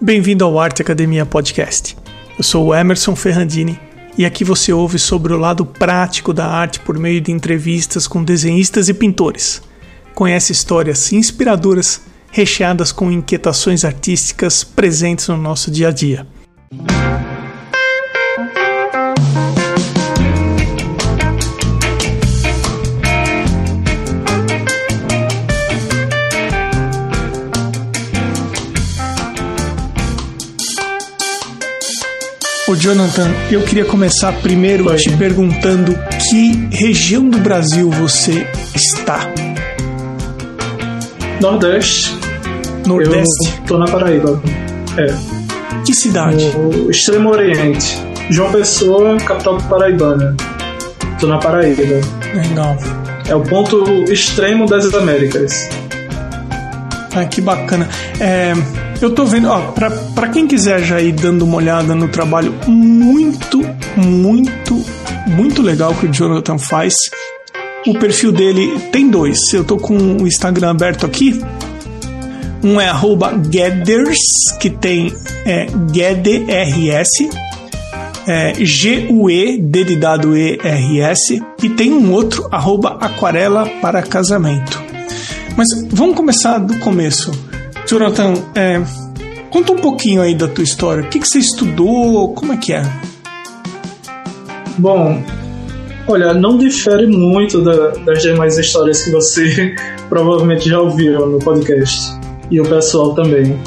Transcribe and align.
Bem-vindo 0.00 0.44
ao 0.44 0.58
Arte 0.58 0.82
Academia 0.82 1.24
Podcast. 1.24 1.96
Eu 2.36 2.42
sou 2.42 2.66
o 2.66 2.74
Emerson 2.74 3.14
Ferrandini 3.14 3.78
e 4.18 4.26
aqui 4.26 4.44
você 4.44 4.72
ouve 4.72 4.98
sobre 4.98 5.32
o 5.32 5.38
lado 5.38 5.64
prático 5.64 6.32
da 6.32 6.46
arte 6.46 6.80
por 6.80 6.98
meio 6.98 7.20
de 7.20 7.30
entrevistas 7.30 8.06
com 8.06 8.22
desenhistas 8.22 8.88
e 8.88 8.94
pintores. 8.94 9.62
Conhece 10.12 10.52
histórias 10.52 11.12
inspiradoras 11.12 12.02
recheadas 12.30 12.90
com 12.90 13.10
inquietações 13.10 13.84
artísticas 13.84 14.64
presentes 14.64 15.28
no 15.28 15.36
nosso 15.36 15.70
dia 15.70 15.88
a 15.88 15.92
dia. 15.92 16.26
Jonathan, 32.84 33.30
eu 33.50 33.62
queria 33.62 33.86
começar 33.86 34.30
primeiro 34.42 34.94
te 34.96 35.10
perguntando 35.16 35.98
que 36.28 36.68
região 36.70 37.26
do 37.30 37.38
Brasil 37.38 37.88
você 37.88 38.46
está? 38.74 39.20
Nordeste. 41.40 42.14
Nordeste? 42.86 43.54
Eu 43.60 43.66
tô 43.66 43.78
na 43.78 43.86
Paraíba. 43.86 44.38
É. 44.98 45.06
Que 45.82 45.94
cidade? 45.94 46.44
No 46.54 46.90
Extremo 46.90 47.30
Oriente. 47.30 47.98
João 48.28 48.52
Pessoa, 48.52 49.16
capital 49.16 49.56
paraibana. 49.62 50.36
Tô 51.18 51.26
na 51.26 51.38
Paraíba. 51.38 51.80
Legal. 52.34 52.76
É 53.26 53.34
o 53.34 53.40
ponto 53.40 54.04
extremo 54.12 54.66
das 54.66 54.92
Américas. 54.92 55.70
Ah, 57.16 57.24
que 57.24 57.40
bacana. 57.40 57.88
É, 58.20 58.52
eu 59.04 59.14
tô 59.14 59.26
vendo, 59.26 59.48
ó, 59.48 59.60
pra, 59.72 59.90
pra 59.90 60.28
quem 60.28 60.46
quiser 60.46 60.82
já 60.82 60.98
ir 60.98 61.12
dando 61.12 61.44
uma 61.44 61.56
olhada 61.56 61.94
no 61.94 62.08
trabalho 62.08 62.54
muito, 62.66 63.60
muito, 63.96 64.82
muito 65.26 65.60
legal 65.60 65.94
que 65.94 66.06
o 66.06 66.12
Jonathan 66.12 66.56
faz. 66.56 66.94
O 67.86 67.98
perfil 67.98 68.32
dele 68.32 68.78
tem 68.90 69.10
dois. 69.10 69.52
Eu 69.52 69.62
tô 69.62 69.76
com 69.76 69.94
o 69.94 70.26
Instagram 70.26 70.70
aberto 70.70 71.04
aqui. 71.04 71.38
Um 72.62 72.80
é 72.80 72.90
Gathers, 73.50 74.20
que 74.58 74.70
tem 74.70 75.12
é, 75.44 75.66
GEDRS, 75.92 77.28
é, 78.26 78.54
G-U-E-D 78.54 79.84
de 79.84 79.96
dado 79.96 80.34
E-R-S, 80.34 81.42
e 81.62 81.68
tem 81.68 81.92
um 81.92 82.10
outro, 82.10 82.48
arroba 82.50 82.96
Aquarela 83.02 83.66
para 83.82 84.00
Casamento. 84.00 84.82
Mas 85.54 85.68
vamos 85.90 86.16
começar 86.16 86.56
do 86.56 86.78
começo. 86.78 87.53
Jonathan, 87.86 88.34
é, 88.54 88.82
conta 89.50 89.72
um 89.72 89.76
pouquinho 89.76 90.22
aí 90.22 90.34
da 90.34 90.48
tua 90.48 90.64
história. 90.64 91.04
O 91.04 91.08
que, 91.08 91.18
que 91.18 91.28
você 91.28 91.38
estudou? 91.38 92.32
Como 92.32 92.52
é 92.52 92.56
que 92.56 92.72
é? 92.72 92.82
Bom, 94.78 95.22
olha, 96.08 96.32
não 96.32 96.56
difere 96.56 97.06
muito 97.06 97.62
da, 97.62 97.90
das 98.04 98.22
demais 98.22 98.58
histórias 98.58 99.02
que 99.02 99.10
você 99.10 99.74
provavelmente 100.08 100.68
já 100.68 100.80
ouviu 100.80 101.26
no 101.26 101.38
podcast. 101.38 102.00
E 102.50 102.60
o 102.60 102.64
pessoal 102.64 103.14
também. 103.14 103.58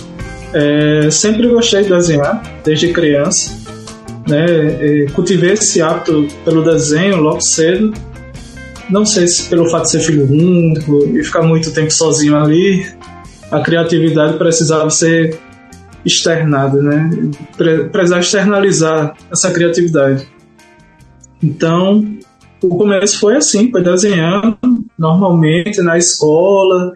É, 0.54 1.10
sempre 1.12 1.48
gostei 1.48 1.84
de 1.84 1.90
desenhar, 1.90 2.42
desde 2.64 2.92
criança. 2.94 3.56
Né? 4.28 5.06
Cultivei 5.14 5.54
esse 5.54 5.82
hábito 5.82 6.28
pelo 6.44 6.64
desenho 6.64 7.18
logo 7.18 7.42
cedo. 7.42 7.94
Não 8.90 9.06
sei 9.06 9.28
se 9.28 9.44
pelo 9.44 9.70
fato 9.70 9.84
de 9.84 9.92
ser 9.92 10.00
filho 10.00 10.26
único 10.26 11.06
e 11.14 11.24
ficar 11.24 11.44
muito 11.44 11.72
tempo 11.72 11.92
sozinho 11.92 12.38
ali, 12.38 12.86
a 13.52 13.62
criatividade 13.62 14.38
precisava 14.38 14.90
ser 14.90 15.40
externada, 16.06 16.82
né? 16.82 17.10
Precisava 17.92 18.22
externalizar 18.22 19.16
essa 19.32 19.52
criatividade. 19.52 20.28
Então, 21.42 22.18
o 22.64 22.70
começo 22.78 23.20
foi 23.20 23.36
assim, 23.36 23.72
foi 23.72 23.84
desenhando 23.84 24.58
normalmente 24.98 25.82
na 25.82 25.98
escola. 25.98 26.94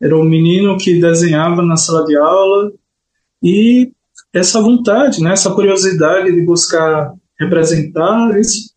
Era 0.00 0.16
um 0.16 0.24
menino 0.24 0.76
que 0.76 1.00
desenhava 1.00 1.62
na 1.62 1.76
sala 1.76 2.04
de 2.04 2.16
aula 2.16 2.72
e 3.42 3.90
essa 4.32 4.60
vontade, 4.60 5.22
né, 5.22 5.32
essa 5.32 5.50
curiosidade 5.50 6.30
de 6.30 6.42
buscar 6.42 7.12
representar, 7.38 8.38
isso 8.38 8.74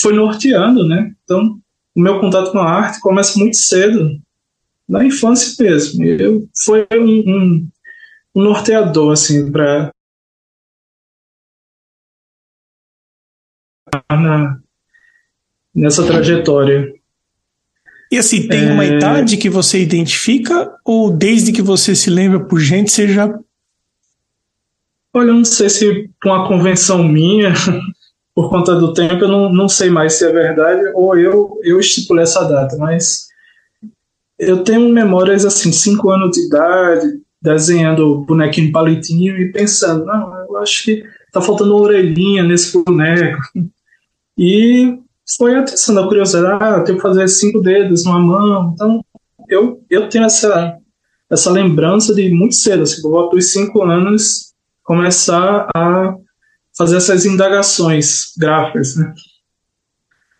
foi 0.00 0.14
norteando, 0.14 0.86
né? 0.86 1.12
Então, 1.24 1.58
o 1.94 2.00
meu 2.00 2.20
contato 2.20 2.50
com 2.52 2.58
a 2.58 2.70
arte 2.70 3.00
começa 3.00 3.38
muito 3.38 3.56
cedo, 3.56 4.18
na 4.88 5.04
infância 5.04 5.62
mesmo. 5.64 6.04
Eu, 6.04 6.48
foi 6.64 6.86
um, 6.92 7.04
um, 7.04 7.68
um 8.34 8.42
norteador, 8.42 9.12
assim, 9.12 9.50
para 9.50 9.90
nessa 15.74 16.06
trajetória. 16.06 16.92
E 18.10 18.18
assim, 18.18 18.46
tem 18.46 18.70
uma 18.70 18.84
É. 18.84 18.96
idade 18.96 19.36
que 19.36 19.50
você 19.50 19.80
identifica 19.80 20.72
ou 20.84 21.10
desde 21.10 21.52
que 21.52 21.62
você 21.62 21.94
se 21.96 22.10
lembra 22.10 22.44
por 22.44 22.60
gente, 22.60 22.92
você 22.92 23.08
já. 23.08 23.26
Olha, 25.12 25.28
eu 25.28 25.34
não 25.34 25.44
sei 25.44 25.68
se 25.68 26.10
por 26.20 26.30
uma 26.30 26.46
convenção 26.46 27.02
minha, 27.02 27.52
por 28.34 28.50
conta 28.50 28.74
do 28.74 28.92
tempo, 28.92 29.14
eu 29.24 29.28
não, 29.28 29.52
não 29.52 29.68
sei 29.68 29.90
mais 29.90 30.14
se 30.14 30.26
é 30.26 30.32
verdade 30.32 30.82
ou 30.94 31.16
eu, 31.18 31.58
eu 31.62 31.80
estipulei 31.80 32.24
essa 32.24 32.44
data, 32.44 32.76
mas 32.76 33.28
eu 34.48 34.64
tenho 34.64 34.88
memórias 34.88 35.44
assim, 35.44 35.72
cinco 35.72 36.10
anos 36.10 36.30
de 36.32 36.46
idade, 36.46 37.20
desenhando 37.40 38.24
bonequinho 38.24 38.72
palitinho 38.72 39.36
e 39.36 39.52
pensando, 39.52 40.04
não, 40.04 40.34
eu 40.48 40.56
acho 40.58 40.84
que 40.84 41.04
tá 41.30 41.40
faltando 41.40 41.74
uma 41.74 41.82
orelhinha 41.82 42.42
nesse 42.42 42.82
boneco. 42.82 43.38
E 44.38 44.98
foi 45.36 45.54
atenção 45.54 45.94
da 45.94 46.06
curiosidade, 46.06 46.62
ah, 46.62 46.78
eu 46.78 46.84
tenho 46.84 46.98
que 46.98 47.02
fazer 47.02 47.28
cinco 47.28 47.60
dedos 47.60 48.04
numa 48.04 48.18
mão. 48.18 48.72
Então, 48.72 49.04
eu, 49.48 49.84
eu 49.90 50.08
tenho 50.08 50.24
essa, 50.24 50.76
essa 51.30 51.50
lembrança 51.50 52.14
de 52.14 52.30
muito 52.30 52.54
cedo, 52.54 52.82
assim, 52.82 53.02
por 53.02 53.10
volta 53.10 53.36
dos 53.36 53.52
cinco 53.52 53.82
anos, 53.82 54.54
começar 54.82 55.68
a 55.74 56.14
fazer 56.76 56.96
essas 56.96 57.24
indagações 57.24 58.32
gráficas, 58.38 58.96
né? 58.96 59.12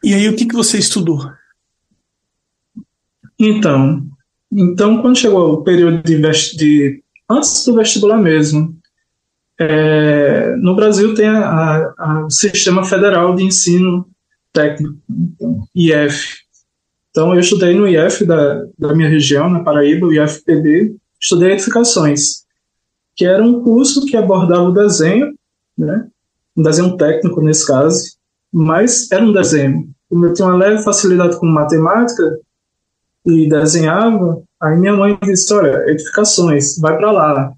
E 0.03 0.13
aí, 0.15 0.29
o 0.29 0.37
que, 0.37 0.47
que 0.47 0.55
você 0.55 0.79
estudou? 0.79 1.21
Então, 3.39 4.03
então 4.53 5.00
quando 5.03 5.19
chegou 5.19 5.55
o 5.55 5.62
período 5.65 6.03
de, 6.03 6.19
de 6.56 7.03
antes 7.31 7.65
do 7.65 7.75
vestibular 7.75 8.19
mesmo, 8.19 8.77
é, 9.59 10.55
no 10.56 10.75
Brasil 10.75 11.15
tem 11.15 11.28
a- 11.28 11.93
a- 11.99 12.25
o 12.27 12.31
Sistema 12.31 12.84
Federal 12.84 13.34
de 13.34 13.44
Ensino 13.44 14.06
Técnico, 14.53 14.97
então, 15.09 15.65
IF. 15.75 16.37
Então 17.11 17.33
eu 17.34 17.41
estudei 17.41 17.75
no 17.75 17.87
IF 17.89 18.25
da, 18.25 18.65
da 18.78 18.94
minha 18.94 19.09
região, 19.09 19.49
na 19.49 19.61
Paraíba, 19.62 20.06
o 20.06 20.12
IFPB, 20.12 20.97
estudei 21.21 21.53
edificações, 21.53 22.44
que 23.17 23.25
era 23.25 23.43
um 23.43 23.62
curso 23.62 24.05
que 24.06 24.17
abordava 24.17 24.62
o 24.65 24.73
desenho, 24.75 25.33
né, 25.78 26.06
um 26.56 26.62
desenho 26.62 26.97
técnico 26.97 27.41
nesse 27.41 27.67
caso, 27.67 28.17
mas 28.53 29.11
era 29.11 29.25
um 29.25 29.33
desenho. 29.33 29.89
Como 30.09 30.27
eu 30.27 30.33
tinha 30.33 30.47
uma 30.49 30.56
leve 30.56 30.83
facilidade 30.83 31.39
com 31.39 31.47
matemática, 31.47 32.39
e 33.27 33.49
desenhava, 33.49 34.43
aí 34.61 34.79
minha 34.79 34.95
mãe 34.95 35.19
disse, 35.23 35.53
olha, 35.55 35.91
edificações, 35.91 36.79
vai 36.79 36.97
para 36.97 37.11
lá. 37.11 37.53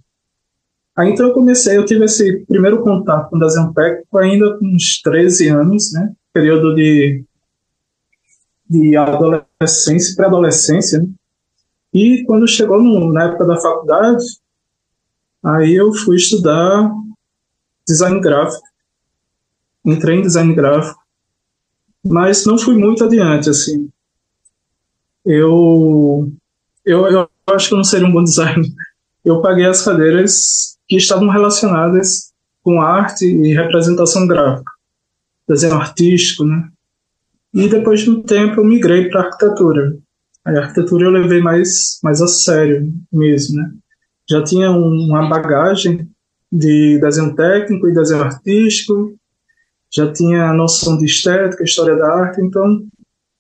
Aí 0.97 1.10
então 1.10 1.27
eu 1.27 1.34
comecei, 1.34 1.77
eu 1.77 1.84
tive 1.84 2.04
esse 2.04 2.44
primeiro 2.47 2.82
contato 2.82 3.31
com 3.31 3.38
desenho 3.38 3.72
técnico 3.75 4.16
ainda 4.16 4.56
com 4.59 4.66
uns 4.66 5.00
13 5.03 5.49
anos, 5.49 5.93
né? 5.93 6.12
Período 6.32 6.75
de, 6.75 7.25
de 8.71 8.97
adolescência, 8.97 10.15
pré-adolescência, 10.16 11.00
né? 11.00 11.09
E 11.93 12.25
quando 12.25 12.47
chegou 12.47 12.81
no, 12.81 13.12
na 13.12 13.25
época 13.25 13.47
da 13.47 13.60
faculdade, 13.60 14.25
aí 15.44 15.75
eu 15.75 15.93
fui 15.93 16.16
estudar 16.16 16.91
design 17.86 18.21
gráfico. 18.21 18.66
Entrei 19.84 20.18
em 20.18 20.22
design 20.22 20.54
gráfico, 20.54 21.01
mas 22.04 22.45
não 22.45 22.59
fui 22.59 22.77
muito 22.77 23.04
adiante, 23.04 23.51
assim 23.51 23.91
eu, 25.27 26.33
eu, 26.84 27.07
eu 27.09 27.28
acho 27.49 27.69
que 27.69 27.75
eu 27.75 27.78
não 27.78 27.84
seria 27.84 28.07
um 28.07 28.13
bom 28.13 28.25
designer. 28.25 28.67
Eu 29.25 29.43
paguei 29.43 29.67
as 29.67 29.83
cadeiras 29.84 30.78
que 30.89 30.97
estavam 30.97 31.28
relacionadas 31.28 32.33
com 32.63 32.81
arte 32.81 33.25
e 33.27 33.53
representação 33.53 34.27
gráfica, 34.27 34.71
desenho 35.49 35.75
artístico, 35.75 36.45
né? 36.45 36.69
E 37.53 37.69
depois 37.69 38.01
de 38.01 38.11
um 38.11 38.23
tempo 38.23 38.61
eu 38.61 38.65
migrei 38.65 39.09
para 39.09 39.23
arquitetura. 39.23 39.97
A 40.45 40.51
arquitetura 40.51 41.07
eu 41.07 41.11
levei 41.11 41.41
mais, 41.41 41.99
mais 42.03 42.23
a 42.23 42.28
sério 42.28 42.93
mesmo, 43.13 43.57
né? 43.57 43.71
Já 44.31 44.43
tinha 44.45 44.71
um- 44.71 45.09
uma 45.09 45.28
bagagem 45.28 46.09
de 46.53 46.99
desenho 47.01 47.34
técnico 47.34 47.89
e 47.89 47.95
desenho 47.95 48.23
artístico, 48.23 49.15
já 49.93 50.13
tinha 50.13 50.51
a 50.51 50.55
noção 50.55 50.97
de 50.99 51.05
estética, 51.07 51.65
história 51.65 51.97
da 51.97 52.13
arte, 52.13 52.41
então 52.41 52.84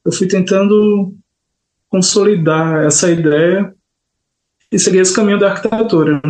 eu 0.04 0.12
fui 0.12 0.26
tentando 0.26 1.14
consolidar 1.88 2.84
essa 2.84 3.10
ideia 3.10 3.74
e 4.70 4.78
seguir 4.78 4.98
esse 4.98 5.14
caminho 5.14 5.38
da 5.38 5.52
arquitetura. 5.52 6.20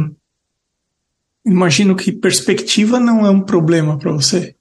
imagino 1.44 1.96
que 1.96 2.12
perspectiva 2.12 3.00
não 3.00 3.24
é 3.24 3.30
um 3.30 3.40
problema 3.40 3.98
para 3.98 4.12
você. 4.12 4.54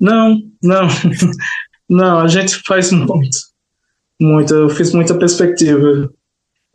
Não, 0.00 0.40
não. 0.62 0.88
não, 1.88 2.20
a 2.20 2.26
gente 2.26 2.60
faz 2.66 2.90
muito. 2.90 3.38
Muito. 4.20 4.54
Eu 4.54 4.68
fiz 4.68 4.92
muita 4.92 5.16
perspectiva. 5.16 6.10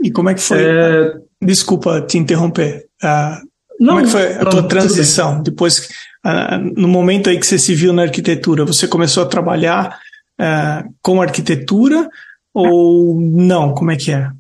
E 0.01 0.11
como 0.11 0.29
é 0.29 0.33
que 0.33 0.41
foi? 0.41 0.63
É... 0.63 1.13
Desculpa 1.41 2.01
te 2.01 2.17
interromper. 2.17 2.87
Uh, 3.03 3.47
não, 3.79 3.95
como 3.95 3.99
é 3.99 4.03
que 4.03 4.09
foi 4.09 4.33
a 4.33 4.43
não, 4.43 4.51
tua 4.51 4.63
transição? 4.63 5.43
Depois, 5.43 5.89
uh, 6.25 6.57
no 6.75 6.87
momento 6.87 7.29
aí 7.29 7.39
que 7.39 7.45
você 7.45 7.59
se 7.59 7.75
viu 7.75 7.93
na 7.93 8.03
arquitetura, 8.03 8.65
você 8.65 8.87
começou 8.87 9.23
a 9.23 9.27
trabalhar 9.27 9.99
uh, 10.39 10.95
com 11.01 11.21
arquitetura 11.21 12.09
ou 12.57 13.19
não? 13.21 13.73
Como 13.73 13.91
é 13.91 13.95
que 13.95 14.11
é? 14.11 14.31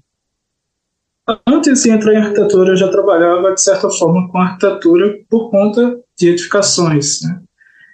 Antes 1.45 1.83
de 1.83 1.91
entrar 1.91 2.13
em 2.13 2.17
arquitetura, 2.17 2.71
eu 2.71 2.75
já 2.75 2.87
trabalhava, 2.87 3.53
de 3.53 3.61
certa 3.61 3.89
forma, 3.89 4.27
com 4.29 4.39
arquitetura 4.39 5.19
por 5.29 5.51
conta 5.51 5.99
de 6.17 6.29
edificações. 6.29 7.21
Né? 7.21 7.39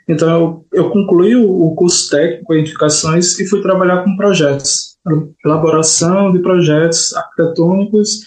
Então, 0.08 0.30
eu, 0.30 0.66
eu 0.72 0.90
concluí 0.92 1.36
o, 1.36 1.72
curso 1.72 2.10
técnico 2.10 2.54
em 2.54 2.60
edificações 2.60 3.38
e 3.40 3.48
fui 3.48 3.62
trabalhar 3.62 4.04
com 4.04 4.16
projetos, 4.16 4.98
elaboração 5.44 6.32
de 6.32 6.40
projetos 6.40 7.14
arquitetônicos 7.16 8.22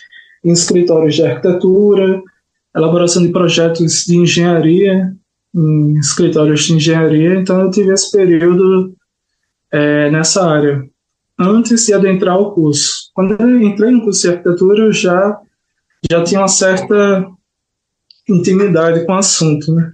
em 0.45 0.51
escritórios 0.51 1.15
de 1.15 1.23
arquitetura, 1.23 2.21
elaboração 2.77 3.23
de 3.23 3.29
projetos 3.31 4.05
de 4.05 4.17
engenharia 4.17 5.15
em 5.55 5.97
escritórios 5.99 6.65
de 6.65 6.75
engenharia. 6.75 7.37
Então, 7.37 7.61
eu 7.61 7.71
tive 7.71 7.93
esse 7.93 8.11
período 8.11 8.95
é, 9.73 10.11
nessa 10.11 10.47
área 10.47 10.85
antes 11.39 11.87
de 11.87 11.95
adentrar 11.95 12.39
o 12.39 12.53
curso. 12.53 13.11
Quando 13.15 13.41
eu 13.41 13.63
entrei 13.63 13.91
no 13.91 14.03
curso 14.03 14.23
de 14.23 14.29
arquitetura, 14.29 14.85
eu 14.85 14.93
já, 14.93 15.39
já 16.11 16.23
tinha 16.25 16.41
uma 16.41 16.49
certa 16.49 17.27
intimidade 18.29 19.05
com 19.05 19.13
o 19.13 19.17
assunto. 19.17 19.73
Né? 19.75 19.93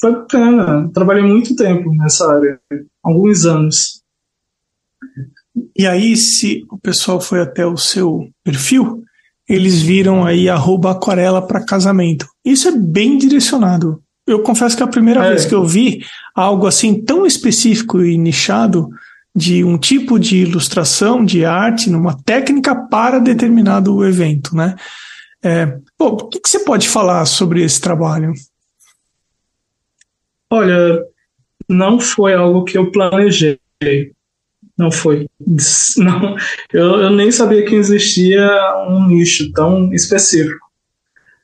Foi 0.00 0.12
bacana, 0.12 0.90
trabalhei 0.92 1.22
muito 1.22 1.54
tempo 1.54 1.94
nessa 1.94 2.32
área, 2.32 2.60
alguns 3.02 3.44
anos. 3.44 4.02
E 5.76 5.86
aí, 5.86 6.16
se 6.16 6.64
o 6.70 6.78
pessoal 6.78 7.20
foi 7.20 7.40
até 7.40 7.66
o 7.66 7.76
seu 7.76 8.28
perfil, 8.42 9.04
eles 9.48 9.82
viram 9.82 10.24
aí 10.24 10.48
arroba 10.48 10.92
aquarela 10.92 11.42
para 11.42 11.64
casamento. 11.64 12.26
Isso 12.44 12.68
é 12.68 12.72
bem 12.72 13.18
direcionado. 13.18 14.02
Eu 14.26 14.42
confesso 14.42 14.76
que 14.76 14.82
é 14.82 14.86
a 14.86 14.90
primeira 14.90 15.26
é. 15.26 15.30
vez 15.30 15.44
que 15.44 15.54
eu 15.54 15.64
vi 15.64 16.04
algo 16.34 16.66
assim 16.66 17.02
tão 17.02 17.26
específico 17.26 18.02
e 18.02 18.16
nichado 18.16 18.88
de 19.34 19.64
um 19.64 19.78
tipo 19.78 20.18
de 20.18 20.38
ilustração, 20.38 21.24
de 21.24 21.44
arte, 21.44 21.88
numa 21.88 22.16
técnica 22.22 22.74
para 22.74 23.18
determinado 23.18 24.04
evento, 24.04 24.54
né? 24.56 24.76
É, 25.42 25.66
bom, 25.98 26.08
o 26.08 26.28
que, 26.28 26.40
que 26.40 26.48
você 26.48 26.60
pode 26.60 26.88
falar 26.88 27.24
sobre 27.24 27.62
esse 27.62 27.80
trabalho? 27.80 28.32
Olha, 30.50 31.02
não 31.68 32.00
foi 32.00 32.34
algo 32.34 32.64
que 32.64 32.76
eu 32.76 32.90
planejei. 32.90 33.58
Não 34.76 34.90
foi. 34.90 35.26
Não, 35.96 36.36
eu, 36.72 37.00
eu 37.02 37.10
nem 37.10 37.30
sabia 37.30 37.64
que 37.64 37.74
existia 37.74 38.48
um 38.88 39.06
nicho 39.06 39.52
tão 39.52 39.92
específico. 39.92 40.66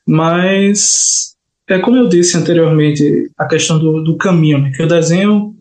Mas 0.07 1.37
é 1.67 1.77
como 1.79 1.97
eu 1.97 2.07
disse 2.07 2.37
anteriormente, 2.37 3.29
a 3.37 3.45
questão 3.45 3.77
do, 3.77 4.01
do 4.01 4.17
caminho, 4.17 4.59
né? 4.59 4.71
que 4.71 4.81
o 4.81 4.87
desenho 4.87 5.56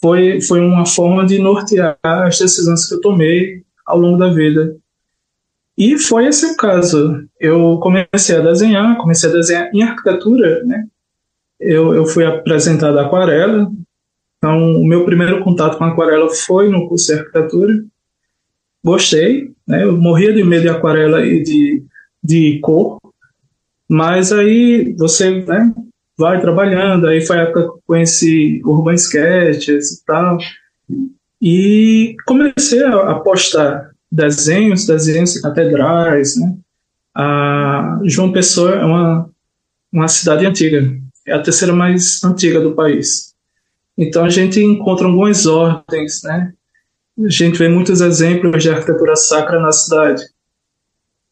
foi, 0.00 0.40
foi 0.40 0.60
uma 0.60 0.86
forma 0.86 1.26
de 1.26 1.38
nortear 1.38 1.98
as 2.02 2.38
decisões 2.38 2.86
que 2.86 2.94
eu 2.94 3.00
tomei 3.00 3.62
ao 3.86 3.98
longo 3.98 4.18
da 4.18 4.32
vida. 4.32 4.76
E 5.76 5.98
foi 5.98 6.26
esse 6.26 6.46
o 6.46 6.56
caso. 6.56 7.24
Eu 7.38 7.78
comecei 7.78 8.36
a 8.36 8.40
desenhar, 8.40 8.98
comecei 8.98 9.30
a 9.30 9.32
desenhar 9.32 9.70
em 9.74 9.82
arquitetura, 9.82 10.62
né? 10.64 10.86
Eu, 11.58 11.94
eu 11.94 12.06
fui 12.06 12.24
apresentado 12.24 12.98
a 12.98 13.06
aquarela, 13.06 13.70
então 14.38 14.76
o 14.76 14.86
meu 14.86 15.04
primeiro 15.04 15.44
contato 15.44 15.76
com 15.76 15.84
a 15.84 15.88
aquarela 15.88 16.28
foi 16.30 16.70
no 16.70 16.88
curso 16.88 17.06
de 17.06 17.20
arquitetura. 17.20 17.84
Gostei, 18.82 19.52
né? 19.66 19.84
Eu 19.84 19.96
morria 19.96 20.32
de 20.32 20.42
medo 20.42 20.62
de 20.62 20.68
aquarela 20.68 21.24
e 21.24 21.42
de, 21.42 21.82
de 22.22 22.58
cor, 22.60 22.98
mas 23.88 24.32
aí 24.32 24.94
você 24.98 25.44
né, 25.44 25.74
vai 26.20 26.38
trabalhando, 26.38 27.08
aí 27.08 27.26
foi 27.26 27.38
a 27.38 27.40
época 27.40 27.62
que 27.62 27.68
eu 27.68 27.82
conheci 27.86 28.60
Urban 28.62 28.94
Sketches 28.94 29.92
e 29.92 30.04
tal, 30.04 30.38
e 31.40 32.14
comecei 32.26 32.84
a, 32.84 33.14
postar 33.14 33.90
desenhos, 34.12 34.86
desenhos 34.86 35.32
de 35.32 35.40
catedrais, 35.40 36.36
né? 36.36 36.54
A 37.14 37.98
João 38.04 38.30
Pessoa 38.30 38.72
é 38.72 38.84
uma, 38.84 39.30
uma 39.90 40.08
cidade 40.08 40.44
antiga, 40.44 40.94
é 41.26 41.32
a 41.32 41.42
terceira 41.42 41.72
mais 41.72 42.22
antiga 42.22 42.60
do 42.60 42.74
país. 42.74 43.34
Então 43.96 44.24
a 44.24 44.28
gente 44.28 44.62
encontra 44.62 45.06
algumas 45.06 45.46
ordens, 45.46 46.22
né? 46.22 46.52
A 47.18 47.30
gente 47.30 47.58
vê 47.58 47.68
muitos 47.68 48.02
exemplos 48.02 48.62
de 48.62 48.68
arquitetura 48.68 49.16
sacra 49.16 49.58
na 49.58 49.72
cidade. 49.72 50.22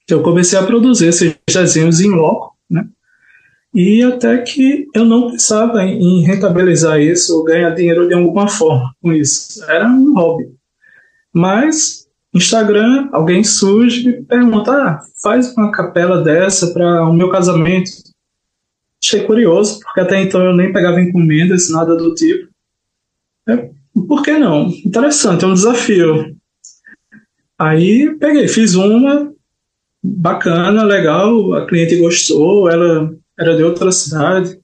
Então, 0.04 0.18
eu 0.18 0.24
comecei 0.24 0.58
a 0.58 0.62
produzir 0.62 1.08
esses 1.08 1.36
desenhos 1.46 2.00
em 2.00 2.10
loco, 2.10 2.56
né? 2.68 2.88
E 3.74 4.02
até 4.02 4.38
que 4.38 4.86
eu 4.94 5.04
não 5.04 5.30
pensava 5.30 5.84
em 5.84 6.22
rentabilizar 6.22 7.00
isso 7.00 7.36
ou 7.36 7.44
ganhar 7.44 7.70
dinheiro 7.70 8.08
de 8.08 8.14
alguma 8.14 8.48
forma 8.48 8.94
com 9.00 9.12
isso. 9.12 9.62
Era 9.70 9.86
um 9.86 10.14
hobby. 10.14 10.50
Mas 11.32 12.08
Instagram, 12.34 13.08
alguém 13.12 13.44
surge 13.44 14.08
e 14.08 14.22
pergunta: 14.22 14.72
ah, 14.72 15.00
faz 15.22 15.54
uma 15.56 15.70
capela 15.70 16.22
dessa 16.22 16.72
para 16.72 17.06
o 17.06 17.12
meu 17.12 17.30
casamento. 17.30 17.90
Achei 19.02 19.22
curioso, 19.24 19.80
porque 19.80 20.00
até 20.00 20.20
então 20.20 20.44
eu 20.44 20.56
nem 20.56 20.72
pegava 20.72 21.00
encomendas, 21.00 21.70
nada 21.70 21.94
do 21.94 22.14
tipo. 22.14 22.48
É, 23.48 23.70
por 24.06 24.22
que 24.22 24.36
não? 24.38 24.66
Interessante, 24.84 25.44
é 25.44 25.48
um 25.48 25.54
desafio. 25.54 26.36
Aí 27.58 28.14
peguei, 28.18 28.48
fiz 28.48 28.74
uma, 28.74 29.32
bacana, 30.02 30.82
legal, 30.84 31.54
a 31.54 31.66
cliente 31.66 31.96
gostou, 31.96 32.70
ela 32.70 33.10
era 33.38 33.56
de 33.56 33.62
outra 33.62 33.92
cidade, 33.92 34.58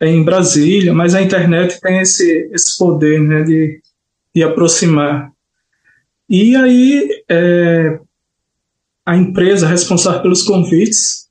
em 0.00 0.22
Brasília, 0.24 0.92
mas 0.92 1.14
a 1.14 1.22
internet 1.22 1.80
tem 1.80 2.00
esse, 2.00 2.50
esse 2.52 2.76
poder 2.76 3.20
né, 3.20 3.42
de, 3.42 3.80
de 4.34 4.42
aproximar. 4.42 5.30
E 6.28 6.56
aí 6.56 7.24
é, 7.28 8.00
a 9.06 9.16
empresa 9.16 9.66
responsável 9.66 10.22
pelos 10.22 10.42
convites 10.42 11.28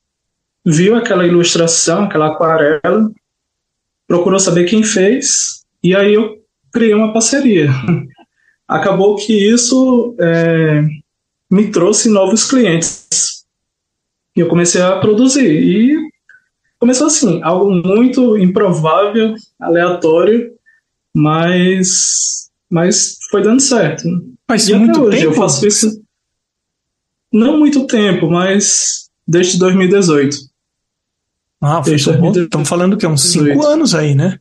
viu 0.65 0.95
aquela 0.95 1.25
ilustração, 1.25 2.03
aquela 2.03 2.27
aquarela, 2.27 3.11
procurou 4.07 4.39
saber 4.39 4.65
quem 4.65 4.83
fez, 4.83 5.65
e 5.83 5.95
aí 5.95 6.13
eu 6.13 6.41
criei 6.71 6.93
uma 6.93 7.11
parceria. 7.11 7.69
Acabou 8.67 9.15
que 9.15 9.33
isso 9.33 10.15
é, 10.19 10.83
me 11.49 11.71
trouxe 11.71 12.09
novos 12.09 12.49
clientes. 12.49 13.45
E 14.35 14.39
eu 14.39 14.47
comecei 14.47 14.81
a 14.81 14.97
produzir. 14.99 15.45
E 15.45 16.00
começou 16.81 17.05
assim, 17.05 17.39
algo 17.43 17.71
muito 17.71 18.35
improvável, 18.39 19.35
aleatório, 19.59 20.51
mas, 21.13 22.49
mas 22.67 23.19
foi 23.29 23.43
dando 23.43 23.61
certo. 23.61 24.03
Mas 24.49 24.67
e 24.67 24.73
muito 24.73 24.99
hoje 24.99 25.19
tempo? 25.19 25.29
eu 25.29 25.33
faço 25.35 25.67
isso. 25.67 26.03
Não 27.31 27.59
muito 27.59 27.85
tempo, 27.85 28.31
mas 28.31 29.11
desde 29.27 29.59
2018. 29.59 30.35
Ah, 31.61 31.83
foi 31.83 31.91
desde 31.91 32.13
bom. 32.13 32.31
Estamos 32.31 32.67
falando 32.67 32.97
que 32.97 33.05
é 33.05 33.09
uns 33.09 33.31
5 33.31 33.63
anos 33.63 33.93
aí, 33.93 34.15
né? 34.15 34.39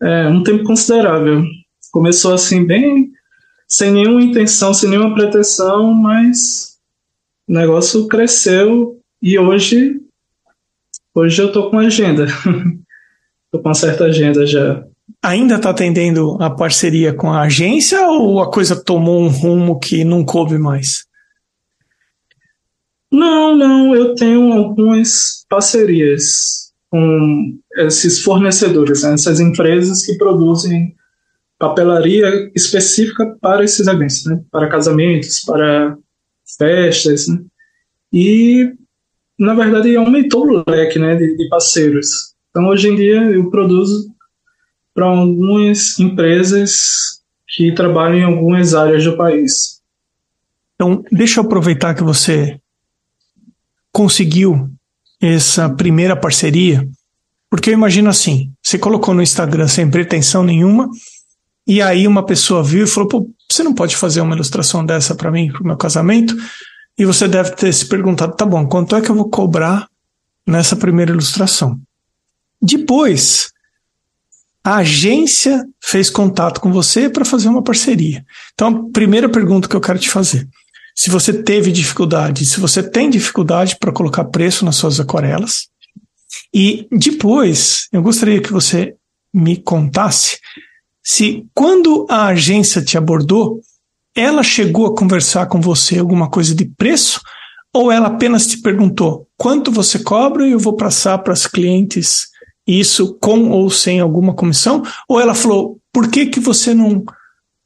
É, 0.00 0.28
um 0.28 0.44
tempo 0.44 0.62
considerável. 0.62 1.42
Começou 1.90 2.32
assim, 2.32 2.64
bem 2.64 3.10
sem 3.66 3.90
nenhuma 3.90 4.22
intenção, 4.22 4.72
sem 4.72 4.88
nenhuma 4.88 5.14
pretensão, 5.14 5.92
mas 5.92 6.78
o 7.48 7.52
negócio 7.52 8.06
cresceu 8.06 8.93
e 9.24 9.38
hoje, 9.38 10.02
hoje 11.14 11.40
eu 11.40 11.50
tô 11.50 11.70
com 11.70 11.78
agenda. 11.78 12.26
tô 13.50 13.58
com 13.58 13.68
uma 13.68 13.74
certa 13.74 14.04
agenda 14.04 14.46
já. 14.46 14.84
Ainda 15.22 15.54
está 15.54 15.70
atendendo 15.70 16.36
a 16.42 16.50
parceria 16.50 17.14
com 17.14 17.32
a 17.32 17.40
agência 17.40 18.06
ou 18.06 18.42
a 18.42 18.50
coisa 18.50 18.76
tomou 18.76 19.22
um 19.22 19.28
rumo 19.28 19.80
que 19.80 20.04
não 20.04 20.26
coube 20.26 20.58
mais? 20.58 21.06
Não, 23.10 23.56
não, 23.56 23.96
eu 23.96 24.14
tenho 24.14 24.52
algumas 24.52 25.46
parcerias 25.48 26.74
com 26.90 27.58
esses 27.78 28.22
fornecedores, 28.22 29.04
né, 29.04 29.14
essas 29.14 29.40
empresas 29.40 30.04
que 30.04 30.18
produzem 30.18 30.94
papelaria 31.58 32.52
específica 32.54 33.38
para 33.40 33.64
esses 33.64 33.86
eventos, 33.86 34.26
né, 34.26 34.38
para 34.50 34.68
casamentos, 34.68 35.40
para 35.40 35.96
festas, 36.58 37.26
né, 37.28 37.42
e 38.12 38.74
na 39.38 39.54
verdade, 39.54 39.96
aumentou 39.96 40.46
o 40.46 40.64
leque 40.68 40.98
né, 40.98 41.16
de, 41.16 41.36
de 41.36 41.48
parceiros. 41.48 42.34
Então, 42.50 42.66
hoje 42.68 42.88
em 42.88 42.94
dia, 42.94 43.22
eu 43.22 43.50
produzo 43.50 44.08
para 44.94 45.06
algumas 45.06 45.98
empresas 45.98 47.20
que 47.48 47.72
trabalham 47.72 48.18
em 48.18 48.24
algumas 48.24 48.74
áreas 48.74 49.04
do 49.04 49.16
país. 49.16 49.80
Então, 50.74 51.04
deixa 51.10 51.40
eu 51.40 51.44
aproveitar 51.44 51.94
que 51.94 52.02
você 52.02 52.58
conseguiu 53.92 54.68
essa 55.20 55.68
primeira 55.68 56.16
parceria? 56.16 56.86
Porque 57.50 57.70
eu 57.70 57.74
imagino 57.74 58.08
assim: 58.08 58.52
você 58.62 58.78
colocou 58.78 59.14
no 59.14 59.22
Instagram 59.22 59.68
sem 59.68 59.90
pretensão 59.90 60.42
nenhuma, 60.42 60.88
e 61.66 61.80
aí 61.80 62.06
uma 62.06 62.24
pessoa 62.24 62.62
viu 62.62 62.84
e 62.84 62.88
falou: 62.88 63.08
Pô, 63.08 63.30
você 63.50 63.62
não 63.62 63.74
pode 63.74 63.96
fazer 63.96 64.20
uma 64.20 64.34
ilustração 64.34 64.84
dessa 64.84 65.14
para 65.14 65.30
mim, 65.30 65.50
para 65.50 65.62
o 65.62 65.66
meu 65.66 65.76
casamento? 65.76 66.34
E 66.98 67.04
você 67.04 67.26
deve 67.26 67.50
ter 67.52 67.72
se 67.72 67.86
perguntado: 67.86 68.36
tá 68.36 68.46
bom, 68.46 68.66
quanto 68.66 68.96
é 68.96 69.00
que 69.00 69.10
eu 69.10 69.14
vou 69.14 69.28
cobrar 69.28 69.88
nessa 70.46 70.76
primeira 70.76 71.10
ilustração? 71.12 71.80
Depois, 72.60 73.52
a 74.62 74.76
agência 74.76 75.64
fez 75.82 76.08
contato 76.08 76.60
com 76.60 76.72
você 76.72 77.10
para 77.10 77.24
fazer 77.24 77.48
uma 77.48 77.62
parceria. 77.62 78.24
Então, 78.54 78.68
a 78.68 78.92
primeira 78.92 79.28
pergunta 79.28 79.68
que 79.68 79.76
eu 79.76 79.80
quero 79.80 79.98
te 79.98 80.08
fazer: 80.08 80.48
se 80.94 81.10
você 81.10 81.32
teve 81.32 81.72
dificuldade, 81.72 82.46
se 82.46 82.60
você 82.60 82.82
tem 82.82 83.10
dificuldade 83.10 83.76
para 83.78 83.92
colocar 83.92 84.24
preço 84.24 84.64
nas 84.64 84.76
suas 84.76 85.00
aquarelas, 85.00 85.68
e 86.52 86.86
depois 86.90 87.88
eu 87.92 88.02
gostaria 88.02 88.40
que 88.40 88.52
você 88.52 88.94
me 89.32 89.56
contasse 89.56 90.38
se 91.02 91.44
quando 91.52 92.06
a 92.08 92.28
agência 92.28 92.82
te 92.82 92.96
abordou, 92.96 93.60
ela 94.14 94.42
chegou 94.42 94.86
a 94.86 94.96
conversar 94.96 95.46
com 95.46 95.60
você 95.60 95.98
alguma 95.98 96.30
coisa 96.30 96.54
de 96.54 96.64
preço 96.64 97.20
ou 97.72 97.90
ela 97.90 98.06
apenas 98.06 98.46
te 98.46 98.58
perguntou 98.58 99.26
quanto 99.36 99.72
você 99.72 99.98
cobra 99.98 100.46
e 100.46 100.52
eu 100.52 100.58
vou 100.58 100.76
passar 100.76 101.18
para 101.18 101.32
as 101.32 101.46
clientes 101.46 102.28
isso 102.66 103.14
com 103.20 103.50
ou 103.50 103.68
sem 103.68 104.00
alguma 104.00 104.32
comissão? 104.32 104.82
Ou 105.08 105.20
ela 105.20 105.34
falou 105.34 105.78
por 105.92 106.08
que, 106.08 106.26
que 106.26 106.40
você 106.40 106.72
não 106.72 107.04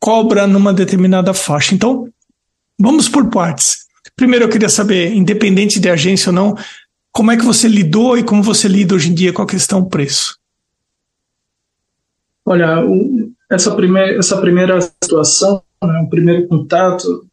cobra 0.01 0.47
numa 0.47 0.73
determinada 0.73 1.33
faixa? 1.35 1.75
Então, 1.75 2.09
vamos 2.79 3.09
por 3.09 3.29
partes. 3.31 3.87
Primeiro 4.17 4.47
eu 4.47 4.49
queria 4.49 4.69
saber, 4.69 5.15
independente 5.15 5.79
de 5.79 5.89
agência 5.89 6.31
ou 6.31 6.35
não, 6.35 6.57
como 7.13 7.31
é 7.31 7.37
que 7.37 7.45
você 7.45 7.69
lidou 7.69 8.19
e 8.19 8.23
como 8.23 8.43
você 8.43 8.67
lida 8.67 8.95
hoje 8.95 9.11
em 9.11 9.15
dia 9.15 9.33
com 9.33 9.43
a 9.43 9.47
questão 9.47 9.85
preço? 9.85 10.39
Olha, 12.45 12.83
essa, 13.51 13.75
primeir, 13.75 14.19
essa 14.19 14.41
primeira 14.41 14.81
situação, 14.81 15.63
né, 15.87 16.01
o 16.01 16.09
primeiro 16.09 16.47
contato, 16.49 17.27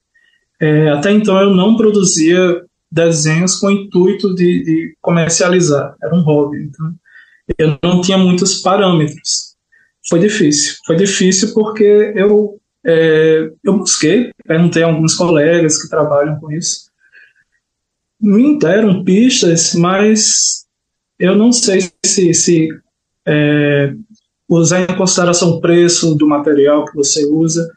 é, 0.60 0.90
até 0.90 1.12
então 1.12 1.40
eu 1.40 1.50
não 1.52 1.76
produzia 1.76 2.64
desenhos 2.92 3.56
com 3.56 3.68
o 3.68 3.72
intuito 3.72 4.34
de, 4.36 4.64
de, 4.64 4.98
comercializar, 5.02 5.96
era 6.02 6.16
um 6.16 6.22
hobby, 6.22 6.64
então 6.64 6.94
eu 7.58 7.78
não 7.84 8.02
tinha 8.02 8.18
muitos 8.18 8.62
parâmetros. 8.62 9.56
Foi 10.08 10.20
difícil, 10.20 10.76
foi 10.86 10.96
difícil 10.96 11.54
porque 11.54 12.14
eu, 12.16 12.60
é, 12.86 13.50
eu 13.64 13.78
busquei, 13.78 14.32
perguntei 14.46 14.84
a 14.84 14.88
alguns 14.88 15.16
colegas 15.16 15.82
que 15.82 15.90
trabalham 15.90 16.40
com 16.40 16.52
isso, 16.52 16.92
me 18.22 18.58
deram 18.58 19.04
pistas, 19.04 19.74
mas 19.74 20.66
eu 21.20 21.36
não 21.36 21.52
sei 21.52 21.90
se, 22.06 22.34
se 22.34 22.70
é, 23.26 23.94
usar 24.48 24.82
em 24.82 24.98
consideração 24.98 25.50
o 25.52 25.62
preço 25.62 26.16
do 26.16 26.28
material 26.28 26.86
que 26.86 26.96
você 26.96 27.26
usa 27.26 27.68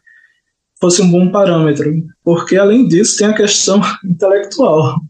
fosse 0.81 1.03
um 1.03 1.11
bom 1.11 1.31
parâmetro, 1.31 1.93
porque 2.23 2.57
além 2.57 2.87
disso 2.87 3.19
tem 3.19 3.29
a 3.29 3.35
questão 3.35 3.81
intelectual. 4.05 5.01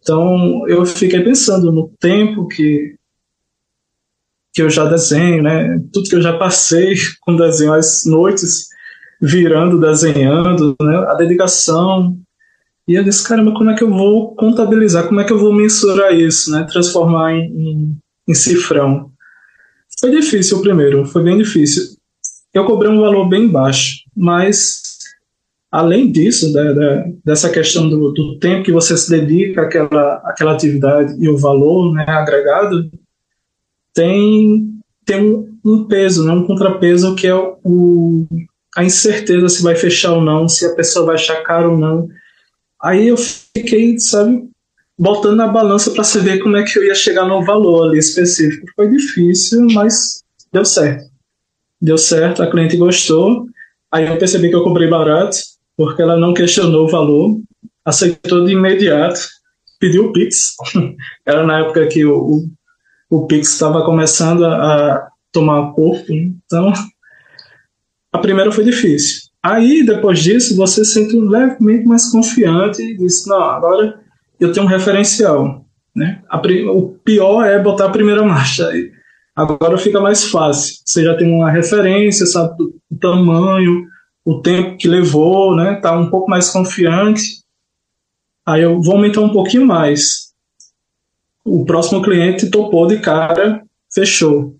Então 0.00 0.66
eu 0.68 0.84
fiquei 0.86 1.22
pensando 1.22 1.72
no 1.72 1.90
tempo 2.00 2.46
que 2.48 2.96
que 4.54 4.62
eu 4.62 4.70
já 4.70 4.86
desenho, 4.86 5.42
né? 5.42 5.78
Tudo 5.92 6.08
que 6.08 6.16
eu 6.16 6.22
já 6.22 6.36
passei 6.36 6.94
com 7.20 7.36
desenho, 7.36 7.72
as 7.74 8.04
noites 8.04 8.66
virando, 9.20 9.80
desenhando, 9.80 10.74
né? 10.80 10.96
A 11.08 11.14
dedicação. 11.14 12.18
E 12.86 12.94
eu 12.94 13.04
disse, 13.04 13.22
caramba, 13.22 13.52
como 13.52 13.70
é 13.70 13.76
que 13.76 13.84
eu 13.84 13.90
vou 13.90 14.34
contabilizar? 14.34 15.06
Como 15.06 15.20
é 15.20 15.24
que 15.24 15.32
eu 15.32 15.38
vou 15.38 15.52
mensurar 15.52 16.12
isso, 16.12 16.50
né? 16.50 16.64
Transformar 16.64 17.34
em, 17.34 17.44
em, 17.44 17.98
em 18.26 18.34
cifrão. 18.34 19.12
Foi 20.00 20.10
difícil 20.10 20.58
o 20.58 20.62
primeiro, 20.62 21.04
foi 21.04 21.22
bem 21.22 21.36
difícil. 21.38 21.96
Eu 22.54 22.64
cobrei 22.64 22.90
um 22.90 23.00
valor 23.00 23.28
bem 23.28 23.46
baixo, 23.46 24.04
mas 24.16 24.87
além 25.70 26.10
disso, 26.10 26.52
da, 26.52 26.72
da, 26.72 27.04
dessa 27.24 27.50
questão 27.50 27.88
do, 27.88 28.12
do, 28.12 28.38
tempo 28.38 28.64
que 28.64 28.72
você 28.72 28.96
se 28.96 29.10
dedica 29.10 29.62
àquela, 29.62 30.14
àquela 30.24 30.52
atividade 30.52 31.14
e 31.18 31.28
o 31.28 31.36
valor 31.36 31.92
né, 31.92 32.04
agregado, 32.08 32.90
tem, 33.92 34.80
tem 35.04 35.20
um, 35.20 35.58
um 35.64 35.84
peso, 35.84 36.24
né, 36.24 36.32
um 36.32 36.46
contrapeso 36.46 37.14
que 37.14 37.26
é 37.26 37.34
o, 37.34 37.58
o, 37.64 38.26
a 38.76 38.84
incerteza 38.84 39.48
se 39.48 39.62
vai 39.62 39.76
fechar 39.76 40.12
ou 40.12 40.22
não, 40.22 40.48
se 40.48 40.64
a 40.64 40.74
pessoa 40.74 41.06
vai 41.06 41.14
achar 41.16 41.42
caro 41.42 41.72
ou 41.72 41.78
não. 41.78 42.08
Aí 42.80 43.08
eu 43.08 43.16
fiquei, 43.16 43.98
sabe, 43.98 44.48
botando 44.98 45.36
na 45.36 45.48
balança 45.48 45.90
para 45.90 46.04
saber 46.04 46.38
como 46.38 46.56
é 46.56 46.62
que 46.62 46.78
eu 46.78 46.84
ia 46.84 46.94
chegar 46.94 47.26
no 47.26 47.44
valor 47.44 47.88
ali 47.88 47.98
específico. 47.98 48.66
Foi 48.74 48.88
difícil, 48.88 49.66
mas 49.72 50.22
deu 50.52 50.64
certo. 50.64 51.04
Deu 51.80 51.98
certo, 51.98 52.42
a 52.42 52.50
cliente 52.50 52.76
gostou. 52.76 53.46
Aí 53.90 54.06
eu 54.06 54.16
percebi 54.16 54.48
que 54.48 54.56
eu 54.56 54.64
cobrei 54.64 54.88
barato, 54.88 55.36
porque 55.78 56.02
ela 56.02 56.16
não 56.18 56.34
questionou 56.34 56.86
o 56.86 56.90
valor, 56.90 57.40
aceitou 57.84 58.44
de 58.44 58.52
imediato, 58.52 59.20
pediu 59.78 60.06
o 60.06 60.12
Pix. 60.12 60.56
Era 61.24 61.46
na 61.46 61.60
época 61.60 61.86
que 61.86 62.04
o, 62.04 62.18
o, 62.18 62.48
o 63.08 63.26
Pix 63.28 63.52
estava 63.52 63.84
começando 63.84 64.44
a, 64.44 64.56
a 64.56 65.08
tomar 65.30 65.72
corpo, 65.74 66.12
então 66.12 66.72
a 68.12 68.18
primeira 68.18 68.50
foi 68.50 68.64
difícil. 68.64 69.28
Aí, 69.40 69.86
depois 69.86 70.18
disso, 70.18 70.56
você 70.56 70.84
se 70.84 70.94
sente 70.94 71.14
levemente 71.14 71.86
mais 71.86 72.10
confiante 72.10 72.82
e 72.82 72.96
diz, 72.96 73.24
não, 73.24 73.40
agora 73.40 74.00
eu 74.40 74.50
tenho 74.50 74.66
um 74.66 74.68
referencial. 74.68 75.64
Né? 75.94 76.20
A, 76.28 76.42
o 76.72 76.98
pior 77.04 77.44
é 77.44 77.62
botar 77.62 77.86
a 77.86 77.90
primeira 77.90 78.24
marcha. 78.24 78.68
Agora 79.36 79.78
fica 79.78 80.00
mais 80.00 80.24
fácil. 80.24 80.74
Você 80.84 81.04
já 81.04 81.16
tem 81.16 81.32
uma 81.32 81.52
referência, 81.52 82.26
sabe 82.26 82.56
o 82.60 82.96
tamanho, 82.98 83.86
o 84.24 84.40
tempo 84.40 84.76
que 84.76 84.88
levou, 84.88 85.54
né? 85.56 85.76
Tá 85.76 85.96
um 85.96 86.10
pouco 86.10 86.30
mais 86.30 86.50
confiante. 86.50 87.42
Aí 88.44 88.62
eu 88.62 88.80
vou 88.80 88.96
aumentar 88.96 89.20
um 89.20 89.32
pouquinho 89.32 89.66
mais. 89.66 90.32
O 91.44 91.64
próximo 91.64 92.02
cliente 92.02 92.50
topou 92.50 92.86
de 92.86 92.98
cara, 92.98 93.62
fechou. 93.92 94.54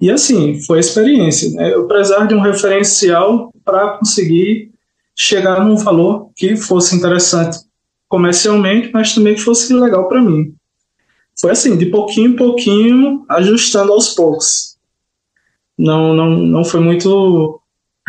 E 0.00 0.10
assim, 0.10 0.60
foi 0.62 0.78
a 0.78 0.80
experiência. 0.80 1.50
Né? 1.50 1.72
Eu 1.72 1.86
precisava 1.86 2.26
de 2.26 2.34
um 2.34 2.40
referencial 2.40 3.52
para 3.64 3.98
conseguir 3.98 4.70
chegar 5.14 5.64
num 5.64 5.76
valor 5.76 6.30
que 6.36 6.56
fosse 6.56 6.96
interessante 6.96 7.58
comercialmente, 8.08 8.90
mas 8.92 9.14
também 9.14 9.34
que 9.34 9.40
fosse 9.40 9.72
legal 9.72 10.08
para 10.08 10.20
mim. 10.20 10.54
Foi 11.40 11.50
assim, 11.50 11.76
de 11.76 11.86
pouquinho 11.86 12.30
em 12.30 12.36
pouquinho, 12.36 13.24
ajustando 13.28 13.92
aos 13.92 14.14
poucos. 14.14 14.76
Não, 15.76 16.14
não, 16.14 16.30
não 16.30 16.64
foi 16.64 16.80
muito 16.80 17.60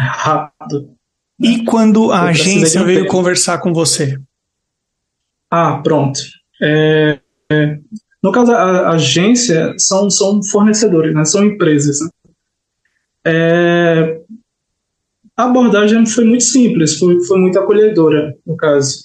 rápido. 0.03 0.95
E 1.39 1.63
quando 1.65 2.11
a 2.11 2.23
agência 2.23 2.83
veio 2.83 3.01
tempo. 3.01 3.11
conversar 3.11 3.59
com 3.59 3.73
você? 3.73 4.19
Ah, 5.51 5.79
pronto. 5.83 6.19
É, 6.61 7.19
é, 7.51 7.79
no 8.23 8.31
caso, 8.31 8.51
a, 8.51 8.61
a, 8.61 8.89
agência 8.91 9.73
são, 9.77 10.09
são 10.09 10.41
fornecedores, 10.43 11.13
né? 11.13 11.25
são 11.25 11.43
empresas. 11.43 11.99
Né? 12.01 12.09
É, 13.25 14.21
a 15.35 15.43
abordagem 15.43 16.05
foi 16.05 16.23
muito 16.23 16.43
simples, 16.43 16.97
foi, 16.97 17.21
foi 17.25 17.39
muito 17.39 17.59
acolhedora, 17.59 18.35
no 18.45 18.55
caso 18.55 19.03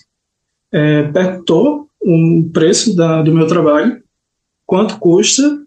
é, 0.72 1.04
perguntou 1.04 1.88
o 2.00 2.48
preço 2.52 2.94
da, 2.94 3.22
do 3.22 3.34
meu 3.34 3.46
trabalho, 3.46 4.02
quanto 4.64 4.98
custa, 4.98 5.60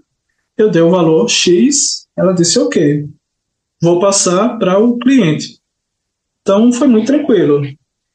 eu 0.58 0.70
dei 0.70 0.82
o 0.82 0.90
valor 0.90 1.30
X, 1.30 2.08
ela 2.16 2.34
disse 2.34 2.58
ok, 2.60 3.08
vou 3.84 4.00
passar 4.00 4.58
para 4.58 4.80
o 4.80 4.98
cliente. 4.98 5.60
Então 6.42 6.72
foi 6.72 6.88
muito 6.88 7.08
tranquilo. 7.08 7.62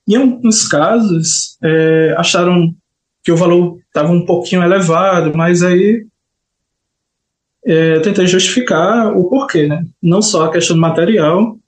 Em 0.09 0.17
alguns 0.17 0.67
casos, 0.67 1.59
é, 1.63 2.15
acharam 2.17 2.75
que 3.23 3.31
o 3.31 3.37
valor 3.37 3.79
estava 3.87 4.11
um 4.11 4.25
pouquinho 4.25 4.63
elevado, 4.63 5.37
mas 5.37 5.63
aí 5.63 6.07
é, 7.67 8.01
tentei 8.01 8.27
justificar 8.27 9.15
o 9.15 9.29
porquê, 9.29 9.67
né? 9.67 9.85
Não 10.03 10.23
só 10.23 10.47
a 10.47 10.51
questão 10.51 10.75
do 10.75 10.81
material, 10.81 11.59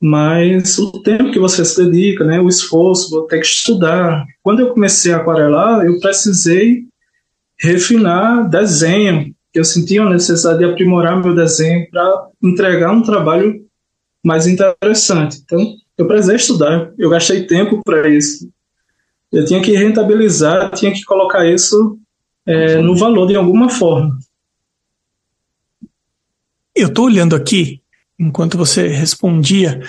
mas 0.00 0.76
o 0.76 1.00
tempo 1.00 1.30
que 1.30 1.38
você 1.38 1.64
se 1.64 1.84
dedica, 1.84 2.24
né, 2.24 2.40
o 2.40 2.48
esforço, 2.48 3.10
vou 3.10 3.28
ter 3.28 3.38
que 3.38 3.46
estudar. 3.46 4.24
Quando 4.42 4.60
eu 4.60 4.70
comecei 4.70 5.12
a 5.12 5.18
aquarelar, 5.18 5.84
eu 5.84 6.00
precisei 6.00 6.82
refinar 7.60 8.48
desenho, 8.48 9.32
eu 9.54 9.64
sentia 9.64 10.02
a 10.02 10.10
necessidade 10.10 10.58
de 10.58 10.64
aprimorar 10.64 11.22
meu 11.22 11.34
desenho 11.34 11.88
para 11.90 12.28
entregar 12.42 12.92
um 12.92 13.02
trabalho 13.02 13.64
mais 14.24 14.46
interessante. 14.46 15.40
Então, 15.44 15.74
eu 15.96 16.06
precisei 16.06 16.36
estudar, 16.36 16.92
eu 16.98 17.10
gastei 17.10 17.46
tempo 17.46 17.82
para 17.84 18.08
isso. 18.08 18.48
Eu 19.32 19.44
tinha 19.44 19.60
que 19.60 19.72
rentabilizar, 19.72 20.70
tinha 20.72 20.92
que 20.92 21.04
colocar 21.04 21.46
isso 21.46 21.98
é, 22.46 22.76
no 22.80 22.96
valor 22.96 23.26
de 23.26 23.36
alguma 23.36 23.68
forma. 23.68 24.18
Eu 26.74 26.88
estou 26.88 27.06
olhando 27.06 27.34
aqui 27.34 27.82
enquanto 28.18 28.58
você 28.58 28.88
respondia, 28.88 29.80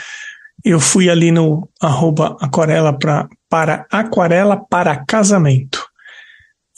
eu 0.64 0.80
fui 0.80 1.10
ali 1.10 1.32
no 1.32 1.68
arroba 1.82 2.38
aquarela 2.40 2.94
pra, 2.94 3.28
para 3.50 3.86
aquarela 3.92 4.58
para 4.58 5.04
casamento. 5.06 5.89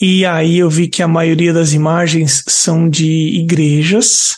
E 0.01 0.25
aí 0.25 0.57
eu 0.57 0.69
vi 0.69 0.87
que 0.87 1.03
a 1.03 1.07
maioria 1.07 1.53
das 1.53 1.73
imagens 1.73 2.43
são 2.47 2.89
de 2.89 3.39
igrejas. 3.39 4.37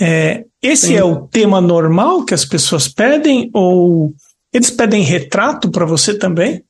É, 0.00 0.44
esse 0.62 0.88
Sim. 0.88 0.96
é 0.96 1.02
o 1.02 1.26
tema 1.26 1.60
normal 1.60 2.24
que 2.24 2.32
as 2.32 2.44
pessoas 2.44 2.86
pedem 2.86 3.50
ou 3.52 4.14
eles 4.52 4.70
pedem 4.70 5.02
retrato 5.02 5.68
para 5.68 5.84
você 5.84 6.16
também? 6.16 6.62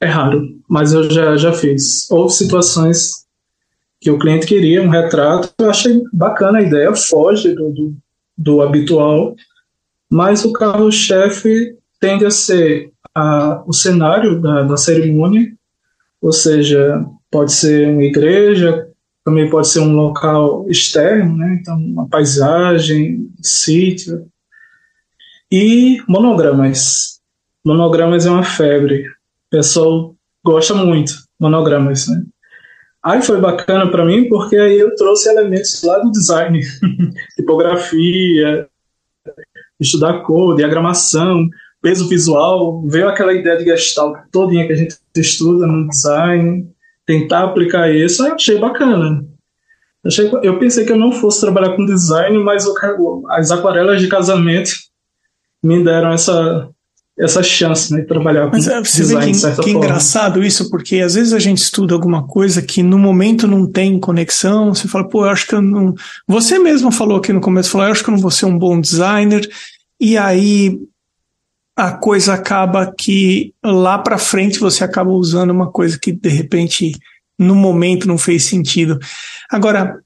É 0.00 0.06
raro, 0.06 0.42
mas 0.66 0.94
eu 0.94 1.10
já, 1.10 1.36
já 1.36 1.52
fiz. 1.52 2.10
Houve 2.10 2.32
situações 2.32 3.26
que 4.00 4.10
o 4.10 4.18
cliente 4.18 4.46
queria 4.46 4.82
um 4.82 4.88
retrato, 4.88 5.52
eu 5.58 5.68
achei 5.68 6.00
bacana 6.10 6.58
a 6.58 6.62
ideia, 6.62 6.94
foge 6.96 7.54
do, 7.54 7.70
do, 7.70 7.96
do 8.36 8.62
habitual, 8.62 9.36
mas 10.08 10.42
o 10.42 10.54
carro-chefe 10.54 11.76
tende 12.00 12.24
a 12.24 12.30
ser 12.30 12.90
a, 13.14 13.62
o 13.66 13.74
cenário 13.74 14.40
da, 14.40 14.62
da 14.62 14.76
cerimônia, 14.78 15.52
ou 16.20 16.32
seja, 16.32 17.04
pode 17.30 17.52
ser 17.52 17.88
uma 17.88 18.02
igreja, 18.02 18.88
também 19.24 19.48
pode 19.48 19.68
ser 19.68 19.80
um 19.80 19.94
local 19.94 20.66
externo, 20.68 21.36
né? 21.36 21.58
então 21.60 21.76
uma 21.76 22.08
paisagem, 22.08 23.30
sítio, 23.42 24.26
e 25.50 26.02
monogramas. 26.08 27.20
Monogramas 27.64 28.26
é 28.26 28.30
uma 28.30 28.42
febre, 28.42 29.06
o 29.06 29.50
pessoal 29.50 30.14
gosta 30.44 30.74
muito 30.74 31.12
monogramas, 31.38 32.08
né? 32.08 32.22
Aí 33.02 33.22
foi 33.22 33.40
bacana 33.40 33.90
para 33.90 34.04
mim 34.04 34.28
porque 34.28 34.56
aí 34.56 34.78
eu 34.78 34.94
trouxe 34.94 35.30
elementos 35.30 35.82
lá 35.82 35.98
do 35.98 36.10
design, 36.10 36.60
tipografia, 37.34 38.68
estudar 39.80 40.20
cor, 40.20 40.54
diagramação, 40.54 41.48
peso 41.82 42.08
visual, 42.08 42.82
veio 42.86 43.08
aquela 43.08 43.32
ideia 43.32 43.56
de 43.56 43.64
gestalt 43.64 44.18
todinha 44.30 44.66
que 44.66 44.72
a 44.72 44.76
gente 44.76 44.96
estuda 45.16 45.66
no 45.66 45.88
design, 45.88 46.66
tentar 47.06 47.44
aplicar 47.44 47.90
isso, 47.90 48.26
eu 48.26 48.34
achei 48.34 48.58
bacana. 48.58 49.24
Achei, 50.04 50.30
eu 50.42 50.58
pensei 50.58 50.84
que 50.84 50.92
eu 50.92 50.98
não 50.98 51.12
fosse 51.12 51.40
trabalhar 51.40 51.76
com 51.76 51.84
design, 51.84 52.38
mas 52.38 52.64
as 53.28 53.50
aquarelas 53.50 54.00
de 54.00 54.08
casamento 54.08 54.70
me 55.62 55.82
deram 55.84 56.12
essa 56.12 56.70
essa 57.18 57.42
chance 57.42 57.92
né, 57.92 58.00
de 58.00 58.06
trabalhar 58.06 58.46
com 58.46 58.56
Mas, 58.56 58.66
é, 58.66 58.78
você 58.78 59.02
design, 59.02 59.20
vê 59.20 59.26
que, 59.26 59.32
de 59.32 59.38
certa 59.38 59.62
que 59.62 59.72
forma. 59.72 59.86
engraçado 59.86 60.42
isso, 60.42 60.70
porque 60.70 61.00
às 61.00 61.14
vezes 61.14 61.34
a 61.34 61.38
gente 61.38 61.58
estuda 61.58 61.92
alguma 61.92 62.26
coisa 62.26 62.62
que 62.62 62.82
no 62.82 62.98
momento 62.98 63.46
não 63.46 63.70
tem 63.70 64.00
conexão, 64.00 64.74
você 64.74 64.88
fala, 64.88 65.06
pô, 65.06 65.26
eu 65.26 65.30
acho 65.30 65.46
que 65.46 65.54
eu 65.54 65.60
não... 65.60 65.94
Você 66.26 66.58
mesmo 66.58 66.90
falou 66.90 67.18
aqui 67.18 67.30
no 67.30 67.40
começo, 67.40 67.70
falou, 67.70 67.88
eu 67.88 67.92
acho 67.92 68.02
que 68.02 68.08
eu 68.08 68.14
não 68.14 68.20
vou 68.20 68.30
ser 68.30 68.46
um 68.46 68.58
bom 68.58 68.80
designer, 68.80 69.46
e 70.00 70.16
aí 70.16 70.78
a 71.76 71.92
coisa 71.92 72.34
acaba 72.34 72.92
que 72.92 73.54
lá 73.64 73.98
para 73.98 74.18
frente 74.18 74.58
você 74.58 74.84
acaba 74.84 75.10
usando 75.10 75.50
uma 75.50 75.70
coisa 75.70 75.98
que 75.98 76.12
de 76.12 76.28
repente 76.28 76.92
no 77.38 77.54
momento 77.54 78.06
não 78.06 78.18
fez 78.18 78.44
sentido. 78.44 78.98
Agora, 79.50 79.98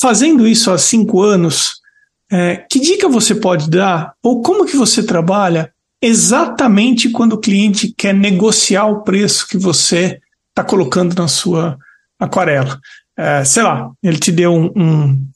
fazendo 0.00 0.46
isso 0.46 0.70
há 0.70 0.78
cinco 0.78 1.20
anos, 1.20 1.80
é, 2.30 2.56
que 2.70 2.78
dica 2.78 3.08
você 3.08 3.34
pode 3.34 3.68
dar? 3.68 4.14
Ou 4.22 4.42
como 4.42 4.66
que 4.66 4.76
você 4.76 5.02
trabalha 5.02 5.72
exatamente 6.00 7.10
quando 7.10 7.32
o 7.32 7.40
cliente 7.40 7.92
quer 7.96 8.14
negociar 8.14 8.86
o 8.86 9.02
preço 9.02 9.48
que 9.48 9.58
você 9.58 10.20
está 10.50 10.62
colocando 10.62 11.14
na 11.14 11.26
sua 11.26 11.76
aquarela? 12.20 12.78
É, 13.16 13.44
sei 13.44 13.64
lá, 13.64 13.90
ele 14.00 14.18
te 14.18 14.30
deu 14.30 14.54
um, 14.54 14.72
um 14.76 15.28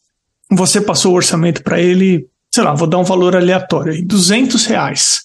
você 0.50 0.80
passou 0.80 1.12
o 1.12 1.16
orçamento 1.16 1.62
para 1.62 1.80
ele, 1.80 2.28
sei 2.52 2.62
lá, 2.62 2.74
vou 2.74 2.86
dar 2.86 2.98
um 2.98 3.04
valor 3.04 3.34
aleatório, 3.34 4.06
200 4.06 4.66
reais. 4.66 5.24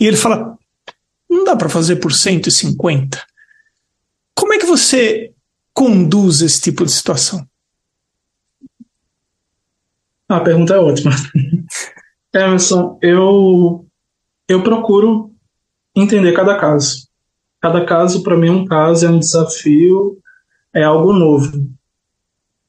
E 0.00 0.06
ele 0.06 0.16
fala, 0.16 0.58
não 1.30 1.44
dá 1.44 1.54
para 1.54 1.68
fazer 1.68 1.96
por 1.96 2.12
150. 2.12 3.24
Como 4.34 4.52
é 4.52 4.58
que 4.58 4.66
você 4.66 5.32
conduz 5.72 6.42
esse 6.42 6.60
tipo 6.60 6.84
de 6.84 6.90
situação? 6.90 7.46
A 10.28 10.40
pergunta 10.40 10.74
é 10.74 10.78
ótima. 10.78 11.12
Emerson, 12.34 12.98
eu, 13.00 13.86
eu 14.48 14.62
procuro 14.62 15.32
entender 15.94 16.32
cada 16.32 16.58
caso. 16.58 17.06
Cada 17.60 17.84
caso, 17.84 18.22
para 18.22 18.36
mim, 18.36 18.48
é 18.48 18.52
um 18.52 18.64
caso, 18.64 19.06
é 19.06 19.08
um 19.08 19.18
desafio, 19.18 20.18
é 20.74 20.82
algo 20.82 21.12
novo. 21.12 21.70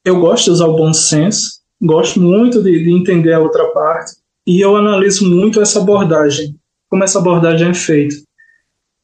Eu 0.04 0.20
gosto 0.20 0.44
de 0.44 0.50
usar 0.52 0.66
o 0.66 0.76
bom 0.76 0.92
senso, 0.94 1.60
gosto 1.80 2.20
muito 2.20 2.62
de, 2.62 2.84
de 2.84 2.92
entender 2.92 3.32
a 3.32 3.40
outra 3.40 3.66
parte, 3.72 4.12
e 4.46 4.60
eu 4.60 4.76
analiso 4.76 5.28
muito 5.28 5.60
essa 5.60 5.80
abordagem, 5.80 6.56
como 6.88 7.04
essa 7.04 7.18
abordagem 7.18 7.68
é 7.68 7.74
feita. 7.74 8.16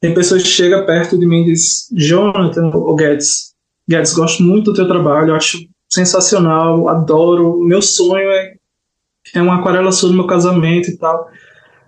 Tem 0.01 0.13
pessoas 0.13 0.43
que 0.43 0.49
chegam 0.49 0.85
perto 0.85 1.17
de 1.17 1.25
mim 1.25 1.41
e 1.41 1.45
dizem, 1.45 1.97
Jonathan 1.97 2.71
ou 2.73 2.95
Guedes, 2.95 3.55
Guedes, 3.87 4.13
gosto 4.13 4.41
muito 4.41 4.71
do 4.71 4.75
teu 4.75 4.87
trabalho, 4.87 5.35
acho 5.35 5.59
sensacional, 5.87 6.89
adoro. 6.89 7.59
Meu 7.61 7.81
sonho 7.81 8.29
é, 8.29 8.55
é 9.33 9.41
uma 9.41 9.59
aquarela 9.59 9.91
sobre 9.91 10.15
meu 10.15 10.27
casamento 10.27 10.89
e 10.89 10.97
tal. 10.97 11.29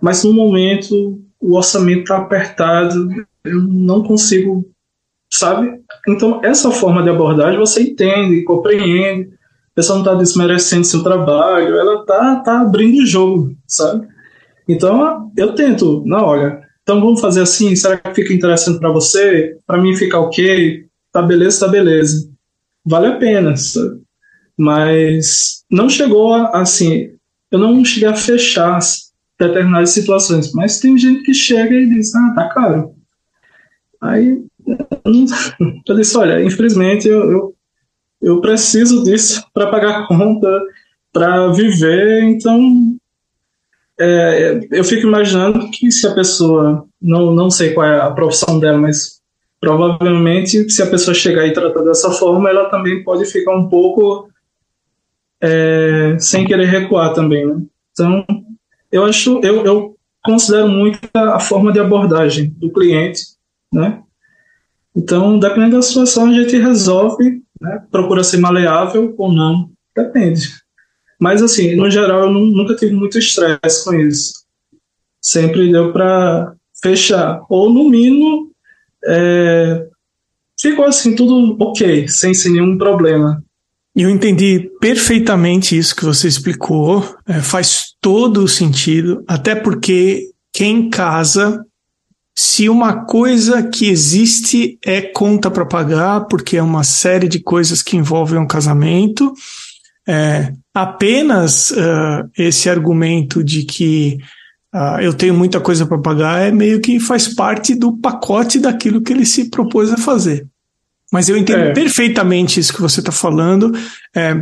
Mas 0.00 0.22
no 0.22 0.32
momento 0.32 1.20
o 1.40 1.56
orçamento 1.56 2.02
está 2.02 2.18
apertado, 2.18 3.08
eu 3.44 3.60
não 3.60 4.02
consigo, 4.02 4.68
sabe? 5.30 5.80
Então, 6.08 6.40
essa 6.44 6.70
forma 6.70 7.02
de 7.02 7.10
abordagem 7.10 7.58
você 7.58 7.82
entende, 7.82 8.44
compreende. 8.44 9.30
Pessoa 9.78 9.98
não 9.98 10.04
está 10.04 10.14
desmerecendo 10.16 10.84
seu 10.84 11.02
trabalho, 11.04 11.76
ela 11.76 12.00
está 12.00 12.36
tá 12.36 12.60
abrindo 12.62 13.02
o 13.02 13.06
jogo, 13.06 13.56
sabe? 13.66 14.08
Então, 14.68 15.30
eu 15.36 15.54
tento, 15.54 16.02
não, 16.04 16.24
olha, 16.24 16.60
então 16.82 17.00
vamos 17.00 17.20
fazer 17.20 17.42
assim, 17.42 17.76
será 17.76 17.96
que 17.96 18.12
fica 18.14 18.34
interessante 18.34 18.80
para 18.80 18.90
você? 18.90 19.56
Para 19.66 19.80
mim 19.80 19.94
fica 19.94 20.18
ok? 20.18 20.84
Tá 21.12 21.22
beleza, 21.22 21.64
tá 21.64 21.68
beleza 21.68 22.28
vale 22.88 23.06
a 23.08 23.16
pena. 23.16 23.56
Sabe? 23.56 24.00
Mas 24.56 25.62
não 25.70 25.88
chegou 25.88 26.34
a, 26.34 26.60
assim, 26.60 27.10
eu 27.50 27.58
não 27.58 27.84
cheguei 27.84 28.08
a 28.08 28.16
fechar 28.16 28.78
determinadas 29.38 29.90
situações, 29.90 30.52
mas 30.52 30.80
tem 30.80 30.98
gente 30.98 31.22
que 31.22 31.34
chega 31.34 31.74
e 31.74 31.88
diz, 31.88 32.12
ah, 32.14 32.32
tá 32.34 32.48
caro. 32.48 32.94
Aí 34.00 34.42
eu 35.04 35.94
disse, 35.96 36.16
olha, 36.16 36.42
infelizmente 36.42 37.06
eu, 37.06 37.30
eu, 37.30 37.54
eu 38.20 38.40
preciso 38.40 39.04
disso 39.04 39.44
para 39.52 39.68
pagar 39.68 40.06
conta, 40.06 40.48
para 41.12 41.48
viver, 41.52 42.22
então 42.24 42.96
é, 43.98 44.60
eu 44.70 44.84
fico 44.84 45.06
imaginando 45.06 45.70
que 45.70 45.90
se 45.90 46.06
a 46.06 46.14
pessoa, 46.14 46.86
não, 47.00 47.34
não 47.34 47.50
sei 47.50 47.72
qual 47.72 47.86
é 47.86 48.00
a 48.00 48.10
profissão 48.10 48.58
dela, 48.58 48.78
mas 48.78 49.18
provavelmente, 49.60 50.70
se 50.70 50.82
a 50.82 50.86
pessoa 50.86 51.14
chegar 51.14 51.46
e 51.46 51.52
tratar 51.52 51.82
dessa 51.82 52.10
forma, 52.12 52.48
ela 52.48 52.70
também 52.70 53.02
pode 53.02 53.24
ficar 53.24 53.56
um 53.56 53.68
pouco 53.68 54.28
é, 55.40 56.16
sem 56.18 56.46
querer 56.46 56.66
recuar 56.66 57.12
também, 57.12 57.46
né? 57.46 57.60
Então, 57.92 58.24
eu 58.90 59.04
acho, 59.04 59.40
eu, 59.42 59.64
eu 59.64 59.96
considero 60.24 60.68
muito 60.68 61.00
a, 61.12 61.36
a, 61.36 61.40
forma 61.40 61.72
de 61.72 61.80
abordagem 61.80 62.50
do 62.56 62.70
cliente, 62.72 63.22
né? 63.72 64.02
Então, 64.94 65.38
dependendo 65.38 65.76
da 65.76 65.82
situação, 65.82 66.26
a 66.26 66.32
gente 66.32 66.56
resolve, 66.56 67.42
né? 67.60 67.82
Procura 67.90 68.24
ser 68.24 68.38
maleável 68.38 69.14
ou 69.16 69.32
não, 69.32 69.70
depende. 69.96 70.48
Mas, 71.20 71.42
assim, 71.42 71.74
no 71.74 71.90
geral, 71.90 72.22
eu 72.22 72.30
nunca 72.30 72.76
tive 72.76 72.94
muito 72.94 73.18
estresse 73.18 73.84
com 73.84 73.94
isso. 73.94 74.32
Sempre 75.20 75.72
deu 75.72 75.92
para 75.92 76.54
fechar, 76.80 77.42
ou 77.48 77.72
no 77.72 77.88
mínimo 77.88 78.52
é, 79.04 79.86
ficou 80.60 80.84
assim, 80.84 81.14
tudo 81.14 81.56
ok, 81.60 82.08
sem, 82.08 82.34
sem 82.34 82.52
nenhum 82.52 82.78
problema. 82.78 83.42
Eu 83.94 84.08
entendi 84.10 84.70
perfeitamente 84.80 85.76
isso 85.76 85.96
que 85.96 86.04
você 86.04 86.28
explicou, 86.28 87.02
é, 87.26 87.40
faz 87.40 87.94
todo 88.00 88.44
o 88.44 88.48
sentido, 88.48 89.24
até 89.26 89.54
porque 89.54 90.30
quem 90.52 90.88
casa, 90.88 91.64
se 92.40 92.68
uma 92.68 93.04
coisa 93.04 93.64
que 93.64 93.88
existe 93.88 94.78
é 94.86 95.00
conta 95.00 95.50
para 95.50 95.66
pagar, 95.66 96.20
porque 96.26 96.56
é 96.56 96.62
uma 96.62 96.84
série 96.84 97.26
de 97.26 97.40
coisas 97.40 97.82
que 97.82 97.96
envolvem 97.96 98.38
um 98.38 98.46
casamento, 98.46 99.34
é, 100.06 100.52
apenas 100.72 101.72
uh, 101.72 102.30
esse 102.38 102.70
argumento 102.70 103.42
de 103.42 103.64
que 103.64 104.18
ah, 104.72 105.02
eu 105.02 105.12
tenho 105.14 105.34
muita 105.34 105.60
coisa 105.60 105.84
para 105.84 105.98
pagar, 105.98 106.46
é 106.46 106.52
meio 106.52 106.80
que 106.80 107.00
faz 107.00 107.26
parte 107.26 107.74
do 107.74 107.96
pacote 107.96 108.60
daquilo 108.60 109.02
que 109.02 109.12
ele 109.12 109.26
se 109.26 109.50
propôs 109.50 109.92
a 109.92 109.96
fazer. 109.96 110.46
Mas 111.12 111.28
eu 111.28 111.36
entendo 111.36 111.64
é. 111.64 111.72
perfeitamente 111.72 112.60
isso 112.60 112.72
que 112.72 112.80
você 112.80 113.00
está 113.00 113.10
falando. 113.10 113.76
É, 114.14 114.40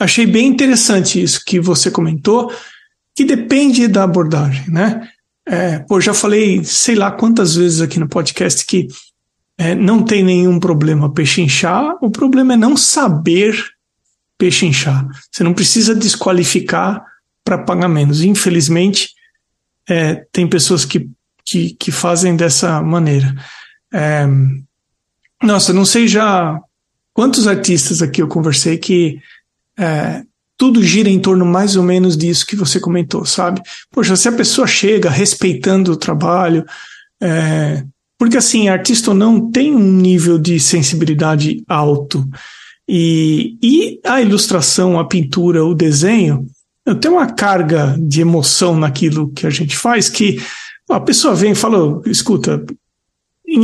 achei 0.00 0.24
bem 0.24 0.46
interessante 0.46 1.22
isso 1.22 1.42
que 1.44 1.60
você 1.60 1.90
comentou, 1.90 2.50
que 3.14 3.26
depende 3.26 3.86
da 3.88 4.04
abordagem, 4.04 4.70
né? 4.70 5.06
É, 5.46 5.78
pô, 5.80 6.00
já 6.00 6.14
falei, 6.14 6.64
sei 6.64 6.94
lá 6.94 7.10
quantas 7.10 7.54
vezes 7.54 7.80
aqui 7.80 7.98
no 7.98 8.08
podcast 8.08 8.64
que 8.64 8.88
é, 9.58 9.74
não 9.74 10.02
tem 10.02 10.24
nenhum 10.24 10.58
problema 10.58 11.12
pechinchar, 11.12 11.96
o 12.00 12.10
problema 12.10 12.54
é 12.54 12.56
não 12.56 12.76
saber 12.76 13.56
pechinchar. 14.38 15.06
Você 15.30 15.44
não 15.44 15.54
precisa 15.54 15.94
desqualificar 15.94 17.04
para 17.44 17.58
pagar 17.58 17.88
menos. 17.88 18.22
Infelizmente, 18.22 19.10
é, 19.88 20.26
tem 20.32 20.48
pessoas 20.48 20.84
que, 20.84 21.08
que, 21.44 21.74
que, 21.74 21.92
fazem 21.92 22.34
dessa 22.34 22.82
maneira. 22.82 23.34
É, 23.92 24.26
Nossa, 25.42 25.72
não 25.72 25.84
sei 25.84 26.08
já 26.08 26.58
quantos 27.12 27.46
artistas 27.46 28.02
aqui 28.02 28.20
eu 28.22 28.28
conversei 28.28 28.78
que 28.78 29.20
é, 29.78 30.24
tudo 30.56 30.82
gira 30.82 31.08
em 31.08 31.18
torno 31.18 31.44
mais 31.44 31.76
ou 31.76 31.82
menos 31.82 32.16
disso 32.16 32.46
que 32.46 32.56
você 32.56 32.78
comentou, 32.78 33.24
sabe? 33.24 33.60
Poxa, 33.90 34.16
se 34.16 34.28
a 34.28 34.32
pessoa 34.32 34.66
chega 34.66 35.10
respeitando 35.10 35.92
o 35.92 35.96
trabalho, 35.96 36.64
é, 37.22 37.84
porque 38.18 38.36
assim, 38.36 38.68
artista 38.68 39.10
ou 39.10 39.16
não, 39.16 39.50
tem 39.50 39.74
um 39.74 39.92
nível 39.92 40.38
de 40.38 40.60
sensibilidade 40.60 41.62
alto. 41.68 42.28
E, 42.88 43.56
e 43.62 44.00
a 44.04 44.20
ilustração, 44.20 44.98
a 44.98 45.06
pintura, 45.06 45.64
o 45.64 45.74
desenho, 45.74 46.46
tem 47.00 47.10
uma 47.10 47.32
carga 47.32 47.96
de 47.98 48.20
emoção 48.20 48.76
naquilo 48.76 49.32
que 49.32 49.46
a 49.46 49.50
gente 49.50 49.76
faz 49.76 50.08
que 50.08 50.38
a 50.88 51.00
pessoa 51.00 51.34
vem 51.34 51.52
e 51.52 51.54
fala, 51.54 52.00
escuta, 52.06 52.62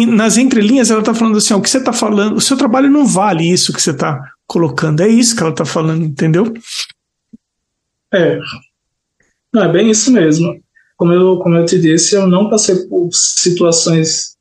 nas 0.08 0.38
entrelinhas 0.38 0.90
ela 0.90 1.00
está 1.00 1.12
falando 1.12 1.36
assim, 1.36 1.52
o 1.52 1.60
que 1.60 1.68
você 1.68 1.78
está 1.78 1.92
falando, 1.92 2.36
o 2.36 2.40
seu 2.40 2.56
trabalho 2.56 2.90
não 2.90 3.06
vale 3.06 3.44
isso 3.44 3.72
que 3.72 3.82
você 3.82 3.90
está 3.90 4.18
colocando, 4.50 5.00
é 5.00 5.06
isso 5.06 5.36
que 5.36 5.42
ela 5.42 5.52
está 5.52 5.64
falando, 5.64 6.04
entendeu? 6.04 6.52
É, 8.12 8.36
não, 9.54 9.62
é 9.62 9.68
bem 9.70 9.88
isso 9.88 10.10
mesmo. 10.10 10.60
Como 10.96 11.12
eu, 11.12 11.38
como 11.38 11.56
eu 11.56 11.64
te 11.64 11.80
disse, 11.80 12.16
eu 12.16 12.26
não 12.26 12.50
passei 12.50 12.74
por 12.88 13.08
situações 13.12 14.36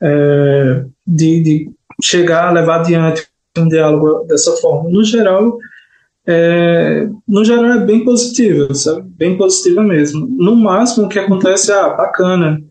é, 0.00 0.84
de, 1.04 1.42
de 1.42 1.70
chegar 2.00 2.46
a 2.48 2.52
levar 2.52 2.80
adiante 2.80 3.26
um 3.58 3.66
diálogo 3.66 4.24
dessa 4.28 4.52
forma. 4.58 4.88
No 4.88 5.02
geral, 5.02 5.58
é, 6.24 7.08
no 7.26 7.44
geral 7.44 7.72
é 7.72 7.84
bem 7.84 8.04
positiva, 8.04 8.72
sabe? 8.72 9.02
Bem 9.08 9.36
positiva 9.36 9.82
mesmo. 9.82 10.24
No 10.38 10.54
máximo 10.54 11.06
o 11.06 11.08
que 11.08 11.18
acontece 11.18 11.72
é, 11.72 11.74
ah, 11.74 11.90
bacana, 11.90 12.62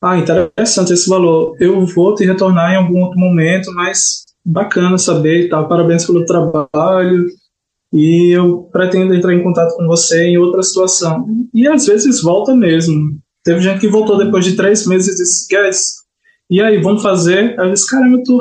ah, 0.00 0.16
interessante 0.16 0.94
esse 0.94 1.06
valor. 1.06 1.54
Eu 1.60 1.84
vou 1.84 2.14
te 2.14 2.24
retornar 2.24 2.72
em 2.72 2.76
algum 2.76 3.02
outro 3.02 3.20
momento, 3.20 3.70
mas 3.74 4.24
bacana 4.48 4.96
saber 4.96 5.44
e 5.44 5.48
tal. 5.48 5.68
Parabéns 5.68 6.06
pelo 6.06 6.24
trabalho. 6.24 7.26
E 7.92 8.36
eu 8.36 8.68
pretendo 8.72 9.14
entrar 9.14 9.34
em 9.34 9.42
contato 9.42 9.76
com 9.76 9.86
você 9.86 10.24
em 10.24 10.38
outra 10.38 10.62
situação. 10.62 11.26
E 11.54 11.66
às 11.68 11.86
vezes 11.86 12.22
volta 12.22 12.54
mesmo. 12.54 13.18
Teve 13.44 13.60
gente 13.60 13.80
que 13.80 13.88
voltou 13.88 14.18
depois 14.18 14.44
de 14.44 14.56
três 14.56 14.86
meses 14.86 15.14
e 15.14 15.22
disse: 15.22 15.46
Guys, 15.48 15.94
e 16.50 16.60
aí, 16.60 16.80
vamos 16.80 17.02
fazer? 17.02 17.58
Eu 17.58 17.70
disse: 17.70 17.88
Caramba, 17.88 18.22
tu, 18.24 18.38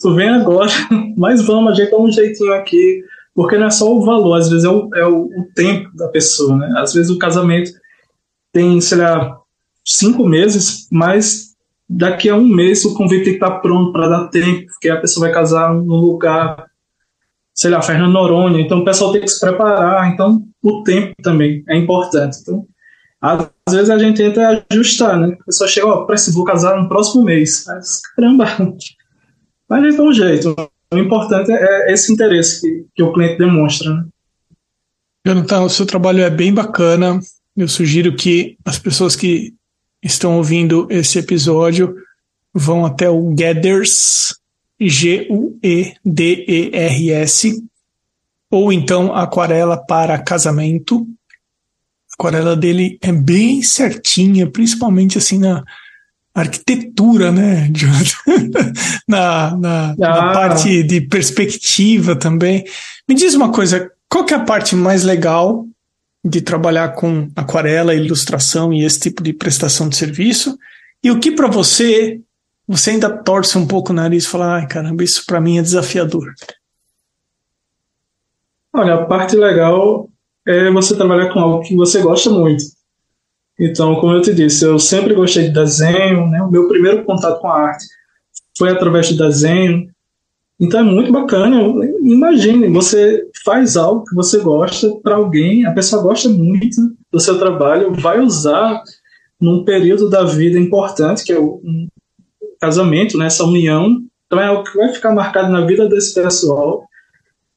tu 0.00 0.14
vem 0.14 0.28
agora, 0.28 0.70
mas 1.16 1.42
vamos, 1.42 1.72
a 1.72 1.74
gente 1.74 1.90
dá 1.90 1.98
um 1.98 2.10
jeitinho 2.10 2.52
aqui. 2.54 3.02
Porque 3.32 3.56
não 3.56 3.66
é 3.66 3.70
só 3.70 3.90
o 3.90 4.04
valor, 4.04 4.34
às 4.34 4.50
vezes 4.50 4.64
é 4.64 4.68
o, 4.68 4.90
é 4.92 5.06
o, 5.06 5.22
o 5.22 5.46
tempo 5.54 5.88
da 5.96 6.08
pessoa, 6.08 6.56
né? 6.56 6.74
Às 6.76 6.92
vezes 6.92 7.10
o 7.10 7.18
casamento 7.18 7.70
tem, 8.52 8.80
sei 8.80 8.98
lá, 8.98 9.38
cinco 9.84 10.26
meses, 10.26 10.88
mas 10.90 11.49
daqui 11.90 12.28
a 12.28 12.36
um 12.36 12.46
mês 12.46 12.84
o 12.84 12.94
convite 12.94 13.24
tem 13.24 13.32
que 13.32 13.44
estar 13.44 13.58
pronto 13.58 13.92
para 13.92 14.08
dar 14.08 14.28
tempo, 14.28 14.66
porque 14.66 14.88
a 14.88 15.00
pessoa 15.00 15.26
vai 15.26 15.34
casar 15.34 15.74
num 15.74 15.96
lugar, 15.96 16.66
sei 17.52 17.70
lá, 17.70 17.82
Fernando 17.82 18.12
Noronha, 18.12 18.60
então 18.60 18.78
o 18.78 18.84
pessoal 18.84 19.10
tem 19.10 19.22
que 19.22 19.28
se 19.28 19.40
preparar, 19.40 20.08
então 20.12 20.40
o 20.62 20.84
tempo 20.84 21.12
também 21.20 21.64
é 21.68 21.76
importante. 21.76 22.38
Então, 22.40 22.64
às 23.20 23.74
vezes 23.74 23.90
a 23.90 23.98
gente 23.98 24.18
tenta 24.18 24.64
ajustar, 24.70 25.18
né? 25.18 25.36
A 25.40 25.44
pessoa 25.44 25.68
chega, 25.68 25.86
ó, 25.88 26.06
oh, 26.08 26.32
vou 26.32 26.44
casar 26.44 26.80
no 26.80 26.88
próximo 26.88 27.24
mês. 27.24 27.64
Mas, 27.66 28.00
caramba, 28.14 28.46
mas 29.68 29.98
a 29.98 30.02
um 30.02 30.12
jeito. 30.12 30.54
O 30.92 30.98
importante 30.98 31.50
é 31.52 31.92
esse 31.92 32.12
interesse 32.12 32.60
que, 32.60 32.86
que 32.94 33.02
o 33.02 33.12
cliente 33.12 33.38
demonstra, 33.38 33.92
né? 33.92 34.04
Jonathan, 35.26 35.62
o 35.62 35.68
seu 35.68 35.84
trabalho 35.84 36.22
é 36.22 36.30
bem 36.30 36.54
bacana. 36.54 37.20
Eu 37.56 37.68
sugiro 37.68 38.16
que 38.16 38.56
as 38.64 38.78
pessoas 38.78 39.14
que 39.14 39.54
estão 40.02 40.36
ouvindo 40.36 40.86
esse 40.90 41.18
episódio 41.18 41.94
vão 42.52 42.84
até 42.84 43.08
o 43.08 43.32
Gathers, 43.34 44.34
G-U-E-D-E-R-S, 44.80 46.02
ou 48.50 48.72
então 48.72 49.14
Aquarela 49.14 49.76
para 49.76 50.18
Casamento. 50.18 51.06
A 51.06 52.14
aquarela 52.14 52.56
dele 52.56 52.98
é 53.00 53.12
bem 53.12 53.62
certinha, 53.62 54.50
principalmente 54.50 55.16
assim 55.16 55.38
na 55.38 55.62
arquitetura, 56.34 57.32
né, 57.32 57.70
na, 59.08 59.56
na, 59.56 59.90
ah. 59.90 59.94
na 59.96 60.32
parte 60.32 60.82
de 60.82 61.00
perspectiva 61.00 62.14
também. 62.14 62.64
Me 63.08 63.14
diz 63.14 63.34
uma 63.34 63.50
coisa, 63.50 63.90
qual 64.08 64.24
que 64.24 64.34
é 64.34 64.36
a 64.36 64.44
parte 64.44 64.76
mais 64.76 65.02
legal 65.02 65.66
de 66.24 66.40
trabalhar 66.40 66.90
com 66.94 67.30
aquarela, 67.34 67.94
ilustração 67.94 68.72
e 68.72 68.84
esse 68.84 69.00
tipo 69.00 69.22
de 69.22 69.32
prestação 69.32 69.88
de 69.88 69.96
serviço? 69.96 70.58
E 71.02 71.10
o 71.10 71.18
que 71.18 71.32
para 71.32 71.48
você 71.48 72.20
você 72.70 72.90
ainda 72.90 73.10
torce 73.10 73.58
um 73.58 73.66
pouco 73.66 73.90
o 73.90 73.94
nariz 73.94 74.24
e 74.24 74.28
fala, 74.28 74.54
ai 74.54 74.66
caramba, 74.68 75.02
isso 75.02 75.26
para 75.26 75.40
mim 75.40 75.58
é 75.58 75.62
desafiador? 75.62 76.32
Olha, 78.72 78.94
a 78.94 79.04
parte 79.06 79.34
legal 79.34 80.08
é 80.46 80.70
você 80.70 80.96
trabalhar 80.96 81.32
com 81.32 81.40
algo 81.40 81.64
que 81.64 81.74
você 81.74 82.00
gosta 82.00 82.30
muito. 82.30 82.62
Então, 83.58 83.96
como 83.96 84.12
eu 84.12 84.22
te 84.22 84.32
disse, 84.32 84.64
eu 84.64 84.78
sempre 84.78 85.14
gostei 85.14 85.48
de 85.48 85.52
desenho, 85.52 86.28
né? 86.28 86.40
O 86.42 86.50
meu 86.50 86.68
primeiro 86.68 87.04
contato 87.04 87.40
com 87.40 87.48
a 87.48 87.60
arte 87.60 87.84
foi 88.56 88.70
através 88.70 89.08
de 89.08 89.18
desenho. 89.18 89.90
Então 90.60 90.80
é 90.80 90.82
muito 90.82 91.10
bacana. 91.10 91.58
Imagine, 92.02 92.68
você 92.68 93.26
faz 93.42 93.78
algo 93.78 94.04
que 94.04 94.14
você 94.14 94.38
gosta 94.40 94.94
para 95.02 95.14
alguém, 95.14 95.64
a 95.64 95.72
pessoa 95.72 96.02
gosta 96.02 96.28
muito 96.28 96.76
do 97.10 97.18
seu 97.18 97.38
trabalho, 97.38 97.94
vai 97.94 98.20
usar 98.20 98.82
num 99.40 99.64
período 99.64 100.10
da 100.10 100.22
vida 100.22 100.58
importante, 100.58 101.24
que 101.24 101.32
é 101.32 101.38
o 101.38 101.62
um 101.64 101.88
casamento, 102.60 103.16
né, 103.16 103.24
essa 103.24 103.42
união. 103.42 104.02
Então 104.26 104.38
é 104.38 104.46
algo 104.48 104.64
que 104.64 104.76
vai 104.76 104.92
ficar 104.92 105.14
marcado 105.14 105.50
na 105.50 105.64
vida 105.64 105.88
desse 105.88 106.12
pessoal. 106.14 106.84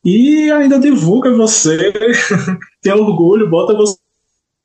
E 0.06 0.50
ainda 0.50 0.80
divulga 0.80 1.36
você, 1.36 1.92
tem 2.82 2.94
orgulho, 2.94 3.50
bota 3.50 3.74
você 3.74 3.98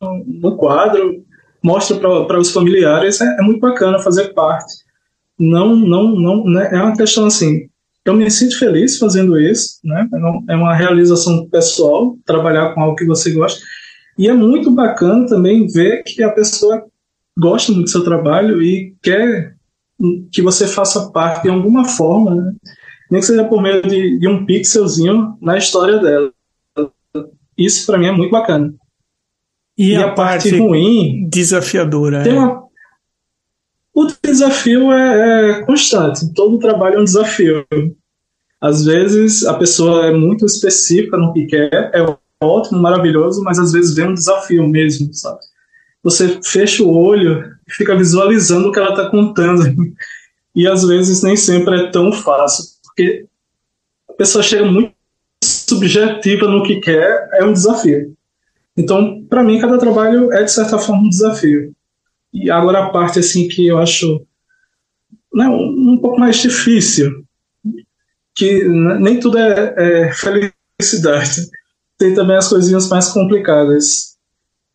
no 0.01 0.57
quadro, 0.57 1.25
mostra 1.61 1.99
para 1.99 2.39
os 2.39 2.53
familiares. 2.53 3.21
É, 3.21 3.37
é 3.41 3.43
muito 3.43 3.59
bacana 3.59 3.99
fazer 3.99 4.33
parte. 4.33 4.75
Não, 5.37 5.75
não, 5.75 6.15
não, 6.15 6.45
né, 6.45 6.71
é 6.73 6.81
uma 6.81 6.97
questão 6.97 7.27
assim 7.27 7.68
eu 8.09 8.15
me 8.15 8.31
sinto 8.31 8.59
feliz 8.59 8.99
fazendo 8.99 9.39
isso, 9.39 9.79
né? 9.85 10.09
É 10.49 10.57
uma 10.57 10.75
realização 10.75 11.47
pessoal, 11.49 12.17
trabalhar 12.25 12.75
com 12.75 12.81
algo 12.81 12.97
que 12.97 13.05
você 13.05 13.31
gosta. 13.33 13.61
E 14.17 14.29
é 14.29 14.33
muito 14.33 14.71
bacana 14.71 15.27
também 15.27 15.67
ver 15.67 16.03
que 16.03 16.23
a 16.23 16.31
pessoa 16.31 16.85
gosta 17.39 17.73
muito 17.73 17.85
do 17.85 17.91
seu 17.91 18.03
trabalho 18.03 18.63
e 18.63 18.95
quer 19.03 19.55
que 20.33 20.43
você 20.43 20.67
faça 20.67 21.11
parte 21.11 21.43
de 21.43 21.49
alguma 21.49 21.85
forma, 21.85 22.35
né? 22.35 22.53
nem 23.11 23.21
que 23.21 23.27
seja 23.27 23.45
por 23.45 23.63
meio 23.63 23.83
de, 23.83 24.19
de 24.19 24.29
um 24.29 24.45
pixelzinho 24.45 25.37
na 25.41 25.57
história 25.57 25.99
dela. 25.99 26.33
Isso 27.57 27.87
para 27.87 27.99
mim 27.99 28.07
é 28.07 28.13
muito 28.13 28.31
bacana. 28.31 28.73
E, 29.77 29.93
e 29.93 29.97
a, 29.97 30.07
a, 30.07 30.13
parte, 30.13 30.51
parte 30.51 30.59
ruim, 30.59 31.29
desafiadora. 31.29 32.23
Tem 32.23 32.35
é. 32.35 32.39
uma, 32.39 32.68
o 33.99 34.07
desafio 34.23 34.93
é, 34.93 35.51
é 35.51 35.63
constante, 35.65 36.33
todo 36.33 36.59
trabalho 36.59 36.97
é 36.97 37.01
um 37.01 37.05
desafio. 37.05 37.67
Às 38.61 38.85
vezes 38.85 39.45
a 39.45 39.55
pessoa 39.55 40.07
é 40.07 40.13
muito 40.13 40.47
específica 40.47 41.17
no 41.17 41.33
que 41.33 41.47
quer, 41.47 41.91
é 41.93 42.17
ótimo, 42.41 42.81
maravilhoso, 42.81 43.43
mas 43.43 43.59
às 43.59 43.73
vezes 43.73 43.95
vem 43.95 44.09
um 44.09 44.15
desafio 44.15 44.69
mesmo, 44.69 45.13
sabe? 45.13 45.41
Você 46.05 46.39
fecha 46.45 46.85
o 46.85 46.97
olho 46.97 47.45
e 47.67 47.73
fica 47.73 47.97
visualizando 47.97 48.69
o 48.69 48.73
que 48.73 48.79
ela 48.79 48.91
está 48.91 49.11
contando. 49.11 49.65
E 50.55 50.67
às 50.67 50.85
vezes 50.85 51.23
nem 51.23 51.37
sempre 51.37 51.81
é 51.81 51.91
tão 51.91 52.13
fácil, 52.13 52.65
porque 52.85 53.27
a 54.09 54.13
pessoa 54.13 54.43
chega 54.43 54.65
muito 54.65 54.93
subjetiva 55.43 56.49
no 56.49 56.63
que 56.63 56.81
quer, 56.81 57.29
é 57.35 57.45
um 57.45 57.53
desafio. 57.53 58.17
Então, 58.77 59.25
para 59.29 59.43
mim, 59.43 59.61
cada 59.61 59.77
trabalho 59.77 60.33
é 60.33 60.45
de 60.45 60.53
certa 60.53 60.79
forma 60.79 61.03
um 61.03 61.09
desafio. 61.09 61.75
E 62.33 62.51
agora 62.51 62.85
a 62.85 62.91
parte 62.91 63.19
assim 63.19 63.49
que 63.49 63.67
eu 63.67 63.79
acho 63.79 64.27
né, 65.33 65.49
um, 65.49 65.99
pouco 65.99 66.19
mais 66.19 66.37
difícil, 66.37 67.25
que 68.35 68.65
nem 68.65 69.19
tudo 69.19 69.39
é, 69.39 69.75
é 69.77 70.13
felicidade. 70.13 71.49
Tem 71.99 72.15
também 72.15 72.37
as 72.37 72.49
coisinhas 72.49 72.89
mais 72.89 73.09
complicadas. 73.09 74.17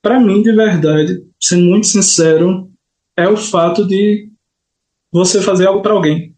Para 0.01 0.19
mim, 0.19 0.41
de 0.41 0.51
verdade, 0.51 1.23
sendo 1.39 1.63
muito 1.63 1.87
sincero, 1.87 2.69
é 3.15 3.27
o 3.27 3.37
fato 3.37 3.87
de 3.87 4.29
você 5.11 5.41
fazer 5.41 5.67
algo 5.67 5.81
para 5.81 5.93
alguém. 5.93 6.33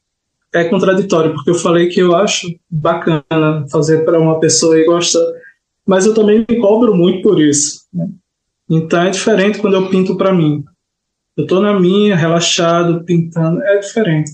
É 0.54 0.65
contraditório, 0.65 1.34
porque 1.34 1.49
eu 1.49 1.56
falei 1.56 1.88
que 1.88 1.99
eu 1.99 2.15
acho 2.15 2.47
bacana 2.69 3.23
fazer 3.71 4.06
para 4.06 4.19
uma 4.19 4.39
pessoa 4.39 4.80
e 4.80 4.86
gosta, 4.86 5.19
mas 5.86 6.06
eu 6.06 6.13
também 6.13 6.45
me 6.47 6.60
cobro 6.60 6.95
muito 6.95 7.21
por 7.21 7.41
isso. 7.41 7.86
Né? 7.93 8.08
Então 8.69 9.01
é 9.01 9.10
diferente 9.10 9.60
quando 9.60 9.73
eu 9.75 9.89
pinto 9.89 10.15
para 10.15 10.34
mim. 10.34 10.63
Eu 11.38 11.43
estou 11.43 11.62
na 11.62 11.78
minha, 11.78 12.15
relaxado, 12.15 13.04
pintando, 13.04 13.62
é 13.62 13.80
diferente. 13.80 14.32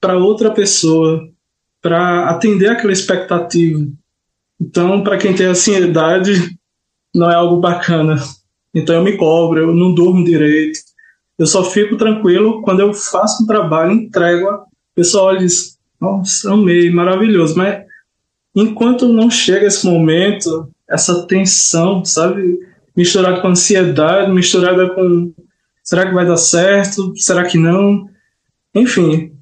Para 0.00 0.18
outra 0.18 0.50
pessoa, 0.50 1.28
para 1.80 2.28
atender 2.28 2.68
aquela 2.68 2.92
expectativa. 2.92 3.86
Então, 4.60 5.02
para 5.02 5.16
quem 5.16 5.34
tem 5.34 5.46
ansiedade, 5.46 6.56
não 7.14 7.30
é 7.30 7.34
algo 7.34 7.60
bacana. 7.60 8.16
Então, 8.74 8.96
eu 8.96 9.04
me 9.04 9.16
cobro, 9.16 9.60
eu 9.60 9.74
não 9.74 9.94
durmo 9.94 10.24
direito. 10.24 10.80
Eu 11.38 11.46
só 11.46 11.64
fico 11.64 11.96
tranquilo 11.96 12.62
quando 12.62 12.80
eu 12.80 12.92
faço 12.92 13.42
um 13.42 13.46
trabalho, 13.46 13.92
entrego, 13.92 14.48
o 14.48 14.66
pessoal 14.94 15.26
olha 15.26 15.38
e 15.38 15.46
diz: 15.46 15.78
Nossa, 16.00 16.52
amei, 16.52 16.90
maravilhoso. 16.90 17.56
Mas 17.56 17.84
enquanto 18.54 19.08
não 19.08 19.30
chega 19.30 19.66
esse 19.66 19.86
momento, 19.86 20.68
essa 20.88 21.26
tensão, 21.26 22.04
sabe? 22.04 22.58
Misturada 22.96 23.40
com 23.40 23.48
ansiedade, 23.48 24.30
misturada 24.30 24.90
com 24.94 25.32
será 25.84 26.06
que 26.06 26.14
vai 26.14 26.26
dar 26.26 26.38
certo? 26.38 27.12
Será 27.16 27.44
que 27.44 27.58
não? 27.58 28.08
Enfim, 28.74 29.32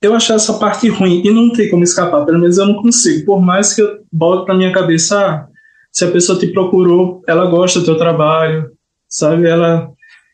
eu 0.00 0.14
achei 0.14 0.34
essa 0.34 0.54
parte 0.54 0.88
ruim 0.88 1.20
e 1.24 1.30
não 1.30 1.52
tem 1.52 1.68
como 1.68 1.82
escapar, 1.82 2.24
pelo 2.24 2.38
menos 2.38 2.56
eu 2.56 2.66
não 2.66 2.80
consigo. 2.80 3.26
Por 3.26 3.42
mais 3.42 3.74
que 3.74 3.82
eu 3.82 3.98
bote 4.10 4.48
na 4.48 4.54
minha 4.54 4.72
cabeça, 4.72 5.20
ah, 5.20 5.46
se 5.92 6.04
a 6.04 6.10
pessoa 6.10 6.38
te 6.38 6.46
procurou, 6.46 7.22
ela 7.26 7.50
gosta 7.50 7.80
do 7.80 7.84
teu 7.84 7.98
trabalho, 7.98 8.70
sabe? 9.08 9.46
Ela, 9.46 9.90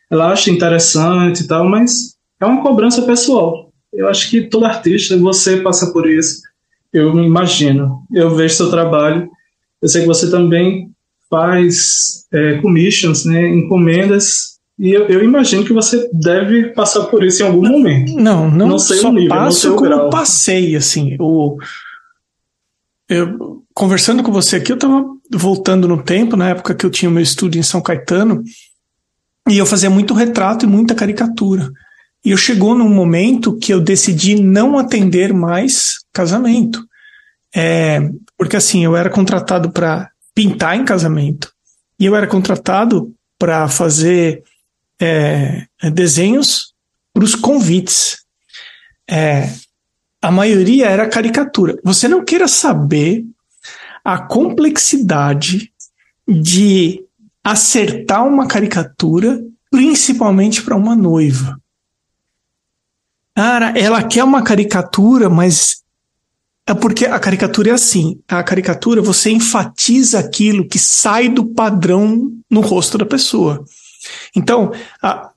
ela 0.09 0.31
acha 0.31 0.51
interessante 0.51 1.43
e 1.43 1.47
tal, 1.47 1.67
mas 1.67 2.15
é 2.39 2.45
uma 2.45 2.61
cobrança 2.61 3.01
pessoal. 3.01 3.69
Eu 3.91 4.07
acho 4.07 4.29
que 4.29 4.43
todo 4.43 4.65
artista, 4.65 5.17
você 5.17 5.57
passa 5.57 5.91
por 5.91 6.07
isso. 6.09 6.41
Eu 6.93 7.13
me 7.13 7.25
imagino, 7.25 8.03
eu 8.13 8.33
vejo 8.35 8.55
seu 8.55 8.69
trabalho. 8.69 9.27
Eu 9.81 9.89
sei 9.89 10.01
que 10.01 10.07
você 10.07 10.29
também 10.29 10.91
faz 11.29 12.25
é, 12.31 12.57
commissions, 12.61 13.25
né, 13.25 13.49
encomendas 13.49 14.56
e 14.79 14.91
eu, 14.91 15.07
eu, 15.07 15.23
imagino 15.23 15.65
que 15.65 15.73
você 15.73 16.07
deve 16.13 16.69
passar 16.69 17.05
por 17.05 17.23
isso 17.23 17.41
em 17.41 17.47
algum 17.47 17.67
momento. 17.67 18.13
Não, 18.13 18.49
não, 18.49 18.67
não 18.67 18.79
sei 18.79 18.97
só 18.97 19.09
o 19.09 19.13
nível, 19.13 19.29
passo 19.29 19.43
não 19.43 19.51
sei 19.51 19.69
como 19.71 19.81
grau. 19.81 20.09
passei, 20.11 20.75
assim. 20.75 21.17
O, 21.19 21.57
eu, 23.09 23.63
conversando 23.73 24.21
com 24.21 24.31
você 24.31 24.57
aqui, 24.57 24.71
eu 24.71 24.75
estava 24.75 25.03
voltando 25.33 25.87
no 25.87 26.03
tempo, 26.03 26.35
na 26.35 26.49
época 26.49 26.75
que 26.75 26.85
eu 26.85 26.91
tinha 26.91 27.09
o 27.09 27.13
meu 27.13 27.23
estúdio 27.23 27.59
em 27.59 27.63
São 27.63 27.81
Caetano, 27.81 28.43
e 29.49 29.57
eu 29.57 29.65
fazia 29.65 29.89
muito 29.89 30.13
retrato 30.13 30.65
e 30.65 30.67
muita 30.67 30.93
caricatura. 30.93 31.71
E 32.23 32.29
eu 32.29 32.37
chegou 32.37 32.75
num 32.75 32.89
momento 32.89 33.57
que 33.57 33.73
eu 33.73 33.79
decidi 33.79 34.35
não 34.35 34.77
atender 34.77 35.33
mais 35.33 35.95
casamento. 36.13 36.85
É, 37.55 38.11
porque 38.37 38.57
assim, 38.57 38.83
eu 38.85 38.95
era 38.95 39.09
contratado 39.09 39.71
para 39.71 40.11
pintar 40.35 40.77
em 40.77 40.85
casamento, 40.85 41.51
e 41.99 42.05
eu 42.05 42.15
era 42.15 42.27
contratado 42.27 43.11
para 43.39 43.67
fazer 43.67 44.43
é, 44.99 45.67
desenhos 45.93 46.73
para 47.13 47.23
os 47.23 47.35
convites. 47.35 48.23
É, 49.09 49.49
a 50.21 50.31
maioria 50.31 50.87
era 50.87 51.07
caricatura. 51.07 51.79
Você 51.83 52.07
não 52.07 52.23
queira 52.23 52.47
saber 52.47 53.25
a 54.03 54.17
complexidade 54.19 55.71
de 56.27 57.03
acertar 57.43 58.25
uma 58.27 58.47
caricatura, 58.47 59.41
principalmente 59.71 60.61
para 60.61 60.75
uma 60.75 60.95
noiva. 60.95 61.59
Cara, 63.35 63.77
ela 63.77 64.03
quer 64.03 64.23
uma 64.23 64.41
caricatura, 64.41 65.29
mas 65.29 65.83
é 66.65 66.73
porque 66.73 67.05
a 67.05 67.19
caricatura 67.19 67.69
é 67.69 67.73
assim. 67.73 68.19
A 68.27 68.43
caricatura 68.43 69.01
você 69.01 69.29
enfatiza 69.29 70.19
aquilo 70.19 70.67
que 70.67 70.77
sai 70.77 71.29
do 71.29 71.45
padrão 71.45 72.31
no 72.49 72.61
rosto 72.61 72.97
da 72.97 73.05
pessoa. 73.05 73.63
Então, 74.35 74.71
a, 75.01 75.31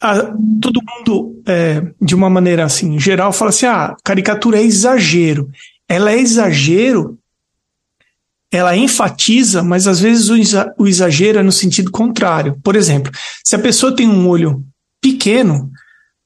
a, 0.00 0.18
todo 0.60 0.82
mundo, 0.82 1.42
é, 1.46 1.82
de 2.00 2.14
uma 2.14 2.30
maneira 2.30 2.64
assim, 2.64 2.98
geral, 2.98 3.32
fala 3.32 3.50
assim: 3.50 3.66
ah, 3.66 3.96
caricatura 4.04 4.58
é 4.58 4.62
exagero. 4.62 5.50
Ela 5.88 6.12
é 6.12 6.18
exagero, 6.18 7.18
ela 8.50 8.76
enfatiza, 8.76 9.62
mas 9.62 9.86
às 9.86 10.00
vezes 10.00 10.28
o, 10.78 10.86
exagero 10.86 11.38
é 11.38 11.42
no 11.42 11.52
sentido 11.52 11.90
contrário. 11.90 12.58
Por 12.62 12.76
exemplo, 12.76 13.12
se 13.44 13.54
a 13.54 13.58
pessoa 13.58 13.94
tem 13.94 14.08
um 14.08 14.26
olho 14.28 14.64
pequeno, 15.00 15.70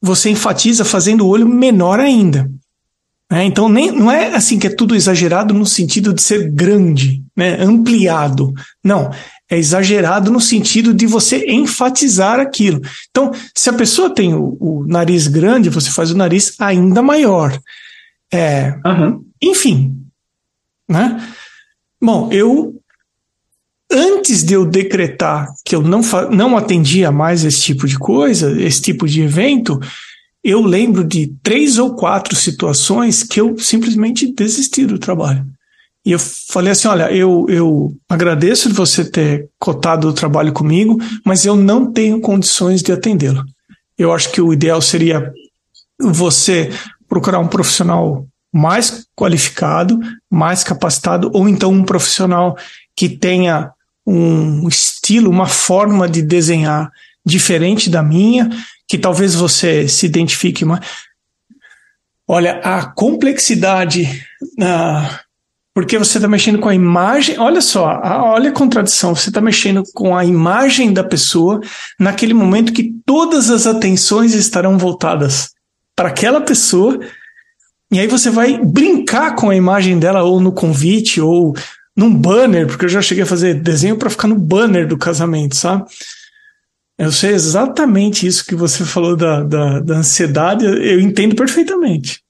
você 0.00 0.30
enfatiza 0.30 0.84
fazendo 0.84 1.24
o 1.24 1.28
olho 1.28 1.48
menor 1.48 2.00
ainda. 2.00 2.50
Né? 3.30 3.44
Então, 3.44 3.68
nem, 3.68 3.90
não 3.90 4.10
é 4.10 4.34
assim 4.34 4.58
que 4.58 4.66
é 4.66 4.70
tudo 4.70 4.94
exagerado 4.94 5.54
no 5.54 5.64
sentido 5.64 6.12
de 6.12 6.22
ser 6.22 6.50
grande, 6.50 7.22
né? 7.36 7.56
ampliado. 7.62 8.52
Não, 8.84 9.10
é 9.54 9.58
exagerado 9.58 10.30
no 10.30 10.40
sentido 10.40 10.94
de 10.94 11.06
você 11.06 11.44
enfatizar 11.50 12.40
aquilo. 12.40 12.80
Então, 13.10 13.32
se 13.54 13.68
a 13.68 13.72
pessoa 13.72 14.10
tem 14.10 14.34
o, 14.34 14.56
o 14.60 14.86
nariz 14.86 15.26
grande, 15.26 15.68
você 15.68 15.90
faz 15.90 16.10
o 16.10 16.16
nariz 16.16 16.54
ainda 16.58 17.02
maior. 17.02 17.58
É, 18.32 18.78
uhum. 18.86 19.24
Enfim, 19.42 19.96
né? 20.88 21.22
Bom, 22.00 22.28
eu 22.32 22.74
antes 23.90 24.42
de 24.42 24.54
eu 24.54 24.64
decretar 24.64 25.48
que 25.64 25.76
eu 25.76 25.82
não, 25.82 26.00
não 26.30 26.56
atendia 26.56 27.12
mais 27.12 27.44
esse 27.44 27.60
tipo 27.60 27.86
de 27.86 27.98
coisa, 27.98 28.58
esse 28.60 28.80
tipo 28.80 29.06
de 29.06 29.20
evento, 29.20 29.78
eu 30.42 30.62
lembro 30.62 31.04
de 31.04 31.34
três 31.42 31.78
ou 31.78 31.94
quatro 31.94 32.34
situações 32.34 33.22
que 33.22 33.40
eu 33.40 33.58
simplesmente 33.58 34.32
desisti 34.32 34.86
do 34.86 34.98
trabalho. 34.98 35.46
E 36.04 36.12
eu 36.12 36.18
falei 36.18 36.72
assim: 36.72 36.88
olha, 36.88 37.12
eu, 37.12 37.46
eu 37.48 37.94
agradeço 38.08 38.68
de 38.68 38.74
você 38.74 39.04
ter 39.04 39.48
cotado 39.58 40.08
o 40.08 40.12
trabalho 40.12 40.52
comigo, 40.52 40.98
mas 41.24 41.44
eu 41.44 41.54
não 41.54 41.92
tenho 41.92 42.20
condições 42.20 42.82
de 42.82 42.92
atendê-lo. 42.92 43.44
Eu 43.96 44.12
acho 44.12 44.30
que 44.30 44.40
o 44.40 44.52
ideal 44.52 44.82
seria 44.82 45.32
você 46.00 46.70
procurar 47.08 47.38
um 47.38 47.46
profissional 47.46 48.26
mais 48.52 49.06
qualificado, 49.16 49.98
mais 50.30 50.64
capacitado, 50.64 51.30
ou 51.32 51.48
então 51.48 51.72
um 51.72 51.84
profissional 51.84 52.56
que 52.96 53.08
tenha 53.08 53.70
um 54.06 54.66
estilo, 54.66 55.30
uma 55.30 55.46
forma 55.46 56.08
de 56.08 56.20
desenhar 56.20 56.90
diferente 57.24 57.88
da 57.88 58.02
minha, 58.02 58.50
que 58.88 58.98
talvez 58.98 59.34
você 59.34 59.86
se 59.86 60.04
identifique 60.04 60.64
mais. 60.64 60.84
Olha, 62.26 62.60
a 62.64 62.84
complexidade 62.84 64.24
na 64.56 65.20
porque 65.74 65.98
você 65.98 66.18
está 66.18 66.28
mexendo 66.28 66.58
com 66.58 66.68
a 66.68 66.74
imagem. 66.74 67.38
Olha 67.38 67.60
só, 67.60 68.00
olha 68.04 68.50
a 68.50 68.54
contradição. 68.54 69.14
Você 69.14 69.30
está 69.30 69.40
mexendo 69.40 69.82
com 69.94 70.16
a 70.16 70.24
imagem 70.24 70.92
da 70.92 71.02
pessoa 71.02 71.60
naquele 71.98 72.34
momento 72.34 72.72
que 72.72 72.94
todas 73.06 73.50
as 73.50 73.66
atenções 73.66 74.34
estarão 74.34 74.76
voltadas 74.76 75.52
para 75.96 76.08
aquela 76.08 76.40
pessoa. 76.40 77.00
E 77.90 77.98
aí 77.98 78.06
você 78.06 78.30
vai 78.30 78.58
brincar 78.58 79.34
com 79.34 79.50
a 79.50 79.56
imagem 79.56 79.98
dela, 79.98 80.22
ou 80.22 80.40
no 80.40 80.52
convite, 80.52 81.20
ou 81.20 81.54
num 81.96 82.14
banner, 82.14 82.66
porque 82.66 82.86
eu 82.86 82.90
já 82.90 83.02
cheguei 83.02 83.24
a 83.24 83.26
fazer 83.26 83.54
desenho 83.54 83.96
para 83.96 84.10
ficar 84.10 84.28
no 84.28 84.38
banner 84.38 84.86
do 84.86 84.96
casamento, 84.96 85.56
sabe? 85.56 85.84
Eu 86.98 87.12
sei 87.12 87.32
exatamente 87.32 88.26
isso 88.26 88.46
que 88.46 88.54
você 88.54 88.84
falou 88.84 89.16
da, 89.16 89.42
da, 89.42 89.80
da 89.80 89.96
ansiedade, 89.96 90.64
eu 90.64 91.00
entendo 91.00 91.34
perfeitamente. 91.34 92.22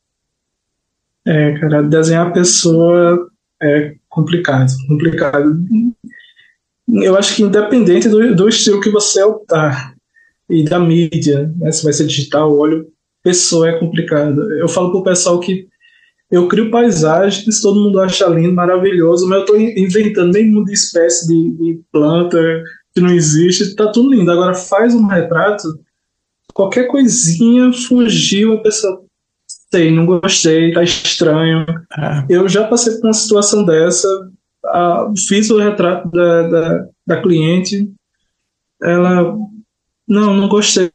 É, 1.25 1.59
cara, 1.61 1.83
desenhar 1.83 2.27
a 2.27 2.33
pessoa 2.33 3.32
é 3.63 3.95
complicado, 4.09 4.71
complicado. 4.89 5.57
Eu 6.89 7.17
acho 7.17 7.37
que 7.37 7.43
independente 7.43 8.09
do, 8.09 8.35
do 8.35 8.49
estilo 8.49 8.81
que 8.81 8.91
você 8.91 9.23
optar 9.23 9.95
e 10.51 10.65
da 10.65 10.79
mídia, 10.79 11.53
né, 11.57 11.71
se 11.71 11.85
vai 11.85 11.93
ser 11.93 12.07
digital, 12.07 12.57
olho, 12.57 12.87
pessoa 13.23 13.69
é 13.69 13.79
complicado. 13.79 14.41
Eu 14.59 14.69
falo 14.69 14.91
pro 14.91 15.05
pessoal 15.05 15.41
que 15.41 15.67
eu 16.31 16.49
crio 16.49 16.71
paisagens, 16.71 17.61
todo 17.61 17.81
mundo 17.81 18.01
acha 18.01 18.27
lindo, 18.27 18.55
maravilhoso, 18.55 19.29
mas 19.29 19.39
eu 19.39 19.45
estou 19.45 19.61
inventando 19.61 20.33
nem 20.33 20.51
mundo 20.51 20.67
de 20.67 20.73
espécie 20.73 21.29
de, 21.29 21.51
de, 21.57 21.81
planta 21.93 22.39
que 22.95 23.01
não 23.01 23.11
existe, 23.11 23.75
tá 23.75 23.93
tudo 23.93 24.11
lindo. 24.11 24.31
Agora 24.31 24.55
faz 24.55 24.95
um 24.95 25.07
retrato, 25.07 25.63
qualquer 26.55 26.89
coisinha 26.89 27.71
fugiu, 27.73 28.55
a 28.55 28.63
pessoa 28.63 29.05
sei, 29.73 29.91
não 29.91 30.05
gostei, 30.05 30.73
tá 30.73 30.83
estranho. 30.83 31.65
É. 31.99 32.27
Eu 32.29 32.49
já 32.49 32.67
passei 32.69 32.95
por 32.97 33.07
uma 33.07 33.13
situação 33.13 33.65
dessa, 33.65 34.09
fiz 35.27 35.51
o 35.51 35.59
retrato 35.59 36.11
da, 36.11 36.49
da, 36.49 36.89
da 37.07 37.23
cliente, 37.23 37.91
ela, 38.83 39.37
não, 40.07 40.35
não 40.35 40.49
gostei, 40.49 40.91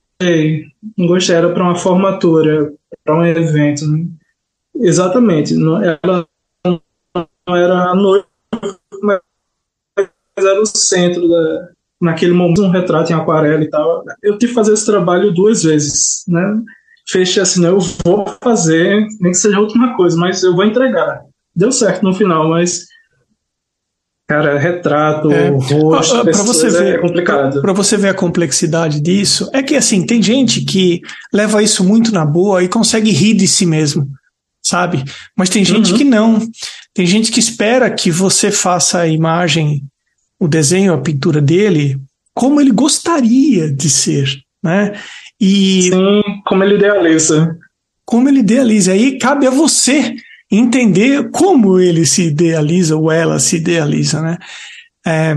não 0.98 1.08
gostei, 1.08 1.36
era 1.36 1.52
para 1.52 1.64
uma 1.64 1.76
formatura, 1.76 2.74
para 3.04 3.18
um 3.18 3.26
evento. 3.26 3.88
Né? 3.88 4.06
Exatamente, 4.76 5.56
não, 5.56 5.82
ela 5.84 6.28
não 6.66 7.56
era 7.56 7.92
a 7.92 7.96
noite, 7.96 8.28
mas 9.02 9.20
era 10.38 10.62
o 10.62 10.66
centro 10.66 11.28
da, 11.28 11.70
naquele 12.00 12.34
momento, 12.34 12.62
um 12.62 12.70
retrato 12.70 13.12
em 13.12 13.16
aquarela 13.16 13.64
e 13.64 13.70
tal. 13.70 14.04
Eu 14.22 14.38
tive 14.38 14.52
que 14.52 14.56
fazer 14.56 14.74
esse 14.74 14.86
trabalho 14.86 15.34
duas 15.34 15.64
vezes, 15.64 16.24
né? 16.28 16.62
Fechei 17.10 17.42
assim, 17.42 17.66
eu 17.66 17.80
vou 18.06 18.26
fazer, 18.44 19.06
nem 19.20 19.32
que 19.32 19.38
seja 19.38 19.58
a 19.58 19.62
última 19.62 19.96
coisa, 19.96 20.18
mas 20.18 20.44
eu 20.44 20.56
vou 20.56 20.66
entregar. 20.66 21.22
Deu 21.56 21.72
certo 21.72 22.04
no 22.04 22.14
final, 22.14 22.50
mas 22.50 22.86
cara, 24.30 24.60
retrato, 24.60 25.32
é. 25.32 25.50
rosto, 25.50 26.24
para 26.24 26.44
você 26.44 26.70
ver, 26.70 26.96
é 26.96 26.98
complicado. 26.98 27.62
Para 27.62 27.74
você 27.74 27.96
ver 27.96 28.10
a 28.10 28.14
complexidade 28.14 29.00
disso, 29.00 29.50
é 29.54 29.64
que 29.64 29.76
assim, 29.76 30.06
tem 30.06 30.22
gente 30.22 30.66
que 30.66 31.02
leva 31.34 31.64
isso 31.64 31.84
muito 31.84 32.12
na 32.12 32.26
boa 32.26 32.62
e 32.64 32.68
consegue 32.68 33.12
rir 33.12 33.36
de 33.36 33.48
si 33.48 33.66
mesmo, 33.66 34.08
sabe? 34.62 35.04
Mas 35.36 35.50
tem 35.50 35.64
gente 35.64 35.92
uhum. 35.92 35.98
que 35.98 36.04
não. 36.04 36.40
Tem 36.94 37.06
gente 37.06 37.32
que 37.32 37.40
espera 37.40 37.90
que 37.90 38.12
você 38.12 38.52
faça 38.52 39.00
a 39.00 39.08
imagem, 39.08 39.84
o 40.40 40.48
desenho, 40.48 40.94
a 40.94 40.98
pintura 40.98 41.42
dele 41.42 41.98
como 42.38 42.62
ele 42.62 42.72
gostaria 42.72 43.74
de 43.74 43.90
ser, 43.90 44.32
né? 44.64 44.94
E 45.40 45.84
Sim, 45.84 46.24
como 46.46 46.64
ele 46.64 46.76
idealiza. 46.76 47.58
como 48.06 48.30
ele 48.30 48.40
idealiza. 48.40 48.92
Aí 48.94 49.18
cabe 49.18 49.46
a 49.48 49.52
você 49.52 50.16
entender 50.50 51.30
como 51.32 51.80
ele 51.80 52.06
se 52.06 52.24
idealiza 52.28 52.96
ou 52.96 53.12
ela 53.12 53.38
se 53.40 53.58
idealiza, 53.58 54.22
né? 54.22 54.38
É, 55.06 55.36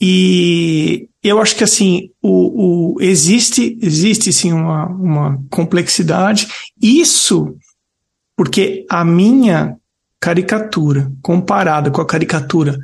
e 0.00 1.08
eu 1.22 1.40
acho 1.40 1.54
que 1.56 1.64
assim 1.64 2.10
o, 2.22 2.94
o, 2.94 3.00
existe 3.00 3.78
existe 3.82 4.32
sim 4.32 4.52
uma, 4.52 4.86
uma 4.86 5.42
complexidade. 5.50 6.48
Isso 6.80 7.54
porque 8.36 8.86
a 8.88 9.04
minha 9.04 9.76
caricatura 10.18 11.12
comparada 11.20 11.90
com 11.90 12.00
a 12.00 12.06
caricatura 12.06 12.78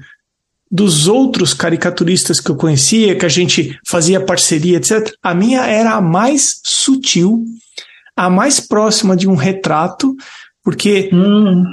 dos 0.76 1.08
outros 1.08 1.54
caricaturistas 1.54 2.38
que 2.38 2.50
eu 2.50 2.54
conhecia, 2.54 3.16
que 3.16 3.24
a 3.24 3.30
gente 3.30 3.78
fazia 3.88 4.20
parceria, 4.20 4.76
etc., 4.76 5.10
a 5.22 5.34
minha 5.34 5.64
era 5.64 5.92
a 5.92 6.02
mais 6.02 6.60
sutil, 6.62 7.46
a 8.14 8.28
mais 8.28 8.60
próxima 8.60 9.16
de 9.16 9.26
um 9.26 9.34
retrato, 9.34 10.14
porque 10.62 11.08
hum. 11.14 11.64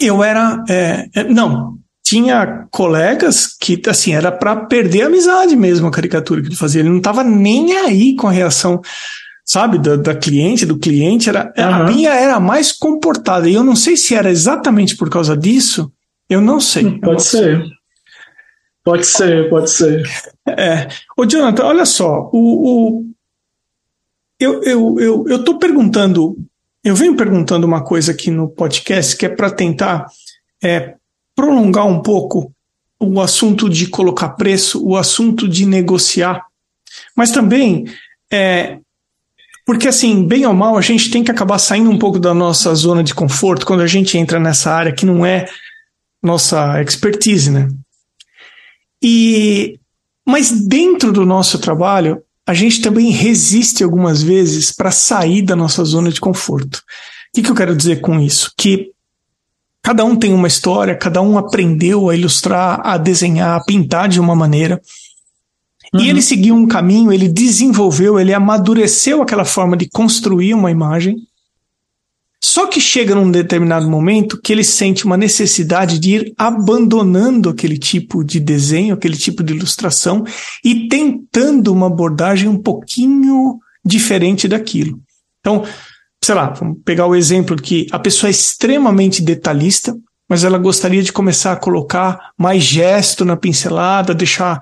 eu 0.00 0.22
era. 0.22 0.62
É, 0.68 1.08
é, 1.12 1.24
não, 1.24 1.76
tinha 2.04 2.68
colegas 2.70 3.48
que, 3.60 3.82
assim, 3.88 4.14
era 4.14 4.30
para 4.30 4.54
perder 4.54 5.02
a 5.02 5.06
amizade 5.06 5.56
mesmo 5.56 5.88
a 5.88 5.90
caricatura 5.90 6.40
que 6.40 6.46
ele 6.46 6.56
fazia. 6.56 6.82
Ele 6.82 6.90
não 6.90 6.98
estava 6.98 7.24
nem 7.24 7.76
aí 7.78 8.14
com 8.14 8.28
a 8.28 8.32
reação, 8.32 8.80
sabe, 9.44 9.76
da, 9.76 9.96
da 9.96 10.14
cliente, 10.14 10.64
do 10.64 10.78
cliente. 10.78 11.28
Era, 11.28 11.52
uhum. 11.58 11.64
A 11.64 11.84
minha 11.84 12.14
era 12.14 12.38
mais 12.38 12.70
comportada. 12.70 13.48
E 13.48 13.54
eu 13.54 13.64
não 13.64 13.74
sei 13.74 13.96
se 13.96 14.14
era 14.14 14.30
exatamente 14.30 14.96
por 14.96 15.10
causa 15.10 15.36
disso. 15.36 15.90
Eu 16.30 16.40
não 16.40 16.60
sei. 16.60 16.84
Pode 17.00 17.12
não 17.12 17.18
ser. 17.18 17.60
Sei. 17.60 17.81
Pode 18.84 19.06
ser, 19.06 19.48
pode 19.48 19.70
ser. 19.70 20.02
É. 20.46 20.88
Ô, 21.16 21.24
Jonathan, 21.24 21.64
olha 21.64 21.86
só. 21.86 22.28
O, 22.32 22.98
o, 22.98 23.06
eu, 24.40 24.62
eu, 24.64 25.00
eu, 25.00 25.24
eu 25.28 25.44
tô 25.44 25.58
perguntando 25.58 26.36
eu 26.84 26.96
venho 26.96 27.16
perguntando 27.16 27.64
uma 27.64 27.82
coisa 27.82 28.10
aqui 28.10 28.30
no 28.30 28.48
podcast 28.48 29.16
que 29.16 29.26
é 29.26 29.28
para 29.28 29.50
tentar 29.50 30.06
é, 30.62 30.96
prolongar 31.34 31.86
um 31.86 32.02
pouco 32.02 32.52
o 32.98 33.20
assunto 33.20 33.68
de 33.68 33.86
colocar 33.86 34.30
preço, 34.30 34.84
o 34.84 34.96
assunto 34.96 35.48
de 35.48 35.64
negociar, 35.64 36.44
mas 37.16 37.30
também 37.30 37.84
é, 38.32 38.78
porque 39.64 39.88
assim, 39.88 40.26
bem 40.26 40.44
ou 40.44 40.54
mal, 40.54 40.76
a 40.76 40.80
gente 40.80 41.10
tem 41.10 41.22
que 41.22 41.30
acabar 41.30 41.58
saindo 41.58 41.90
um 41.90 41.98
pouco 41.98 42.18
da 42.18 42.34
nossa 42.34 42.74
zona 42.74 43.02
de 43.02 43.14
conforto 43.14 43.64
quando 43.64 43.82
a 43.82 43.86
gente 43.86 44.18
entra 44.18 44.40
nessa 44.40 44.72
área 44.72 44.92
que 44.92 45.06
não 45.06 45.24
é 45.24 45.48
nossa 46.20 46.82
expertise, 46.82 47.50
né? 47.50 47.68
E 49.02 49.78
mas 50.24 50.50
dentro 50.50 51.12
do 51.12 51.26
nosso 51.26 51.58
trabalho, 51.58 52.22
a 52.46 52.54
gente 52.54 52.80
também 52.80 53.10
resiste 53.10 53.82
algumas 53.82 54.22
vezes 54.22 54.72
para 54.72 54.90
sair 54.90 55.42
da 55.42 55.56
nossa 55.56 55.84
zona 55.84 56.10
de 56.10 56.20
conforto. 56.20 56.76
O 56.76 56.80
que, 57.34 57.42
que 57.42 57.50
eu 57.50 57.54
quero 57.54 57.76
dizer 57.76 58.00
com 58.00 58.20
isso? 58.20 58.52
Que 58.56 58.90
cada 59.82 60.04
um 60.04 60.14
tem 60.14 60.32
uma 60.32 60.46
história, 60.46 60.96
cada 60.96 61.20
um 61.20 61.36
aprendeu 61.36 62.08
a 62.08 62.16
ilustrar, 62.16 62.80
a 62.84 62.96
desenhar, 62.96 63.58
a 63.58 63.64
pintar 63.64 64.08
de 64.08 64.20
uma 64.20 64.34
maneira. 64.34 64.80
Uhum. 65.92 66.00
E 66.00 66.08
ele 66.08 66.22
seguiu 66.22 66.54
um 66.54 66.66
caminho, 66.66 67.12
ele 67.12 67.28
desenvolveu, 67.28 68.18
ele 68.18 68.32
amadureceu 68.32 69.22
aquela 69.22 69.44
forma 69.44 69.76
de 69.76 69.88
construir 69.88 70.54
uma 70.54 70.70
imagem. 70.70 71.16
Só 72.44 72.66
que 72.66 72.80
chega 72.80 73.14
num 73.14 73.30
determinado 73.30 73.88
momento 73.88 74.40
que 74.40 74.52
ele 74.52 74.64
sente 74.64 75.04
uma 75.04 75.16
necessidade 75.16 75.98
de 75.98 76.10
ir 76.16 76.34
abandonando 76.36 77.48
aquele 77.48 77.78
tipo 77.78 78.24
de 78.24 78.40
desenho, 78.40 78.94
aquele 78.94 79.16
tipo 79.16 79.44
de 79.44 79.54
ilustração 79.54 80.24
e 80.64 80.88
tentando 80.88 81.72
uma 81.72 81.86
abordagem 81.86 82.48
um 82.48 82.60
pouquinho 82.60 83.60
diferente 83.84 84.48
daquilo. 84.48 85.00
Então, 85.38 85.64
sei 86.22 86.34
lá, 86.34 86.50
vamos 86.50 86.78
pegar 86.84 87.06
o 87.06 87.14
exemplo 87.14 87.56
que 87.56 87.86
a 87.92 87.98
pessoa 87.98 88.28
é 88.28 88.32
extremamente 88.32 89.22
detalhista, 89.22 89.96
mas 90.28 90.42
ela 90.42 90.58
gostaria 90.58 91.02
de 91.02 91.12
começar 91.12 91.52
a 91.52 91.56
colocar 91.56 92.32
mais 92.36 92.64
gesto 92.64 93.24
na 93.24 93.36
pincelada, 93.36 94.14
deixar 94.14 94.60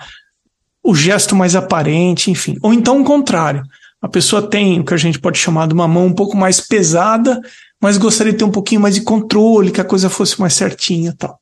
o 0.83 0.95
gesto 0.95 1.35
mais 1.35 1.57
aparente, 1.57 2.31
enfim. 2.31 2.57
Ou 2.63 2.75
então 2.75 3.01
o 3.01 3.05
contrário. 3.05 3.63
A 4.03 4.09
pessoa 4.09 4.41
tem 4.41 4.81
o 4.81 4.85
que 4.85 4.95
a 4.95 4.97
gente 4.97 5.19
pode 5.19 5.39
chamar 5.39 5.69
de 5.69 5.75
uma 5.75 5.87
mão 5.87 6.07
um 6.07 6.15
pouco 6.15 6.35
mais 6.35 6.59
pesada, 6.61 7.39
mas 7.81 7.97
gostaria 7.97 8.33
de 8.33 8.39
ter 8.39 8.45
um 8.45 8.51
pouquinho 8.51 8.81
mais 8.81 8.95
de 8.95 9.03
controle, 9.03 9.71
que 9.71 9.81
a 9.81 9.85
coisa 9.85 10.11
fosse 10.11 10.39
mais 10.39 10.53
certinha 10.53 11.15
tal. 11.17 11.41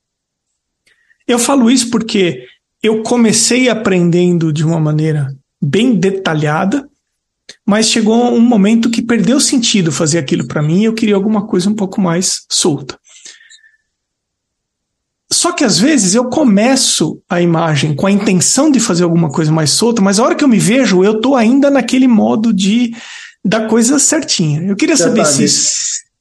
Eu 1.27 1.38
falo 1.38 1.70
isso 1.70 1.90
porque 1.90 2.46
eu 2.83 3.03
comecei 3.03 3.68
aprendendo 3.68 4.53
de 4.53 4.64
uma 4.64 4.79
maneira 4.79 5.35
bem 5.61 5.94
detalhada, 5.94 6.88
mas 7.66 7.88
chegou 7.88 8.33
um 8.33 8.40
momento 8.40 8.90
que 8.90 9.03
perdeu 9.03 9.40
sentido 9.40 9.90
fazer 9.90 10.18
aquilo 10.18 10.46
para 10.46 10.62
mim 10.62 10.83
e 10.83 10.85
eu 10.85 10.94
queria 10.94 11.14
alguma 11.14 11.46
coisa 11.46 11.68
um 11.68 11.74
pouco 11.74 12.01
mais 12.01 12.44
solta. 12.48 12.98
Só 15.31 15.53
que 15.53 15.64
às 15.64 15.79
vezes 15.79 16.14
eu 16.14 16.31
começo 16.31 17.20
a 17.29 17.40
imagem 17.42 17.94
com 17.94 18.07
a 18.07 18.11
intenção 18.11 18.70
de 18.70 18.81
fazer 18.81 19.05
alguma 19.05 19.29
coisa 19.29 19.53
mais 19.53 19.70
solta, 19.70 20.01
mas 20.01 20.18
a 20.18 20.24
hora 20.24 20.35
que 20.35 20.42
eu 20.42 20.48
me 20.48 20.59
vejo, 20.59 21.05
eu 21.05 21.20
tô 21.20 21.35
ainda 21.35 21.68
naquele 21.68 22.09
modo 22.09 22.53
de 22.53 22.94
da 23.44 23.66
coisa 23.66 23.98
certinha. 23.98 24.62
Eu 24.62 24.74
queria 24.74 24.96
saber 24.96 25.27
se, 25.27 25.46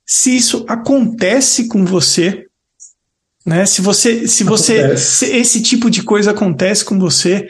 se 0.08 0.38
isso 0.38 0.64
acontece 0.70 1.68
com 1.68 1.84
você, 1.84 2.48
né? 3.46 3.66
Se 3.66 3.82
você, 3.82 4.26
se 4.26 4.46
você, 4.46 4.96
se 4.96 5.26
esse 5.26 5.62
tipo 5.62 5.90
de 5.90 6.02
coisa 6.02 6.32
acontece 6.32 6.86
com 6.86 6.98
você 6.98 7.50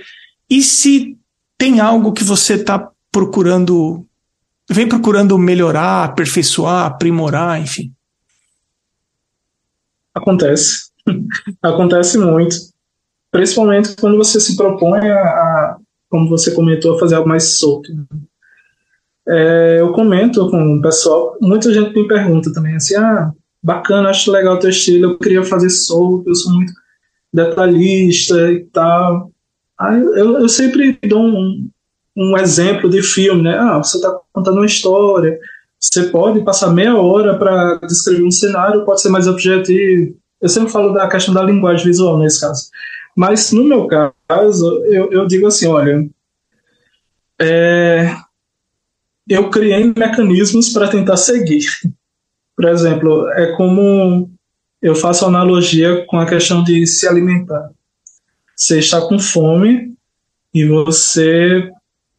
e 0.50 0.64
se 0.64 1.16
tem 1.56 1.80
algo 1.80 2.14
que 2.14 2.24
você 2.24 2.56
está 2.56 2.90
procurando, 3.12 4.04
vem 4.68 4.88
procurando 4.88 5.38
melhorar, 5.38 6.04
aperfeiçoar, 6.04 6.88
aprimorar, 6.88 7.62
enfim. 7.62 7.94
Acontece, 10.16 10.90
acontece 11.62 12.18
muito, 12.18 12.56
principalmente 13.30 13.96
quando 14.00 14.18
você 14.18 14.40
se 14.40 14.56
propõe 14.56 15.08
a, 15.08 15.22
a 15.22 15.78
como 16.10 16.28
você 16.28 16.52
comentou, 16.52 16.96
a 16.96 17.00
fazer 17.00 17.16
algo 17.16 17.30
mais 17.30 17.60
solto 17.60 17.92
é, 19.28 19.78
eu 19.80 19.92
comento 19.92 20.50
com 20.50 20.78
o 20.78 20.82
pessoal, 20.82 21.38
muita 21.42 21.74
gente 21.74 21.94
me 21.94 22.08
pergunta 22.08 22.52
também 22.54 22.76
assim, 22.76 22.96
ah, 22.96 23.32
bacana, 23.62 24.10
acho 24.10 24.32
legal 24.32 24.56
o 24.56 24.60
teu 24.60 24.70
estilo, 24.70 25.12
eu 25.12 25.18
queria 25.18 25.44
fazer 25.44 25.70
solto, 25.70 26.30
eu 26.30 26.36
sou 26.36 26.54
muito 26.54 26.72
detalhista 27.34 28.52
e 28.52 28.64
tal. 28.66 29.32
Aí 29.80 30.02
eu, 30.02 30.40
eu 30.40 30.50
sempre 30.50 30.98
dou 31.08 31.22
um, 31.22 31.70
um 32.16 32.38
exemplo 32.38 32.90
de 32.90 33.04
filme, 33.04 33.44
né? 33.44 33.58
Ah, 33.58 33.78
você 33.78 33.98
está 33.98 34.18
contando 34.34 34.58
uma 34.58 34.66
história, 34.66 35.38
você 35.80 36.04
pode 36.04 36.42
passar 36.44 36.72
meia 36.72 36.96
hora 36.96 37.38
para 37.38 37.76
descrever 37.86 38.24
um 38.24 38.32
cenário, 38.32 38.86
pode 38.86 39.02
ser 39.02 39.10
mais 39.10 39.28
objetivo. 39.28 40.16
Eu 40.42 40.50
sempre 40.50 40.72
falo 40.72 40.94
da 40.94 41.08
questão 41.08 41.34
da 41.34 41.44
linguagem 41.44 41.86
visual 41.86 42.18
nesse 42.18 42.42
caso. 42.42 42.70
Mas 43.16 43.52
no 43.52 43.64
meu 43.64 43.88
caso, 43.88 44.84
eu, 44.86 45.12
eu 45.12 45.28
digo 45.28 45.48
assim, 45.48 45.68
olha, 45.68 46.08
é, 47.40 48.16
eu 49.30 49.50
criei 49.50 49.94
mecanismos 49.96 50.70
para 50.70 50.88
tentar 50.88 51.18
seguir. 51.18 51.66
Por 52.56 52.66
exemplo, 52.66 53.30
é 53.32 53.52
como 53.56 54.32
eu 54.82 54.96
faço 54.96 55.26
analogia 55.26 56.06
com 56.08 56.18
a 56.18 56.26
questão 56.26 56.64
de 56.64 56.86
se 56.88 57.08
alimentar. 57.08 57.72
Você 58.56 58.80
está 58.80 59.02
com 59.02 59.20
fome 59.20 59.94
e 60.54 60.66
você 60.66 61.70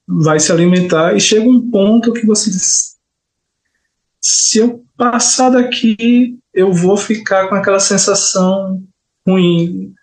vai 0.07 0.38
se 0.38 0.53
alimentar 0.53 1.16
e 1.16 1.21
chega 1.21 1.49
um 1.49 1.71
ponto 1.71 2.12
que 2.12 2.27
você 2.27 2.51
diz: 2.51 2.97
se 4.21 4.59
eu 4.59 4.85
passar 4.97 5.51
daqui, 5.51 6.38
eu 6.53 6.73
vou 6.73 6.97
ficar 6.97 7.49
com 7.49 7.55
aquela 7.55 7.81
sensação 7.81 8.83
ruim, 9.27 9.94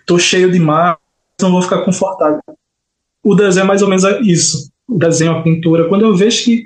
estou 0.00 0.18
cheio 0.18 0.50
demais, 0.50 0.96
não 1.40 1.52
vou 1.52 1.62
ficar 1.62 1.82
confortável. 1.82 2.40
O 3.22 3.34
desenho 3.34 3.64
é 3.64 3.66
mais 3.66 3.82
ou 3.82 3.88
menos 3.88 4.04
isso 4.22 4.70
desenho, 4.98 5.32
a 5.32 5.42
pintura, 5.42 5.88
quando 5.88 6.02
eu 6.02 6.14
vejo 6.14 6.44
que, 6.44 6.64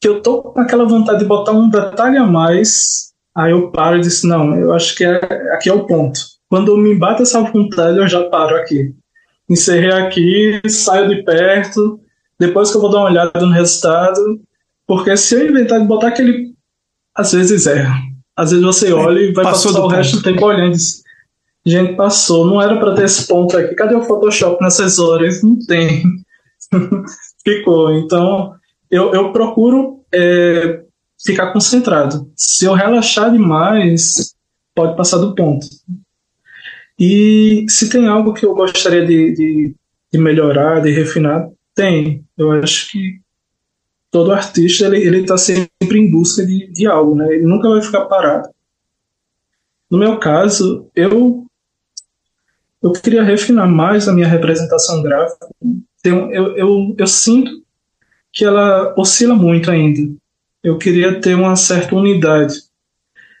que 0.00 0.08
eu 0.08 0.20
tô 0.20 0.42
com 0.42 0.60
aquela 0.60 0.84
vontade 0.84 1.20
de 1.20 1.24
botar 1.24 1.52
um 1.52 1.68
detalhe 1.68 2.16
a 2.16 2.26
mais, 2.26 3.12
aí 3.34 3.52
eu 3.52 3.70
paro 3.70 3.96
e 3.96 4.00
disse, 4.00 4.26
não, 4.26 4.54
eu 4.56 4.72
acho 4.72 4.94
que 4.94 5.04
é, 5.04 5.16
aqui 5.52 5.68
é 5.68 5.72
o 5.72 5.86
ponto. 5.86 6.18
Quando 6.48 6.76
me 6.76 6.94
bate 6.94 7.22
essa 7.22 7.42
vontade, 7.42 7.98
eu 7.98 8.08
já 8.08 8.24
paro 8.24 8.56
aqui. 8.56 8.94
Encerrei 9.48 9.92
aqui, 9.92 10.60
saio 10.68 11.08
de 11.08 11.22
perto, 11.22 12.00
depois 12.38 12.70
que 12.70 12.76
eu 12.76 12.80
vou 12.80 12.90
dar 12.90 12.98
uma 12.98 13.10
olhada 13.10 13.40
no 13.40 13.52
resultado, 13.52 14.20
porque 14.86 15.16
se 15.16 15.34
eu 15.34 15.48
inventar 15.48 15.80
de 15.80 15.86
botar 15.86 16.08
aquele. 16.08 16.54
Às 17.14 17.32
vezes 17.32 17.66
erra. 17.66 17.96
Às 18.36 18.50
vezes 18.50 18.64
você 18.64 18.92
olha 18.92 19.20
e 19.20 19.32
vai 19.32 19.44
passar 19.44 19.70
o 19.70 19.74
ponto. 19.74 19.94
resto 19.94 20.16
do 20.18 20.22
tempo 20.22 20.44
olhando. 20.44 20.72
Diz, 20.72 21.02
Gente, 21.66 21.96
passou. 21.96 22.46
Não 22.46 22.62
era 22.62 22.78
para 22.78 22.94
ter 22.94 23.06
esse 23.06 23.26
ponto 23.26 23.56
aqui. 23.56 23.74
Cadê 23.74 23.96
o 23.96 24.02
Photoshop 24.02 24.62
nessas 24.62 25.00
horas? 25.00 25.42
Não 25.42 25.58
tem. 25.66 26.04
ficou. 27.46 27.92
Então, 27.94 28.54
eu, 28.90 29.14
eu 29.14 29.32
procuro 29.32 30.00
é, 30.12 30.82
ficar 31.24 31.52
concentrado. 31.52 32.30
Se 32.34 32.64
eu 32.64 32.74
relaxar 32.74 33.30
demais, 33.30 34.34
pode 34.74 34.96
passar 34.96 35.18
do 35.18 35.34
ponto. 35.34 35.66
E 36.98 37.66
se 37.68 37.88
tem 37.88 38.08
algo 38.08 38.34
que 38.34 38.44
eu 38.44 38.54
gostaria 38.54 39.06
de, 39.06 39.34
de, 39.34 39.74
de 40.12 40.18
melhorar, 40.18 40.80
de 40.80 40.90
refinar, 40.90 41.48
tem. 41.74 42.24
Eu 42.36 42.50
acho 42.52 42.90
que 42.90 43.20
todo 44.10 44.32
artista 44.32 44.86
ele 44.86 45.20
está 45.20 45.36
sempre 45.36 45.98
em 45.98 46.10
busca 46.10 46.44
de, 46.44 46.72
de 46.72 46.86
algo, 46.86 47.14
né? 47.14 47.34
Ele 47.34 47.46
nunca 47.46 47.68
vai 47.68 47.82
ficar 47.82 48.06
parado. 48.06 48.48
No 49.90 49.98
meu 49.98 50.18
caso, 50.18 50.88
eu 50.96 51.44
eu 52.82 52.92
queria 52.92 53.22
refinar 53.22 53.68
mais 53.68 54.08
a 54.08 54.12
minha 54.12 54.28
representação 54.28 55.02
gráfica. 55.02 55.48
Eu, 56.08 56.30
eu, 56.30 56.56
eu, 56.56 56.94
eu 56.98 57.06
sinto 57.06 57.62
que 58.32 58.44
ela 58.44 58.94
oscila 58.96 59.34
muito 59.34 59.70
ainda. 59.70 60.14
Eu 60.62 60.78
queria 60.78 61.20
ter 61.20 61.34
uma 61.34 61.56
certa 61.56 61.94
unidade. 61.94 62.54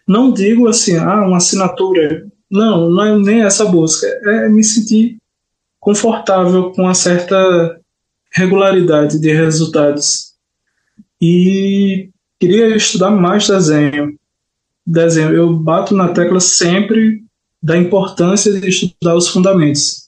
Não 0.06 0.32
digo 0.32 0.68
assim, 0.68 0.96
ah, 0.96 1.26
uma 1.26 1.38
assinatura. 1.38 2.26
Não, 2.50 2.88
não 2.88 3.04
é 3.04 3.18
nem 3.18 3.42
essa 3.42 3.64
busca. 3.64 4.06
É 4.24 4.48
me 4.48 4.62
sentir 4.62 5.18
confortável 5.80 6.72
com 6.72 6.82
uma 6.82 6.94
certa 6.94 7.80
regularidade 8.32 9.18
de 9.18 9.32
resultados. 9.32 10.34
E 11.20 12.10
queria 12.38 12.76
estudar 12.76 13.10
mais 13.10 13.46
desenho. 13.46 14.18
Desenho, 14.86 15.34
eu 15.34 15.52
bato 15.52 15.94
na 15.94 16.08
tecla 16.08 16.40
sempre 16.40 17.24
da 17.62 17.76
importância 17.76 18.52
de 18.52 18.68
estudar 18.68 19.16
os 19.16 19.28
fundamentos. 19.28 20.05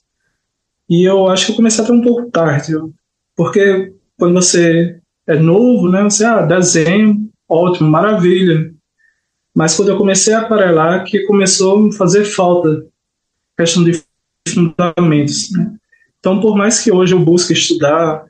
E 0.89 1.03
eu 1.03 1.27
acho 1.27 1.45
que 1.45 1.51
eu 1.51 1.55
comecei 1.55 1.83
até 1.83 1.93
um 1.93 2.01
pouco 2.01 2.31
tarde, 2.31 2.73
porque 3.35 3.93
quando 4.17 4.33
você 4.33 4.99
é 5.27 5.37
novo, 5.37 5.87
né, 5.87 6.03
você, 6.03 6.25
ah, 6.25 6.41
desenho, 6.41 7.29
ótimo, 7.47 7.89
maravilha. 7.89 8.73
Mas 9.55 9.75
quando 9.75 9.89
eu 9.89 9.97
comecei 9.97 10.33
a 10.33 10.41
aquarelar, 10.41 11.03
que 11.05 11.25
começou 11.25 11.77
a 11.77 11.81
me 11.81 11.95
fazer 11.95 12.25
falta 12.25 12.85
questão 13.57 13.83
de 13.83 14.01
fundamentos. 14.47 15.51
Né? 15.51 15.73
Então, 16.19 16.39
por 16.39 16.55
mais 16.57 16.81
que 16.81 16.91
hoje 16.91 17.13
eu 17.13 17.19
busque 17.19 17.53
estudar, 17.53 18.25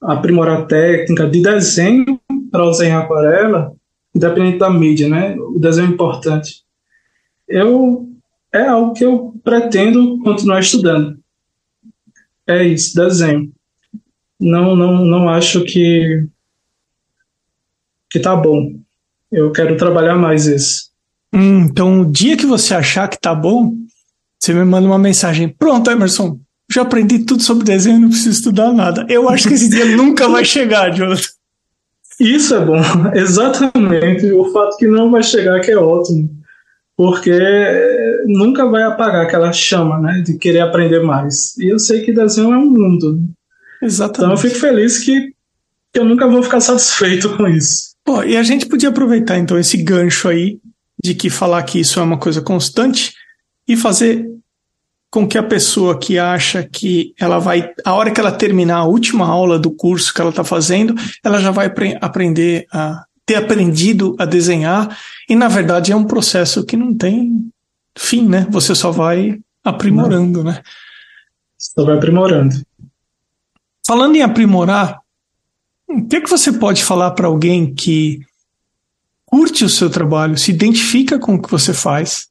aprimorar 0.00 0.60
a 0.60 0.66
técnica 0.66 1.28
de 1.28 1.42
desenho 1.42 2.20
para 2.50 2.64
usar 2.64 2.86
em 2.86 2.92
aquarela, 2.92 3.72
independente 4.14 4.58
da 4.58 4.70
mídia, 4.70 5.08
né? 5.08 5.36
O 5.38 5.58
desenho 5.58 5.88
é 5.88 5.90
importante. 5.90 6.62
Eu 7.48 8.08
é 8.52 8.66
algo 8.66 8.94
que 8.94 9.04
eu 9.04 9.34
pretendo 9.44 10.18
continuar 10.20 10.60
estudando. 10.60 11.18
É 12.46 12.64
isso, 12.64 12.94
desenho. 12.94 13.50
Não, 14.38 14.76
não, 14.76 15.04
não 15.04 15.28
acho 15.28 15.64
que 15.64 16.26
que 18.10 18.20
tá 18.20 18.36
bom. 18.36 18.72
Eu 19.32 19.50
quero 19.50 19.76
trabalhar 19.76 20.14
mais 20.14 20.46
isso. 20.46 20.90
Hum, 21.34 21.66
então, 21.68 22.00
o 22.00 22.10
dia 22.10 22.36
que 22.36 22.46
você 22.46 22.74
achar 22.74 23.08
que 23.08 23.18
tá 23.18 23.34
bom, 23.34 23.74
você 24.38 24.54
me 24.54 24.64
manda 24.64 24.86
uma 24.86 24.98
mensagem. 24.98 25.48
Pronto, 25.48 25.90
Emerson, 25.90 26.38
já 26.72 26.82
aprendi 26.82 27.20
tudo 27.20 27.42
sobre 27.42 27.64
desenho, 27.64 27.98
não 27.98 28.08
preciso 28.08 28.30
estudar 28.30 28.72
nada. 28.72 29.04
Eu 29.08 29.28
acho 29.28 29.48
que 29.48 29.54
esse 29.54 29.68
dia 29.68 29.84
nunca 29.96 30.28
vai 30.28 30.44
chegar, 30.44 30.90
Jonathan. 30.90 31.28
Isso 32.20 32.54
é 32.54 32.64
bom, 32.64 32.80
exatamente. 33.14 34.32
O 34.32 34.50
fato 34.52 34.76
que 34.76 34.86
não 34.86 35.10
vai 35.10 35.22
chegar 35.22 35.60
que 35.60 35.72
é 35.72 35.76
ótimo 35.76 36.45
porque 36.96 37.30
nunca 38.26 38.66
vai 38.66 38.82
apagar 38.82 39.24
aquela 39.26 39.52
chama, 39.52 40.00
né, 40.00 40.22
de 40.24 40.38
querer 40.38 40.60
aprender 40.60 41.00
mais. 41.00 41.56
E 41.58 41.68
eu 41.68 41.78
sei 41.78 42.02
que 42.02 42.12
desenho 42.12 42.54
é 42.54 42.58
um 42.58 42.70
mundo. 42.70 43.20
Exatamente. 43.82 44.18
Então 44.18 44.30
eu 44.30 44.36
fico 44.38 44.54
feliz 44.58 44.98
que, 44.98 45.32
que 45.92 46.00
eu 46.00 46.04
nunca 46.04 46.26
vou 46.26 46.42
ficar 46.42 46.60
satisfeito 46.60 47.36
com 47.36 47.46
isso. 47.46 47.94
Pô, 48.02 48.22
e 48.22 48.36
a 48.36 48.42
gente 48.42 48.66
podia 48.66 48.88
aproveitar 48.88 49.36
então 49.36 49.58
esse 49.58 49.76
gancho 49.76 50.28
aí 50.28 50.58
de 51.02 51.14
que 51.14 51.28
falar 51.28 51.62
que 51.64 51.80
isso 51.80 52.00
é 52.00 52.02
uma 52.02 52.18
coisa 52.18 52.40
constante 52.40 53.12
e 53.68 53.76
fazer 53.76 54.26
com 55.10 55.26
que 55.26 55.38
a 55.38 55.42
pessoa 55.42 55.98
que 55.98 56.18
acha 56.18 56.62
que 56.62 57.14
ela 57.18 57.38
vai, 57.38 57.72
a 57.84 57.94
hora 57.94 58.10
que 58.10 58.20
ela 58.20 58.32
terminar 58.32 58.78
a 58.78 58.84
última 58.84 59.26
aula 59.26 59.58
do 59.58 59.70
curso 59.70 60.12
que 60.12 60.20
ela 60.20 60.30
está 60.30 60.44
fazendo, 60.44 60.94
ela 61.24 61.40
já 61.40 61.50
vai 61.50 61.72
aprender 62.00 62.66
a 62.72 63.05
ter 63.26 63.34
aprendido 63.34 64.14
a 64.18 64.24
desenhar, 64.24 64.96
e 65.28 65.34
na 65.34 65.48
verdade 65.48 65.90
é 65.90 65.96
um 65.96 66.04
processo 66.04 66.64
que 66.64 66.76
não 66.76 66.94
tem 66.94 67.50
fim, 67.98 68.26
né? 68.26 68.46
Você 68.50 68.74
só 68.74 68.92
vai 68.92 69.40
aprimorando, 69.64 70.44
né? 70.44 70.62
Só 71.58 71.84
vai 71.84 71.96
aprimorando. 71.96 72.54
Falando 73.84 74.14
em 74.14 74.22
aprimorar, 74.22 75.00
o 75.88 76.06
que, 76.06 76.16
é 76.16 76.20
que 76.20 76.30
você 76.30 76.52
pode 76.52 76.84
falar 76.84 77.12
para 77.12 77.26
alguém 77.26 77.74
que 77.74 78.20
curte 79.24 79.64
o 79.64 79.68
seu 79.68 79.90
trabalho, 79.90 80.38
se 80.38 80.52
identifica 80.52 81.18
com 81.18 81.34
o 81.34 81.42
que 81.42 81.50
você 81.50 81.74
faz, 81.74 82.28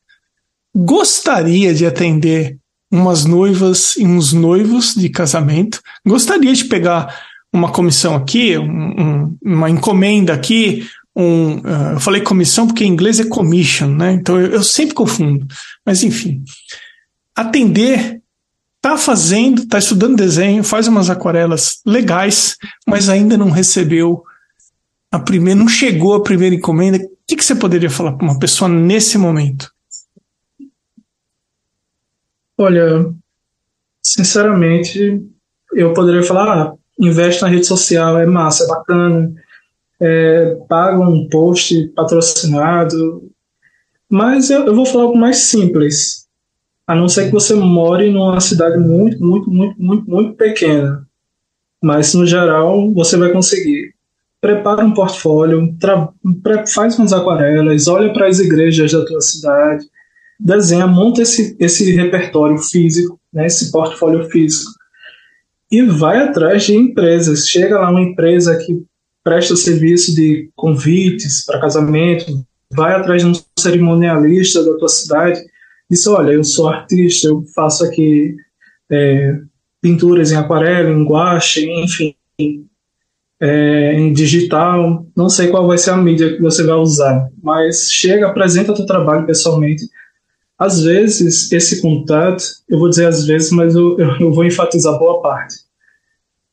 gostaria 0.73 1.73
de 1.73 1.85
atender 1.85 2.57
umas 2.89 3.25
noivas 3.25 3.95
e 3.97 4.05
uns 4.05 4.31
noivos 4.31 4.95
de 4.95 5.09
casamento, 5.09 5.81
gostaria 6.05 6.53
de 6.53 6.65
pegar 6.65 7.13
uma 7.55 7.71
comissão 7.71 8.15
aqui, 8.15 8.57
um, 8.57 8.65
um, 8.65 9.37
uma 9.43 9.69
encomenda 9.69 10.33
aqui, 10.33 10.87
um, 11.15 11.57
uh, 11.59 11.93
eu 11.93 11.99
falei 11.99 12.21
comissão 12.21 12.67
porque 12.67 12.83
em 12.83 12.89
inglês 12.89 13.19
é 13.19 13.25
commission, 13.25 13.87
né? 13.87 14.13
Então 14.13 14.39
eu, 14.39 14.51
eu 14.51 14.63
sempre 14.63 14.93
confundo. 14.93 15.47
Mas 15.85 16.03
enfim, 16.03 16.43
atender, 17.33 18.21
tá 18.81 18.97
fazendo, 18.97 19.65
tá 19.65 19.79
estudando 19.79 20.17
desenho, 20.17 20.63
faz 20.63 20.87
umas 20.87 21.09
aquarelas 21.09 21.81
legais, 21.85 22.57
mas 22.85 23.09
ainda 23.09 23.37
não 23.37 23.49
recebeu 23.49 24.23
a 25.11 25.19
primeira, 25.19 25.59
não 25.59 25.67
chegou 25.67 26.13
a 26.13 26.23
primeira 26.23 26.55
encomenda. 26.55 26.97
O 26.97 27.09
que, 27.25 27.35
que 27.35 27.45
você 27.45 27.55
poderia 27.55 27.89
falar 27.89 28.13
para 28.13 28.27
uma 28.27 28.37
pessoa 28.37 28.69
nesse 28.69 29.17
momento? 29.17 29.71
Olha, 32.57 33.13
sinceramente, 34.03 35.21
eu 35.73 35.93
poderia 35.93 36.23
falar, 36.23 36.57
ah, 36.57 36.73
investe 36.99 37.41
na 37.41 37.47
rede 37.47 37.65
social, 37.65 38.17
é 38.17 38.25
massa, 38.25 38.63
é 38.63 38.67
bacana, 38.67 39.33
é, 39.99 40.57
paga 40.67 40.99
um 40.99 41.27
post 41.29 41.87
patrocinado. 41.95 43.29
Mas 44.09 44.49
eu, 44.49 44.65
eu 44.65 44.75
vou 44.75 44.85
falar 44.85 45.05
algo 45.05 45.17
mais 45.17 45.37
simples. 45.37 46.25
A 46.87 46.95
não 46.95 47.09
ser 47.09 47.25
que 47.25 47.31
você 47.31 47.55
more 47.55 48.09
numa 48.11 48.39
cidade 48.39 48.77
muito, 48.77 49.23
muito, 49.23 49.49
muito, 49.49 49.81
muito, 49.81 50.09
muito 50.09 50.33
pequena. 50.35 51.05
Mas, 51.81 52.13
no 52.13 52.25
geral, 52.25 52.91
você 52.93 53.17
vai 53.17 53.31
conseguir. 53.31 53.93
Prepara 54.39 54.85
um 54.85 54.93
portfólio, 54.93 55.75
faz 56.73 56.99
umas 56.99 57.11
aquarelas, 57.11 57.87
olha 57.87 58.13
para 58.13 58.27
as 58.27 58.39
igrejas 58.39 58.91
da 58.91 59.03
tua 59.03 59.19
cidade, 59.19 59.87
desenha, 60.39 60.85
monta 60.85 61.23
esse, 61.23 61.55
esse 61.59 61.91
repertório 61.95 62.59
físico, 62.59 63.19
né, 63.33 63.47
esse 63.47 63.71
portfólio 63.71 64.29
físico 64.29 64.74
e 65.71 65.81
vai 65.83 66.19
atrás 66.19 66.63
de 66.63 66.75
empresas. 66.75 67.47
Chega 67.47 67.79
lá 67.79 67.89
uma 67.89 68.01
empresa 68.01 68.57
que 68.57 68.83
presta 69.23 69.55
serviço 69.55 70.13
de 70.15 70.49
convites 70.55 71.43
para 71.45 71.59
casamento, 71.59 72.45
vai 72.71 72.93
atrás 72.93 73.21
de 73.21 73.27
um 73.27 73.33
cerimonialista 73.57 74.63
da 74.63 74.77
tua 74.77 74.89
cidade, 74.89 75.39
diz: 75.89 76.05
Olha, 76.07 76.31
eu 76.31 76.43
sou 76.43 76.69
artista, 76.69 77.27
eu 77.27 77.43
faço 77.55 77.83
aqui 77.83 78.35
é, 78.91 79.39
pinturas 79.81 80.31
em 80.31 80.35
aquarela, 80.35 80.89
em 80.89 81.03
guache, 81.03 81.69
enfim, 81.69 82.15
é, 83.39 83.93
em 83.93 84.13
digital. 84.13 85.05
Não 85.15 85.29
sei 85.29 85.47
qual 85.47 85.67
vai 85.67 85.77
ser 85.77 85.91
a 85.91 85.97
mídia 85.97 86.35
que 86.35 86.41
você 86.41 86.63
vai 86.63 86.75
usar, 86.75 87.29
mas 87.41 87.89
chega, 87.91 88.27
apresenta 88.27 88.75
teu 88.75 88.85
trabalho 88.85 89.25
pessoalmente 89.25 89.85
às 90.57 90.81
vezes, 90.81 91.51
esse 91.51 91.81
contato, 91.81 92.43
eu 92.69 92.79
vou 92.79 92.89
dizer 92.89 93.07
às 93.07 93.25
vezes, 93.25 93.51
mas 93.51 93.75
eu, 93.75 93.97
eu, 94.19 94.31
vou 94.33 94.45
enfatizar 94.45 94.97
boa 94.97 95.21
parte, 95.21 95.55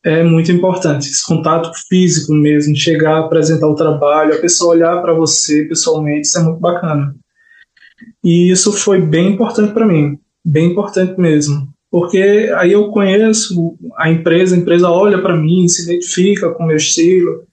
é 0.03 0.21
muito 0.23 0.51
importante. 0.51 1.09
Esse 1.09 1.25
contato 1.25 1.71
físico 1.87 2.33
mesmo, 2.33 2.75
chegar, 2.75 3.19
apresentar 3.19 3.67
o 3.67 3.75
trabalho, 3.75 4.33
a 4.33 4.41
pessoa 4.41 4.75
olhar 4.75 5.01
para 5.01 5.13
você 5.13 5.63
pessoalmente, 5.63 6.27
isso 6.27 6.37
é 6.37 6.43
muito 6.43 6.59
bacana. 6.59 7.15
E 8.21 8.51
isso 8.51 8.73
foi 8.73 8.99
bem 8.99 9.31
importante 9.33 9.73
para 9.73 9.85
mim, 9.85 10.19
bem 10.43 10.71
importante 10.71 11.17
mesmo. 11.17 11.69
Porque 11.89 12.51
aí 12.57 12.73
eu 12.73 12.89
conheço 12.89 13.77
a 13.95 14.09
empresa, 14.09 14.55
a 14.55 14.57
empresa 14.57 14.89
olha 14.89 15.21
para 15.21 15.37
mim, 15.37 15.67
se 15.67 15.83
identifica 15.83 16.49
com 16.49 16.63
o 16.63 16.67
meu 16.67 16.75
estilo, 16.75 17.43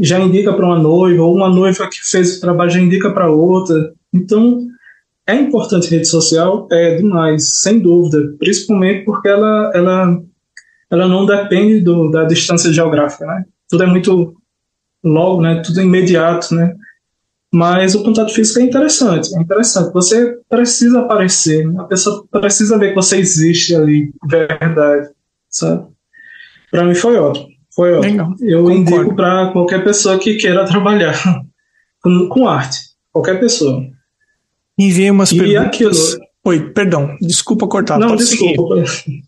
já 0.00 0.18
indica 0.18 0.52
para 0.52 0.66
uma 0.66 0.78
noiva, 0.78 1.22
ou 1.22 1.36
uma 1.36 1.48
noiva 1.48 1.88
que 1.88 1.98
fez 2.02 2.38
o 2.38 2.40
trabalho 2.40 2.70
já 2.70 2.80
indica 2.80 3.12
para 3.12 3.30
outra. 3.30 3.92
Então, 4.12 4.66
é 5.26 5.34
importante 5.34 5.90
rede 5.90 6.06
social? 6.06 6.68
É 6.70 6.96
demais, 6.96 7.60
sem 7.60 7.80
dúvida. 7.80 8.34
Principalmente 8.38 9.04
porque 9.04 9.28
ela, 9.28 9.70
ela, 9.74 10.22
ela 10.90 11.08
não 11.08 11.24
depende 11.24 11.80
do, 11.80 12.10
da 12.10 12.24
distância 12.24 12.72
geográfica, 12.72 13.26
né? 13.26 13.44
Tudo 13.68 13.84
é 13.84 13.86
muito 13.86 14.34
logo, 15.02 15.40
né? 15.40 15.62
Tudo 15.64 15.80
é 15.80 15.84
imediato, 15.84 16.54
né? 16.54 16.74
Mas 17.52 17.94
o 17.94 18.02
contato 18.02 18.34
físico 18.34 18.58
é 18.58 18.64
interessante, 18.64 19.32
é 19.34 19.40
interessante. 19.40 19.92
Você 19.92 20.38
precisa 20.48 21.00
aparecer, 21.00 21.64
né? 21.64 21.82
a 21.82 21.84
pessoa 21.84 22.26
precisa 22.28 22.76
ver 22.76 22.88
que 22.88 22.96
você 22.96 23.16
existe 23.16 23.76
ali, 23.76 24.12
verdade, 24.28 25.10
sabe? 25.48 25.86
Para 26.68 26.84
mim 26.84 26.96
foi 26.96 27.16
ótimo, 27.16 27.46
foi 27.72 27.92
ótimo. 27.92 28.10
Legal. 28.10 28.34
Eu 28.40 28.64
Concordo. 28.64 28.80
indico 28.80 29.14
para 29.14 29.52
qualquer 29.52 29.84
pessoa 29.84 30.18
que 30.18 30.34
queira 30.34 30.66
trabalhar 30.66 31.16
com, 32.02 32.28
com 32.28 32.48
arte, 32.48 32.76
qualquer 33.12 33.38
pessoa. 33.38 33.86
Enviei 34.78 35.10
umas 35.10 35.30
e 35.32 35.38
perguntas. 35.38 35.66
Aquilo... 35.66 35.92
Oi, 36.46 36.70
perdão, 36.72 37.16
desculpa 37.20 37.66
cortar. 37.66 37.98
Não, 37.98 38.16
desculpa. 38.16 38.84
Seguir. 38.86 39.22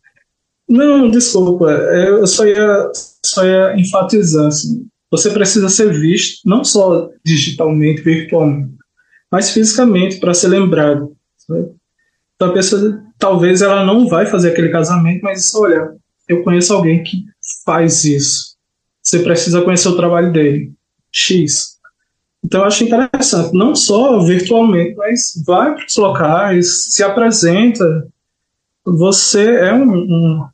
Não, 0.69 1.11
desculpa. 1.11 1.71
Eu 1.71 2.27
só 2.27 2.45
ia, 2.45 2.91
só 3.25 3.45
ia 3.45 3.75
enfatizar. 3.79 4.49
Assim. 4.49 4.87
você 5.11 5.31
precisa 5.31 5.69
ser 5.69 5.93
visto, 5.93 6.41
não 6.45 6.65
só 6.65 7.09
digitalmente, 7.25 8.03
virtualmente, 8.03 8.75
mas 9.31 9.51
fisicamente, 9.51 10.19
para 10.19 10.35
ser 10.35 10.49
lembrado. 10.49 11.17
Sabe? 11.39 11.71
Então 12.35 12.51
a 12.51 12.53
pessoa, 12.53 13.03
talvez 13.19 13.63
ela 13.63 13.85
não 13.85 14.09
vai 14.09 14.27
fazer 14.27 14.51
aquele 14.51 14.69
casamento, 14.69 15.23
mas 15.23 15.55
olha, 15.55 15.97
eu 16.29 16.43
conheço 16.43 16.75
alguém 16.75 17.03
que 17.03 17.25
faz 17.65 18.05
isso. 18.05 18.57
Você 19.03 19.21
precisa 19.21 19.63
conhecer 19.63 19.89
o 19.89 19.97
trabalho 19.97 20.33
dele. 20.33 20.73
X. 21.13 21.76
Então 22.47 22.61
eu 22.61 22.67
acho 22.69 22.85
interessante, 22.85 23.53
não 23.53 23.75
só 23.75 24.21
virtualmente, 24.21 24.95
mas 24.95 25.43
vai 25.45 25.75
para 25.75 25.85
os 25.85 25.97
locais, 25.97 26.95
se 26.95 27.03
apresenta. 27.03 28.07
Você 28.85 29.57
é 29.57 29.75
um, 29.75 29.93
um, 29.93 30.49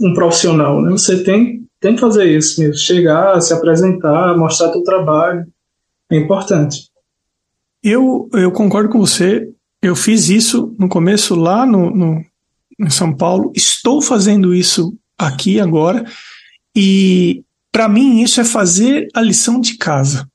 um 0.00 0.12
profissional, 0.12 0.82
né? 0.82 0.90
Você 0.90 1.24
tem, 1.24 1.66
tem 1.80 1.94
que 1.94 2.00
fazer 2.02 2.26
isso 2.26 2.60
mesmo, 2.60 2.76
chegar, 2.76 3.40
se 3.40 3.54
apresentar, 3.54 4.36
mostrar 4.36 4.68
teu 4.68 4.84
trabalho. 4.84 5.46
É 6.12 6.18
importante. 6.18 6.90
Eu, 7.82 8.28
eu 8.34 8.52
concordo 8.52 8.90
com 8.90 8.98
você. 8.98 9.48
Eu 9.80 9.96
fiz 9.96 10.28
isso 10.28 10.74
no 10.78 10.90
começo 10.90 11.34
lá 11.34 11.64
no, 11.64 11.90
no, 11.90 12.22
em 12.78 12.90
São 12.90 13.16
Paulo. 13.16 13.50
Estou 13.56 14.02
fazendo 14.02 14.54
isso 14.54 14.94
aqui 15.16 15.58
agora. 15.58 16.04
E 16.76 17.42
para 17.72 17.88
mim 17.88 18.20
isso 18.20 18.42
é 18.42 18.44
fazer 18.44 19.08
a 19.14 19.22
lição 19.22 19.58
de 19.58 19.78
casa. 19.78 20.28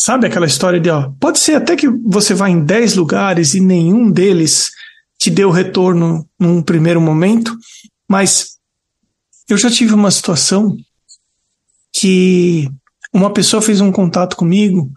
Sabe 0.00 0.26
aquela 0.28 0.46
história 0.46 0.78
de, 0.78 0.88
ó, 0.88 1.10
pode 1.18 1.40
ser 1.40 1.56
até 1.56 1.74
que 1.74 1.88
você 1.88 2.32
vá 2.32 2.48
em 2.48 2.64
10 2.64 2.94
lugares 2.94 3.54
e 3.54 3.60
nenhum 3.60 4.10
deles 4.10 4.70
te 5.18 5.28
deu 5.28 5.50
retorno 5.50 6.28
num 6.38 6.62
primeiro 6.62 7.00
momento, 7.00 7.56
mas 8.08 8.58
eu 9.48 9.58
já 9.58 9.68
tive 9.68 9.92
uma 9.92 10.10
situação 10.12 10.76
que 11.92 12.70
uma 13.12 13.32
pessoa 13.32 13.60
fez 13.60 13.80
um 13.80 13.90
contato 13.90 14.36
comigo 14.36 14.88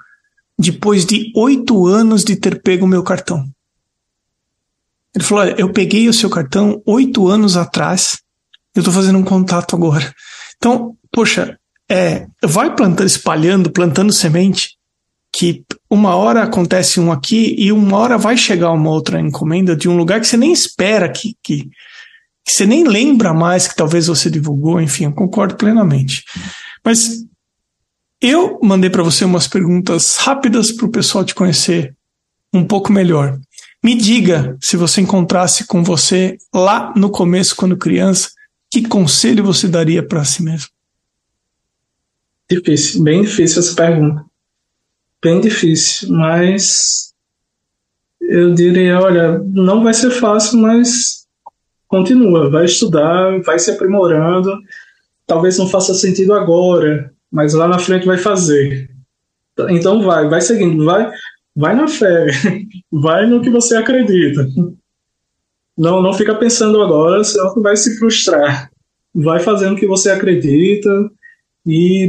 depois 0.58 1.06
de 1.06 1.32
oito 1.36 1.88
anos 1.88 2.24
de 2.24 2.36
ter 2.36 2.62
pego 2.62 2.86
meu 2.86 3.02
cartão. 3.02 3.49
Ele 5.16 5.24
falou: 5.24 5.43
Olha, 5.43 5.56
eu 5.58 5.74
peguei 5.74 6.08
o 6.08 6.14
seu 6.14 6.30
cartão 6.30 6.80
oito 6.86 7.28
anos 7.28 7.58
atrás, 7.58 8.20
eu 8.76 8.82
estou 8.82 8.93
fazendo 8.93 9.18
um 9.18 9.24
contato 9.24 9.76
agora. 9.76 10.14
Então, 10.58 10.95
poxa, 11.12 11.58
é, 11.89 12.28
vai 12.43 12.76
plantando, 12.76 13.08
espalhando, 13.08 13.72
plantando 13.72 14.14
semente, 14.14 14.78
que 15.34 15.64
uma 15.90 16.16
hora 16.16 16.44
acontece 16.44 17.00
um 17.00 17.12
aqui 17.12 17.56
e 17.58 17.72
uma 17.72 17.98
hora 17.98 18.18
vai 18.18 18.36
chegar 18.36 18.72
uma 18.72 18.90
outra 18.90 19.20
encomenda 19.20 19.76
de 19.76 19.88
um 19.88 19.96
lugar 19.96 20.20
que 20.20 20.28
você 20.28 20.38
nem 20.38 20.52
espera 20.52 21.10
que, 21.10 21.36
que, 21.42 21.70
que 22.46 22.54
você 22.54 22.66
nem 22.66 22.84
lembra 22.84 23.34
mais 23.34 23.68
que 23.68 23.76
talvez 23.76 24.08
você 24.08 24.30
divulgou, 24.30 24.82
enfim, 24.82 25.06
eu 25.06 25.14
concordo 25.14 25.56
plenamente. 25.56 26.24
Mas 26.84 27.24
eu 28.20 28.60
mandei 28.62 28.90
para 28.90 29.04
você 29.04 29.24
umas 29.24 29.48
perguntas 29.48 30.18
rápidas 30.18 30.72
para 30.72 30.86
o 30.86 30.92
pessoal 30.92 31.24
te 31.24 31.34
conhecer 31.34 31.96
um 32.54 32.66
pouco 32.66 32.92
melhor. 32.92 33.40
Me 33.84 33.96
diga, 33.96 34.58
se 34.62 34.78
você 34.78 35.02
encontrasse 35.02 35.66
com 35.66 35.84
você 35.84 36.38
lá 36.54 36.94
no 36.96 37.10
começo, 37.10 37.56
quando 37.56 37.76
criança, 37.78 38.30
que 38.70 38.88
conselho 38.88 39.44
você 39.44 39.68
daria 39.68 40.06
para 40.06 40.24
si 40.24 40.44
mesmo? 40.44 40.70
Difícil, 42.50 43.02
bem 43.02 43.22
difícil 43.24 43.60
essa 43.60 43.74
pergunta. 43.74 44.31
Bem 45.24 45.39
difícil, 45.39 46.09
mas 46.09 47.13
eu 48.22 48.53
diria, 48.53 48.99
olha, 48.99 49.39
não 49.39 49.84
vai 49.84 49.93
ser 49.93 50.09
fácil, 50.09 50.59
mas 50.59 51.28
continua, 51.88 52.49
vai 52.49 52.65
estudar, 52.65 53.39
vai 53.41 53.59
se 53.59 53.69
aprimorando. 53.69 54.57
Talvez 55.28 55.57
não 55.57 55.67
faça 55.67 55.93
sentido 55.93 56.34
agora, 56.34 57.13
mas 57.32 57.53
lá 57.53 57.67
na 57.67 57.78
frente 57.78 58.05
vai 58.05 58.17
fazer. 58.17 58.89
Então 59.69 60.01
vai, 60.01 60.28
vai 60.28 60.41
seguindo, 60.41 60.84
vai, 60.86 61.11
vai 61.55 61.76
na 61.76 61.88
fé, 61.88 62.28
vai 62.91 63.28
no 63.28 63.41
que 63.41 63.49
você 63.49 63.76
acredita. 63.76 64.47
Não, 65.78 66.01
não 66.01 66.13
fica 66.13 66.34
pensando 66.36 66.82
agora, 66.82 67.24
senão 67.24 67.53
vai 67.61 67.76
se 67.76 67.97
frustrar. 67.97 68.72
Vai 69.13 69.39
fazendo 69.39 69.74
o 69.74 69.78
que 69.78 69.86
você 69.86 70.09
acredita 70.09 70.89
e 71.65 72.07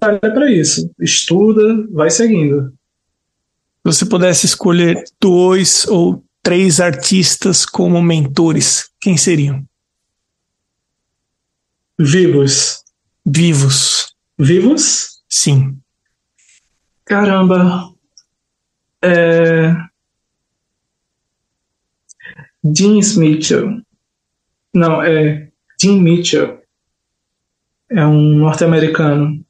batalha 0.00 0.20
para 0.20 0.50
isso. 0.50 0.90
Estuda, 1.00 1.86
vai 1.90 2.10
seguindo. 2.10 2.70
Se 2.70 3.92
você 3.92 4.06
pudesse 4.06 4.46
escolher 4.46 5.02
dois 5.20 5.86
ou 5.86 6.24
três 6.42 6.80
artistas 6.80 7.64
como 7.64 8.02
mentores, 8.02 8.90
quem 9.00 9.16
seriam? 9.16 9.64
Vivos. 11.98 12.82
Vivos. 13.24 14.14
Vivos? 14.38 15.22
Sim. 15.28 15.78
Caramba. 17.04 17.90
É... 19.02 19.72
James 22.76 23.16
Mitchell. 23.16 23.80
Não, 24.74 25.00
é 25.00 25.48
Jim 25.80 26.00
Mitchell. 26.00 26.60
É 27.88 28.04
um 28.04 28.36
norte-americano. 28.36 29.45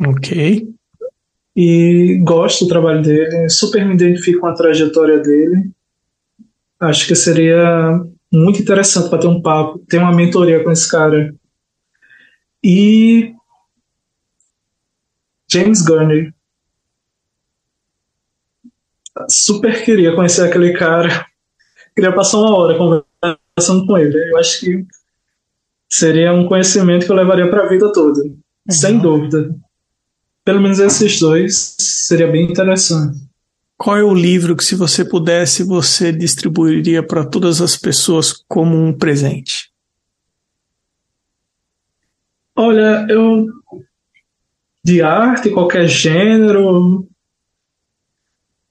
Ok. 0.00 0.68
E 1.54 2.20
gosto 2.22 2.64
do 2.64 2.68
trabalho 2.68 3.02
dele, 3.02 3.48
super 3.48 3.84
me 3.84 3.94
identifico 3.94 4.40
com 4.40 4.46
a 4.46 4.54
trajetória 4.54 5.18
dele. 5.18 5.70
Acho 6.78 7.06
que 7.06 7.14
seria 7.14 7.98
muito 8.30 8.60
interessante 8.60 9.08
para 9.08 9.20
ter 9.20 9.26
um 9.26 9.40
papo, 9.40 9.78
ter 9.88 9.98
uma 9.98 10.14
mentoria 10.14 10.62
com 10.62 10.70
esse 10.70 10.90
cara. 10.90 11.34
E 12.62 13.32
James 15.50 15.82
Gurney. 15.82 16.32
Super 19.30 19.82
queria 19.82 20.14
conhecer 20.14 20.42
aquele 20.42 20.72
cara. 20.74 21.26
Queria 21.94 22.12
passar 22.12 22.38
uma 22.38 22.54
hora 22.54 22.76
conversando 22.76 23.86
com 23.86 23.96
ele. 23.96 24.30
Eu 24.30 24.36
acho 24.36 24.60
que 24.60 24.84
seria 25.88 26.34
um 26.34 26.46
conhecimento 26.46 27.06
que 27.06 27.12
eu 27.12 27.16
levaria 27.16 27.48
para 27.48 27.64
a 27.64 27.68
vida 27.68 27.90
toda. 27.92 28.20
Uhum. 28.22 28.38
Sem 28.68 28.98
dúvida. 28.98 29.56
Pelo 30.46 30.60
menos 30.60 30.78
esses 30.78 31.18
dois 31.18 31.74
seria 31.76 32.30
bem 32.30 32.48
interessante. 32.48 33.18
Qual 33.76 33.96
é 33.96 34.04
o 34.04 34.14
livro 34.14 34.56
que, 34.56 34.62
se 34.62 34.76
você 34.76 35.04
pudesse, 35.04 35.64
você 35.64 36.12
distribuiria 36.12 37.02
para 37.02 37.26
todas 37.26 37.60
as 37.60 37.76
pessoas 37.76 38.32
como 38.46 38.76
um 38.76 38.92
presente? 38.92 39.72
Olha, 42.54 43.04
eu 43.10 43.48
de 44.84 45.02
arte, 45.02 45.50
qualquer 45.50 45.88
gênero, 45.88 47.08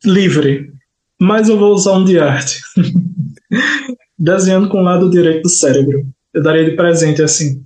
livre. 0.06 0.72
Mas 1.20 1.50
eu 1.50 1.60
vou 1.60 1.74
usar 1.74 1.98
um 1.98 2.06
de 2.06 2.18
arte. 2.18 2.62
Desenhando 4.18 4.70
com 4.70 4.78
o 4.78 4.84
lado 4.84 5.10
direito 5.10 5.42
do 5.42 5.50
cérebro. 5.50 6.08
Eu 6.34 6.42
daria 6.42 6.64
de 6.64 6.78
presente 6.78 7.22
assim. 7.22 7.66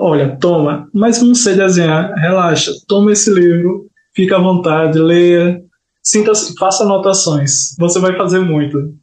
Olha, 0.00 0.36
toma, 0.36 0.88
mas 0.94 1.20
não 1.20 1.34
sei 1.34 1.56
desenhar, 1.56 2.14
relaxa, 2.14 2.70
toma 2.86 3.10
esse 3.10 3.28
livro, 3.34 3.88
fica 4.14 4.36
à 4.36 4.40
vontade, 4.40 4.96
leia, 4.96 5.60
sinta, 6.00 6.32
faça 6.56 6.84
anotações. 6.84 7.74
Você 7.76 7.98
vai 7.98 8.16
fazer 8.16 8.38
muito. 8.38 8.94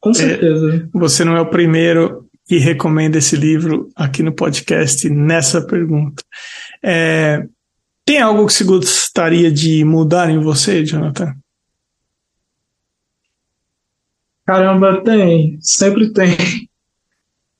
Com 0.00 0.10
é, 0.10 0.14
certeza. 0.14 0.76
É, 0.92 0.98
você 0.98 1.24
não 1.24 1.36
é 1.36 1.40
o 1.40 1.50
primeiro 1.50 2.26
que 2.46 2.58
recomenda 2.58 3.18
esse 3.18 3.36
livro 3.36 3.88
aqui 3.94 4.24
no 4.24 4.32
podcast 4.32 5.08
nessa 5.08 5.64
pergunta. 5.64 6.22
É, 6.82 7.46
tem 8.04 8.20
algo 8.20 8.44
que 8.46 8.52
você 8.52 8.64
gostaria 8.64 9.50
de 9.52 9.84
mudar 9.84 10.30
em 10.30 10.40
você, 10.40 10.84
Jonathan? 10.84 11.32
Caramba, 14.44 15.02
tem. 15.02 15.58
Sempre 15.60 16.12
tem. 16.12 16.36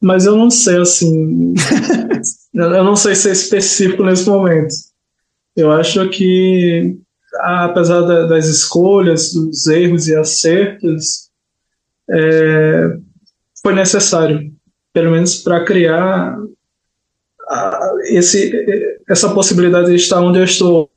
Mas 0.07 0.25
eu 0.25 0.37
não 0.37 0.53
sei, 0.53 0.81
assim. 0.81 1.53
eu 2.55 2.85
não 2.85 2.95
sei 2.95 3.17
ser 3.17 3.33
específico 3.33 4.05
nesse 4.05 4.29
momento. 4.29 4.73
Eu 5.57 5.73
acho 5.73 6.09
que, 6.11 6.97
apesar 7.41 8.03
das 8.29 8.47
escolhas, 8.47 9.33
dos 9.33 9.67
erros 9.67 10.07
e 10.07 10.15
acertos, 10.15 11.29
é, 12.09 12.97
foi 13.61 13.75
necessário, 13.75 14.53
pelo 14.93 15.11
menos 15.11 15.43
para 15.43 15.65
criar 15.65 16.39
esse, 18.05 18.53
essa 19.09 19.35
possibilidade 19.35 19.89
de 19.89 19.97
estar 19.97 20.21
onde 20.21 20.39
eu 20.39 20.45
estou 20.45 20.89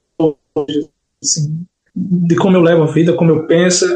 hoje, 0.54 0.88
assim, 1.24 1.66
de 1.96 2.36
como 2.36 2.58
eu 2.58 2.62
levo 2.62 2.84
a 2.84 2.92
vida, 2.92 3.14
como 3.14 3.32
eu 3.32 3.48
penso. 3.48 3.88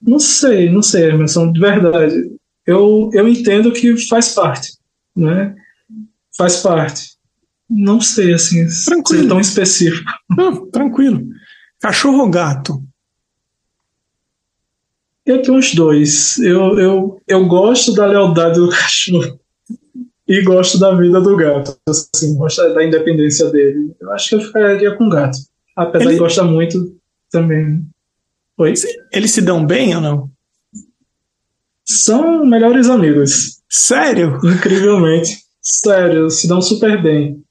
Não 0.00 0.18
sei, 0.18 0.70
não 0.70 0.82
sei, 0.82 1.10
Emerson, 1.10 1.52
de 1.52 1.60
verdade. 1.60 2.35
Eu, 2.66 3.10
eu 3.12 3.28
entendo 3.28 3.72
que 3.72 3.96
faz 4.08 4.34
parte, 4.34 4.72
né? 5.14 5.54
Faz 6.36 6.58
parte. 6.58 7.16
Não 7.68 8.00
sei, 8.00 8.34
assim, 8.34 8.66
tranquilo. 8.84 9.22
ser 9.22 9.28
tão 9.28 9.40
específico. 9.40 10.10
Não, 10.28 10.70
tranquilo. 10.70 11.26
Cachorro 11.80 12.18
ou 12.18 12.30
gato? 12.30 12.82
Eu 15.24 15.42
tenho 15.42 15.58
uns 15.58 15.74
dois. 15.74 16.38
Eu, 16.38 16.78
eu, 16.78 17.22
eu 17.26 17.46
gosto 17.46 17.92
da 17.92 18.06
lealdade 18.06 18.60
do 18.60 18.68
cachorro. 18.70 19.40
e 20.28 20.42
gosto 20.42 20.78
da 20.78 20.94
vida 20.94 21.20
do 21.20 21.36
gato. 21.36 21.76
Assim, 21.88 22.36
gosto 22.36 22.62
da 22.72 22.84
independência 22.84 23.50
dele. 23.50 23.94
Eu 24.00 24.12
acho 24.12 24.28
que 24.28 24.34
eu 24.36 24.40
ficaria 24.40 24.96
com 24.96 25.06
o 25.06 25.10
gato. 25.10 25.38
Apesar 25.76 26.04
Ele... 26.04 26.14
de 26.14 26.20
gostar 26.20 26.44
muito 26.44 26.96
também. 27.30 27.84
Oi? 28.58 28.74
Eles 29.12 29.32
se 29.32 29.42
dão 29.42 29.66
bem 29.66 29.94
ou 29.94 30.00
não? 30.00 30.35
São 31.86 32.44
melhores 32.44 32.90
amigos. 32.90 33.60
Sério? 33.70 34.38
Incrivelmente. 34.44 35.38
Sério, 35.62 36.28
se 36.30 36.48
dão 36.48 36.60
super 36.60 37.02
bem. 37.02 37.42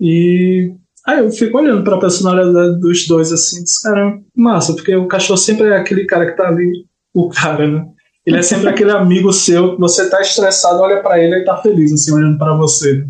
E 0.00 0.72
aí 1.06 1.18
eu 1.18 1.30
fico 1.30 1.58
olhando 1.58 1.84
para 1.84 1.96
a 1.96 2.00
personalidade 2.00 2.80
dos 2.80 3.06
dois 3.06 3.32
assim, 3.32 3.62
dos 3.62 3.78
cara, 3.78 4.18
massa, 4.34 4.72
porque 4.72 4.94
o 4.96 5.06
cachorro 5.06 5.36
sempre 5.36 5.68
é 5.68 5.76
aquele 5.76 6.06
cara 6.06 6.30
que 6.30 6.36
tá 6.36 6.48
ali, 6.48 6.86
o 7.12 7.28
cara, 7.28 7.66
né? 7.66 7.86
Ele 8.24 8.38
é 8.38 8.42
sempre 8.42 8.68
aquele 8.68 8.92
amigo 8.92 9.32
seu, 9.32 9.78
você 9.78 10.08
tá 10.08 10.20
estressado, 10.20 10.80
olha 10.80 11.02
para 11.02 11.22
ele 11.22 11.36
e 11.36 11.44
tá 11.44 11.56
feliz, 11.56 11.92
assim, 11.92 12.12
olhando 12.12 12.38
para 12.38 12.54
você. 12.54 13.06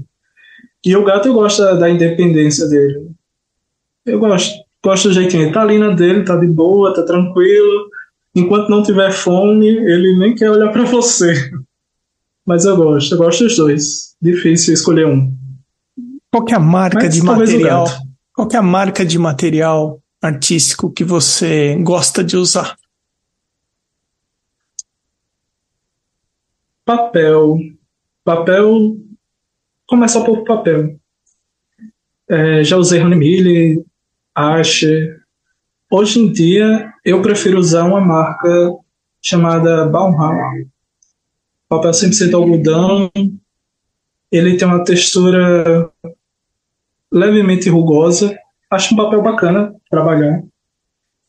E 0.84 0.96
o 0.96 1.04
gato 1.04 1.28
eu 1.28 1.34
gosto 1.34 1.62
da, 1.62 1.74
da, 1.74 1.90
independência 1.90 2.66
dele. 2.66 3.10
Eu 4.06 4.18
gosto, 4.18 4.54
gosto 4.82 5.08
do 5.08 5.14
jeitinho. 5.14 5.44
Ele 5.44 5.52
tá 5.52 5.60
ali 5.62 5.78
na 5.78 5.90
dele, 5.90 6.24
tá 6.24 6.36
de 6.36 6.46
boa, 6.46 6.94
tá 6.94 7.02
tranquilo. 7.02 7.89
Enquanto 8.34 8.68
não 8.68 8.82
tiver 8.82 9.10
fome, 9.12 9.66
ele 9.66 10.16
nem 10.18 10.34
quer 10.34 10.50
olhar 10.50 10.72
para 10.72 10.84
você. 10.84 11.50
Mas 12.46 12.64
eu 12.64 12.76
gosto, 12.76 13.14
eu 13.14 13.18
gosto 13.18 13.44
dos 13.44 13.56
dois. 13.56 14.16
Difícil 14.20 14.74
escolher 14.74 15.06
um. 15.06 15.36
Qual 16.32 16.44
é 16.48 16.54
a 16.54 16.60
marca 16.60 17.04
Mas, 17.04 17.14
de 17.14 17.22
material? 17.22 17.86
Qual 18.32 18.48
é 18.52 18.56
a 18.56 18.62
marca 18.62 19.04
de 19.04 19.18
material 19.18 20.00
artístico 20.22 20.92
que 20.92 21.02
você 21.02 21.76
gosta 21.82 22.22
de 22.22 22.36
usar? 22.36 22.76
Papel. 26.84 27.58
Papel. 28.24 28.96
Começa 29.86 30.24
por 30.24 30.44
papel. 30.44 30.96
É, 32.28 32.62
já 32.62 32.76
usei 32.76 33.02
Honey 33.02 33.18
Mille, 33.18 33.84
Asher. 34.34 35.19
Hoje 35.90 36.20
em 36.20 36.32
dia, 36.32 36.92
eu 37.04 37.20
prefiro 37.20 37.58
usar 37.58 37.84
uma 37.84 38.00
marca 38.00 38.70
chamada 39.20 39.86
Baumhauer. 39.86 40.68
Papel 41.68 41.90
100% 41.90 42.34
algodão. 42.34 43.10
Ele 44.30 44.56
tem 44.56 44.68
uma 44.68 44.84
textura 44.84 45.90
levemente 47.10 47.68
rugosa. 47.68 48.38
Acho 48.70 48.94
um 48.94 48.96
papel 48.96 49.20
bacana 49.22 49.74
trabalhar. 49.90 50.42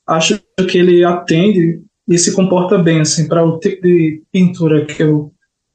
Acho 0.06 0.40
que 0.70 0.78
ele 0.78 1.04
atende 1.04 1.82
e 2.08 2.18
se 2.18 2.34
comporta 2.34 2.78
bem 2.78 3.02
assim 3.02 3.28
para 3.28 3.44
o 3.44 3.58
tipo 3.60 3.82
de 3.82 4.22
pintura 4.32 4.86
que 4.86 5.02
eu 5.02 5.34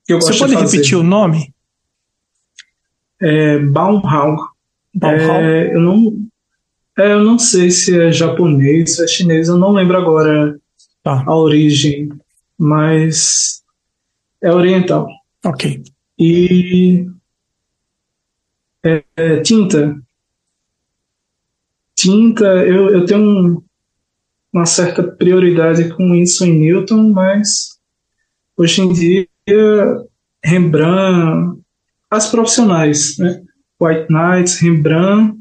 você 0.09 0.39
pode 0.39 0.55
repetir 0.55 0.97
o 0.97 1.03
nome? 1.03 1.53
É 3.21 3.59
Baumhaus. 3.59 4.41
É, 5.03 5.75
eu 5.75 5.81
não, 5.81 6.26
é, 6.99 7.13
eu 7.13 7.23
não 7.23 7.39
sei 7.39 7.71
se 7.71 7.99
é 8.01 8.11
japonês, 8.11 8.99
é 8.99 9.07
chinês, 9.07 9.49
eu 9.49 9.57
não 9.57 9.73
lembro 9.73 9.97
agora 9.97 10.59
tá. 11.03 11.23
a 11.27 11.37
origem, 11.37 12.09
mas 12.59 13.63
é 14.43 14.51
oriental. 14.51 15.09
Ok. 15.45 15.83
E 16.19 17.07
é, 18.85 19.05
é, 19.17 19.41
tinta. 19.41 20.01
Tinta, 21.95 22.45
eu, 22.45 22.91
eu 22.91 23.05
tenho 23.05 23.21
um, 23.21 23.63
uma 24.53 24.67
certa 24.67 25.03
prioridade 25.03 25.89
com 25.95 26.15
isso 26.15 26.45
em 26.45 26.59
Newton, 26.59 27.11
mas 27.11 27.79
hoje 28.57 28.81
em 28.81 28.93
dia 28.93 29.29
Rembrandt, 30.43 31.61
as 32.11 32.31
profissionais, 32.31 33.19
né? 33.19 33.43
White 33.81 34.07
Knights, 34.11 34.59
Rembrandt, 34.61 35.39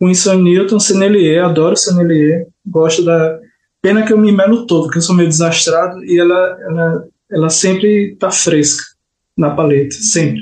Winston 0.00 0.42
Newton, 0.42 0.78
Sennelier, 0.78 1.44
adoro 1.44 1.76
Sennelier, 1.76 2.46
gosto 2.66 3.04
da... 3.04 3.38
Pena 3.80 4.04
que 4.04 4.12
eu 4.12 4.18
me 4.18 4.32
melo 4.32 4.66
todo, 4.66 4.90
que 4.90 4.98
eu 4.98 5.02
sou 5.02 5.14
meio 5.14 5.28
desastrado, 5.28 6.04
e 6.04 6.18
ela, 6.18 6.58
ela, 6.62 7.08
ela 7.30 7.50
sempre 7.50 8.16
tá 8.16 8.30
fresca 8.30 8.82
na 9.36 9.50
paleta, 9.50 9.94
sempre. 9.94 10.40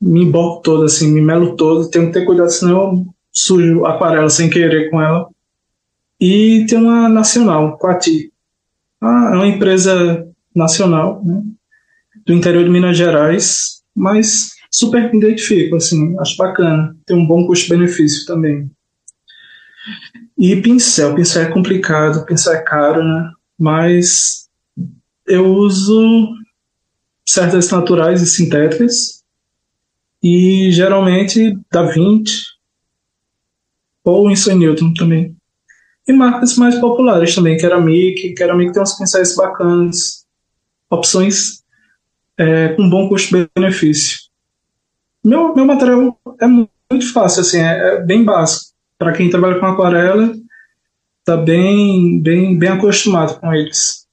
Me 0.00 0.24
emborco 0.24 0.62
todo, 0.62 0.84
assim, 0.84 1.12
me 1.12 1.20
melo 1.20 1.54
todo, 1.56 1.88
tenho 1.90 2.06
que 2.06 2.12
ter 2.12 2.24
cuidado, 2.24 2.50
senão 2.50 2.80
eu 2.80 3.06
sujo 3.32 3.84
aquarela 3.84 4.28
sem 4.28 4.50
querer 4.50 4.90
com 4.90 5.00
ela. 5.00 5.28
E 6.20 6.66
tem 6.68 6.78
uma 6.78 7.08
nacional, 7.08 7.78
Quati. 7.78 8.32
Ah, 9.00 9.30
é 9.32 9.36
uma 9.36 9.46
empresa 9.46 10.26
nacional, 10.54 11.22
né? 11.24 11.42
do 12.26 12.34
interior 12.34 12.64
de 12.64 12.70
Minas 12.70 12.96
Gerais, 12.96 13.82
mas 13.94 14.50
super 14.70 15.10
me 15.10 15.18
identifico, 15.18 15.76
assim, 15.76 16.16
acho 16.18 16.36
bacana. 16.36 16.96
Tem 17.04 17.16
um 17.16 17.26
bom 17.26 17.46
custo-benefício 17.46 18.26
também. 18.26 18.70
E 20.38 20.56
pincel, 20.62 21.14
pincel 21.14 21.42
é 21.42 21.50
complicado, 21.50 22.24
pincel 22.24 22.54
é 22.54 22.62
caro, 22.62 23.02
né? 23.02 23.30
Mas 23.58 24.48
eu 25.26 25.46
uso 25.46 26.28
certas 27.26 27.70
naturais 27.70 28.22
e 28.22 28.26
sintéticas 28.26 29.22
e 30.22 30.70
geralmente 30.72 31.58
da 31.70 31.82
20 31.82 32.30
ou 34.04 34.28
Winston 34.28 34.54
Newton 34.54 34.94
também. 34.94 35.36
E 36.08 36.12
marcas 36.12 36.56
mais 36.56 36.78
populares 36.80 37.34
também, 37.34 37.58
Ceramic, 37.58 38.34
Ceramic 38.36 38.72
tem 38.72 38.82
uns 38.82 38.98
pincéis 38.98 39.36
bacanas, 39.36 40.26
opções 40.90 41.62
é, 42.36 42.68
com 42.70 42.88
bom 42.88 43.08
custo-benefício. 43.08 44.19
Meu, 45.24 45.54
meu 45.54 45.66
material 45.66 46.18
é 46.40 46.46
muito 46.46 47.12
fácil, 47.12 47.42
assim, 47.42 47.58
é, 47.58 47.94
é 47.94 48.02
bem 48.02 48.24
básico. 48.24 48.70
Para 48.98 49.12
quem 49.12 49.30
trabalha 49.30 49.58
com 49.58 49.66
aquarela, 49.66 50.34
está 51.20 51.36
bem, 51.36 52.20
bem, 52.20 52.58
bem 52.58 52.68
acostumado 52.68 53.38
com 53.40 53.52
eles. 53.52 54.06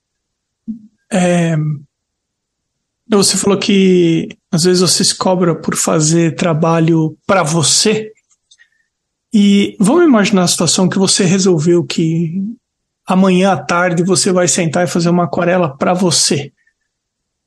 É, 1.12 1.56
você 3.10 3.38
falou 3.38 3.58
que 3.58 4.30
às 4.52 4.64
vezes 4.64 4.82
você 4.82 5.04
se 5.04 5.16
cobra 5.16 5.56
por 5.56 5.76
fazer 5.76 6.36
trabalho 6.36 7.18
para 7.26 7.44
você. 7.44 8.12
E 9.34 9.76
vamos 9.80 10.06
imaginar 10.06 10.44
a 10.44 10.48
situação 10.48 10.90
que 10.90 10.98
você 10.98 11.24
resolveu 11.24 11.84
que 11.84 12.42
amanhã 13.06 13.54
à 13.54 13.58
tarde 13.58 14.04
você 14.04 14.32
vai 14.32 14.48
sentar 14.48 14.84
e 14.84 14.90
fazer 14.90 15.10
uma 15.10 15.26
aquarela 15.26 15.70
para 15.70 15.94
você. 15.94 16.52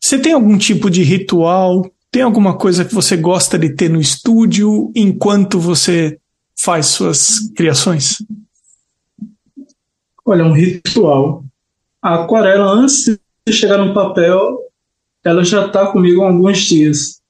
Você 0.00 0.18
tem 0.18 0.32
algum 0.32 0.56
tipo 0.56 0.88
de 0.90 1.02
ritual? 1.02 1.90
Tem 2.10 2.22
alguma 2.22 2.56
coisa 2.56 2.84
que 2.84 2.94
você 2.94 3.16
gosta 3.16 3.56
de 3.56 3.74
ter 3.74 3.88
no 3.88 4.00
estúdio 4.00 4.90
enquanto 4.96 5.60
você 5.60 6.18
faz 6.58 6.86
suas 6.86 7.38
criações? 7.54 8.16
Olha, 10.26 10.44
um 10.44 10.52
ritual. 10.52 11.44
A 12.02 12.22
aquarela, 12.22 12.72
antes 12.72 13.04
de 13.46 13.52
chegar 13.52 13.78
no 13.78 13.94
papel, 13.94 14.58
ela 15.24 15.44
já 15.44 15.66
está 15.66 15.86
comigo 15.86 16.22
há 16.22 16.28
alguns 16.28 16.58
dias. 16.58 17.20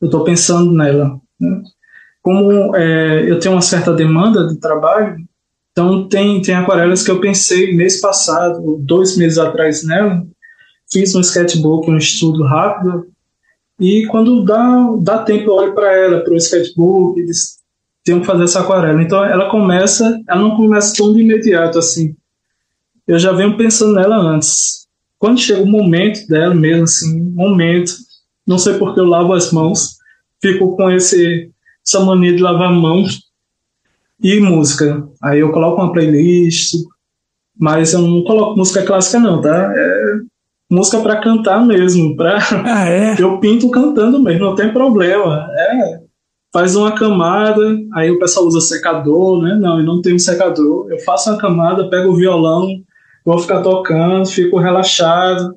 Eu 0.00 0.06
estou 0.06 0.24
pensando 0.24 0.72
nela. 0.72 1.20
Né? 1.38 1.62
Como 2.22 2.74
é, 2.74 3.30
eu 3.30 3.38
tenho 3.38 3.54
uma 3.54 3.60
certa 3.60 3.92
demanda 3.92 4.48
de 4.48 4.56
trabalho, 4.56 5.16
então 5.72 6.08
tem, 6.08 6.40
tem 6.40 6.54
aquarelas 6.54 7.02
que 7.02 7.10
eu 7.10 7.20
pensei 7.20 7.74
mês 7.76 8.00
passado, 8.00 8.78
dois 8.80 9.16
meses 9.16 9.36
atrás 9.36 9.84
nela, 9.84 10.26
fiz 10.90 11.14
um 11.14 11.20
sketchbook, 11.20 11.90
um 11.90 11.98
estudo 11.98 12.44
rápido, 12.44 13.13
e 13.78 14.06
quando 14.06 14.44
dá, 14.44 14.94
dá 15.00 15.18
tempo 15.18 15.50
eu 15.50 15.54
olho 15.54 15.74
para 15.74 15.92
ela, 15.92 16.20
para 16.20 16.32
o 16.32 16.36
sketchbook, 16.36 17.20
e 17.20 17.26
diz, 17.26 17.58
tenho 18.04 18.20
que 18.20 18.26
fazer 18.26 18.44
essa 18.44 18.60
aquarela. 18.60 19.02
Então 19.02 19.24
ela 19.24 19.50
começa, 19.50 20.20
ela 20.28 20.40
não 20.40 20.56
começa 20.56 20.94
tão 20.96 21.12
de 21.12 21.20
imediato 21.20 21.78
assim. 21.78 22.14
Eu 23.06 23.18
já 23.18 23.32
venho 23.32 23.56
pensando 23.56 23.94
nela 23.94 24.16
antes. 24.16 24.86
Quando 25.18 25.40
chega 25.40 25.62
o 25.62 25.66
momento 25.66 26.26
dela 26.28 26.54
mesmo, 26.54 26.84
assim, 26.84 27.20
momento, 27.32 27.92
não 28.46 28.58
sei 28.58 28.74
porque 28.74 29.00
eu 29.00 29.06
lavo 29.06 29.32
as 29.32 29.50
mãos, 29.52 29.96
fico 30.40 30.76
com 30.76 30.90
esse, 30.90 31.50
essa 31.84 32.00
mania 32.00 32.34
de 32.34 32.42
lavar 32.42 32.68
a 32.68 32.72
mão 32.72 33.04
e 34.22 34.40
música. 34.40 35.06
Aí 35.22 35.40
eu 35.40 35.50
coloco 35.50 35.80
uma 35.80 35.92
playlist, 35.92 36.74
mas 37.58 37.92
eu 37.92 38.02
não 38.02 38.22
coloco 38.22 38.56
música 38.56 38.82
clássica 38.82 39.18
não, 39.18 39.40
tá? 39.40 39.72
É 39.74 40.33
música 40.70 41.00
para 41.00 41.20
cantar 41.20 41.64
mesmo, 41.64 42.16
para 42.16 42.38
ah, 42.66 42.88
é? 42.88 43.16
eu 43.18 43.38
pinto 43.38 43.70
cantando 43.70 44.20
mesmo, 44.20 44.46
não 44.46 44.54
tem 44.54 44.72
problema. 44.72 45.48
É, 45.52 46.00
faz 46.52 46.76
uma 46.76 46.92
camada, 46.92 47.76
aí 47.94 48.10
o 48.10 48.18
pessoal 48.18 48.46
usa 48.46 48.60
secador, 48.60 49.42
né? 49.42 49.54
Não, 49.54 49.78
eu 49.78 49.84
não 49.84 50.00
tenho 50.00 50.18
secador. 50.18 50.90
Eu 50.90 50.98
faço 51.00 51.30
uma 51.30 51.38
camada, 51.38 51.88
pego 51.88 52.10
o 52.10 52.16
violão, 52.16 52.68
vou 53.24 53.38
ficar 53.38 53.62
tocando, 53.62 54.26
fico 54.26 54.58
relaxado, 54.58 55.54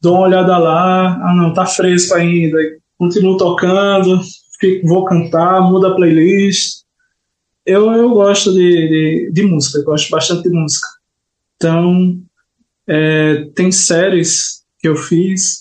dou 0.00 0.14
uma 0.14 0.26
olhada 0.26 0.56
lá, 0.58 1.14
ah 1.22 1.34
não, 1.34 1.52
tá 1.52 1.66
fresco 1.66 2.14
ainda, 2.14 2.58
continuo 2.98 3.36
tocando, 3.36 4.20
fico, 4.60 4.86
vou 4.86 5.04
cantar, 5.04 5.60
muda 5.62 5.88
a 5.88 5.94
playlist. 5.94 6.82
Eu, 7.66 7.92
eu 7.92 8.10
gosto 8.10 8.52
de, 8.52 8.88
de, 8.88 9.30
de 9.32 9.42
música, 9.42 9.78
eu 9.78 9.84
gosto 9.84 10.10
bastante 10.10 10.44
de 10.44 10.50
música. 10.50 10.88
Então, 11.56 12.18
é, 12.88 13.44
tem 13.54 13.70
séries 13.70 14.62
que 14.78 14.88
eu 14.88 14.96
fiz 14.96 15.60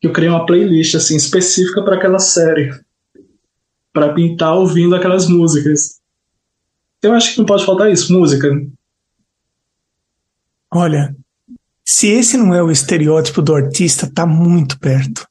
que 0.00 0.06
eu 0.06 0.12
criei 0.12 0.30
uma 0.30 0.46
playlist 0.46 0.94
assim 0.94 1.14
específica 1.14 1.82
para 1.82 1.96
aquela 1.96 2.18
série, 2.18 2.72
para 3.92 4.14
pintar 4.14 4.54
ouvindo 4.54 4.94
aquelas 4.96 5.28
músicas. 5.28 6.00
Eu 7.02 7.12
acho 7.12 7.32
que 7.32 7.38
não 7.38 7.44
pode 7.44 7.66
faltar 7.66 7.92
isso, 7.92 8.12
música. 8.12 8.48
Olha, 10.72 11.14
se 11.84 12.06
esse 12.06 12.36
não 12.38 12.54
é 12.54 12.62
o 12.62 12.70
estereótipo 12.70 13.42
do 13.42 13.54
artista, 13.54 14.10
tá 14.10 14.24
muito 14.24 14.78
perto. 14.78 15.26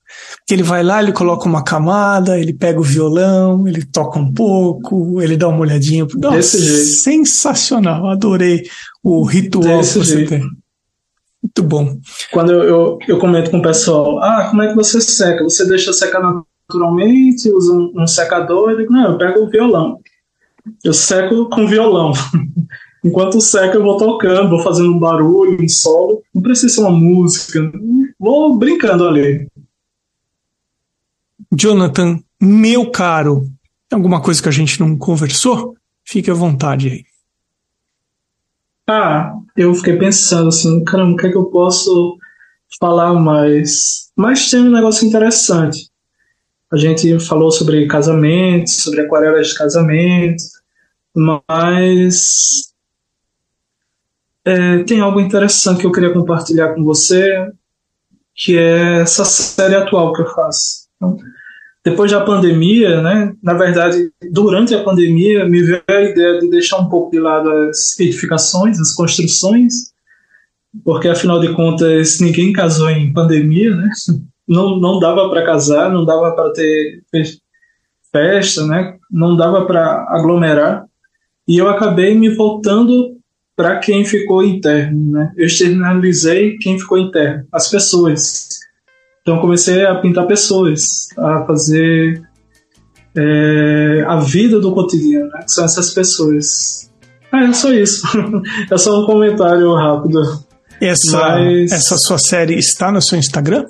Que 0.45 0.53
ele 0.53 0.63
vai 0.63 0.83
lá, 0.83 1.01
ele 1.01 1.13
coloca 1.13 1.47
uma 1.47 1.63
camada, 1.63 2.37
ele 2.37 2.53
pega 2.53 2.79
o 2.79 2.83
violão, 2.83 3.67
ele 3.67 3.83
toca 3.85 4.19
um 4.19 4.31
pouco, 4.31 5.21
ele 5.21 5.37
dá 5.37 5.47
uma 5.47 5.61
olhadinha. 5.61 6.05
Nossa, 6.15 6.35
Desse 6.35 6.61
jeito. 6.61 7.01
sensacional, 7.01 8.07
adorei 8.07 8.63
o 9.01 9.23
ritual 9.23 9.79
Desse 9.79 9.93
que 9.93 10.05
você 10.05 10.15
jeito. 10.17 10.29
tem. 10.29 10.43
Muito 11.41 11.63
bom. 11.63 11.97
Quando 12.31 12.51
eu, 12.51 12.63
eu, 12.63 12.99
eu, 13.07 13.17
comento 13.17 13.49
com 13.49 13.59
o 13.59 13.61
pessoal, 13.61 14.19
ah, 14.21 14.47
como 14.49 14.61
é 14.61 14.69
que 14.69 14.75
você 14.75 14.99
seca? 14.99 15.43
Você 15.43 15.67
deixa 15.67 15.93
secar 15.93 16.21
naturalmente, 16.21 17.49
usa 17.49 17.73
um, 17.73 17.93
um 17.95 18.07
secador? 18.07 18.71
Eu 18.71 18.77
digo, 18.77 18.91
não, 18.91 19.13
eu 19.13 19.17
pego 19.17 19.41
o 19.41 19.49
violão. 19.49 19.99
Eu 20.83 20.93
seco 20.93 21.49
com 21.49 21.67
violão. 21.67 22.11
Enquanto 23.03 23.39
seca, 23.39 23.77
eu 23.77 23.83
vou 23.83 23.95
tocando, 23.95 24.49
vou 24.49 24.61
fazendo 24.61 24.91
um 24.91 24.99
barulho, 24.99 25.63
um 25.63 25.69
solo. 25.69 26.21
Não 26.35 26.41
precisa 26.41 26.75
ser 26.75 26.81
uma 26.81 26.91
música. 26.91 27.71
Vou 28.19 28.57
brincando 28.57 29.07
ali. 29.07 29.47
Jonathan, 31.55 32.19
meu 32.41 32.91
caro, 32.91 33.47
alguma 33.91 34.21
coisa 34.21 34.41
que 34.41 34.49
a 34.49 34.51
gente 34.51 34.79
não 34.79 34.97
conversou? 34.97 35.75
Fique 36.03 36.29
à 36.29 36.33
vontade 36.33 36.89
aí. 36.89 37.08
Ah, 38.91 39.35
eu 39.55 39.75
fiquei 39.75 39.97
pensando 39.97 40.47
assim, 40.47 40.83
caramba, 40.83 41.13
o 41.13 41.15
que 41.15 41.27
é 41.27 41.29
que 41.29 41.37
eu 41.37 41.45
posso 41.45 42.17
falar 42.79 43.13
mais? 43.13 44.11
Mas 44.15 44.49
tem 44.49 44.61
um 44.61 44.71
negócio 44.71 45.07
interessante. 45.07 45.91
A 46.71 46.75
gente 46.75 47.19
falou 47.19 47.51
sobre 47.51 47.87
casamento, 47.87 48.71
sobre 48.71 49.01
aquarelas 49.01 49.49
de 49.49 49.55
casamento, 49.55 50.43
mas 51.15 52.73
é, 54.43 54.83
tem 54.85 55.01
algo 55.01 55.19
interessante 55.19 55.81
que 55.81 55.85
eu 55.85 55.91
queria 55.91 56.11
compartilhar 56.11 56.73
com 56.73 56.83
você, 56.83 57.47
que 58.33 58.57
é 58.57 59.01
essa 59.01 59.23
série 59.23 59.75
atual 59.75 60.13
que 60.13 60.23
eu 60.23 60.33
faço. 60.33 60.87
Então, 60.95 61.15
depois 61.83 62.11
da 62.11 62.21
pandemia, 62.21 63.01
né, 63.01 63.33
na 63.41 63.53
verdade, 63.53 64.11
durante 64.31 64.75
a 64.75 64.83
pandemia, 64.83 65.45
me 65.45 65.61
veio 65.61 65.81
a 65.87 66.01
ideia 66.01 66.39
de 66.39 66.49
deixar 66.49 66.79
um 66.79 66.89
pouco 66.89 67.11
de 67.11 67.19
lado 67.19 67.49
as 67.49 67.97
edificações, 67.99 68.79
as 68.79 68.93
construções, 68.93 69.93
porque 70.83 71.07
afinal 71.07 71.39
de 71.39 71.53
contas 71.53 72.19
ninguém 72.19 72.51
casou 72.53 72.89
em 72.89 73.13
pandemia, 73.13 73.75
né? 73.75 73.89
Não, 74.47 74.79
não 74.79 74.99
dava 74.99 75.29
para 75.29 75.45
casar, 75.45 75.91
não 75.91 76.03
dava 76.03 76.31
para 76.31 76.51
ter 76.51 77.03
festa, 78.11 78.65
né? 78.65 78.97
Não 79.11 79.37
dava 79.37 79.63
para 79.67 80.07
aglomerar. 80.09 80.85
E 81.47 81.59
eu 81.59 81.69
acabei 81.69 82.15
me 82.15 82.29
voltando 82.29 83.15
para 83.55 83.77
quem 83.77 84.03
ficou 84.03 84.43
interno, 84.43 85.11
né? 85.11 85.31
Eu 85.37 85.45
externalizei 85.45 86.57
quem 86.57 86.79
ficou 86.79 86.97
interno, 86.97 87.45
as 87.51 87.69
pessoas. 87.69 88.48
Então 89.29 89.41
comecei 89.41 89.85
a 89.85 89.93
pintar 89.93 90.25
pessoas, 90.25 90.81
a 91.15 91.45
fazer 91.45 92.19
é, 93.15 94.03
a 94.07 94.15
vida 94.15 94.59
do 94.59 94.73
cotidiano, 94.73 95.29
né? 95.29 95.41
que 95.45 95.51
são 95.51 95.65
essas 95.65 95.93
pessoas. 95.93 96.89
Ah, 97.31 97.43
é 97.43 97.53
só 97.53 97.71
isso. 97.71 98.07
é 98.71 98.75
só 98.75 99.03
um 99.03 99.05
comentário 99.05 99.71
rápido. 99.75 100.19
Essa, 100.81 101.19
Mas... 101.19 101.71
essa 101.71 101.95
sua 101.95 102.17
série 102.17 102.55
está 102.55 102.91
no 102.91 102.99
seu 103.03 103.19
Instagram? 103.19 103.65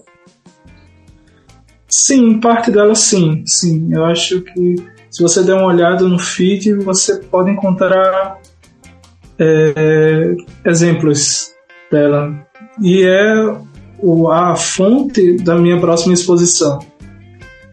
Sim, 1.89 2.39
parte 2.39 2.71
dela 2.71 2.95
sim, 2.95 3.43
sim. 3.45 3.89
Eu 3.91 4.05
acho 4.05 4.39
que 4.39 4.75
se 5.11 5.21
você 5.21 5.43
der 5.43 5.55
uma 5.55 5.65
olhada 5.65 6.07
no 6.07 6.17
feed, 6.17 6.73
você 6.75 7.17
pode 7.17 7.51
encontrar 7.51 8.39
é, 9.37 10.35
exemplos 10.63 11.51
dela. 11.91 12.47
E 12.81 13.03
é 13.03 13.68
o, 14.01 14.29
a 14.29 14.55
fonte 14.55 15.37
da 15.37 15.55
minha 15.55 15.79
próxima 15.79 16.13
exposição. 16.13 16.79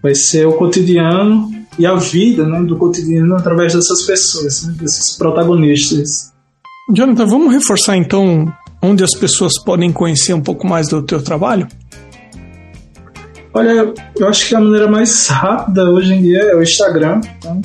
Vai 0.02 0.14
ser 0.14 0.46
o 0.46 0.52
cotidiano 0.54 1.50
e 1.78 1.84
a 1.86 1.94
vida 1.94 2.46
né, 2.46 2.62
do 2.62 2.76
cotidiano 2.76 3.34
através 3.34 3.74
dessas 3.74 4.02
pessoas, 4.02 4.64
né, 4.64 4.74
desses 4.78 5.16
protagonistas. 5.16 6.32
Jonathan, 6.94 7.26
vamos 7.26 7.52
reforçar 7.52 7.96
então 7.96 8.46
onde 8.82 9.02
as 9.02 9.12
pessoas 9.18 9.58
podem 9.62 9.92
conhecer 9.92 10.32
um 10.34 10.40
pouco 10.40 10.66
mais 10.66 10.88
do 10.88 11.02
teu 11.02 11.22
trabalho? 11.22 11.66
Olha, 13.52 13.92
eu 14.16 14.28
acho 14.28 14.48
que 14.48 14.54
a 14.54 14.60
maneira 14.60 14.86
mais 14.88 15.28
rápida 15.32 15.90
hoje 15.90 16.14
em 16.14 16.22
dia 16.22 16.40
é 16.40 16.54
o 16.54 16.62
Instagram. 16.62 17.20
Tá? 17.40 17.56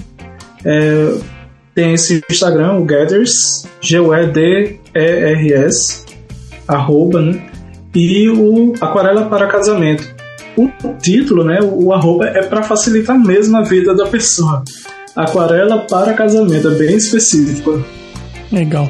É, 0.66 1.16
tem 1.76 1.93
esse 1.93 2.24
Instagram, 2.30 2.78
o 2.80 2.86
Gathers, 2.86 3.68
G-U-E-D-E-R-S, 3.82 4.82
arroba, 6.68 7.22
né? 7.22 7.50
E 7.93 8.29
o 8.29 8.73
Aquarela 8.79 9.25
para 9.25 9.47
Casamento. 9.47 10.15
O 10.57 10.69
título, 11.01 11.43
né, 11.43 11.59
o 11.61 11.93
arroba, 11.93 12.25
é 12.27 12.43
para 12.43 12.63
facilitar 12.63 13.17
mesmo 13.17 13.57
a 13.57 13.61
vida 13.61 13.95
da 13.95 14.07
pessoa. 14.07 14.63
Aquarela 15.15 15.79
para 15.79 16.13
casamento, 16.13 16.69
é 16.69 16.75
bem 16.75 16.95
específico. 16.95 17.83
Legal. 18.51 18.89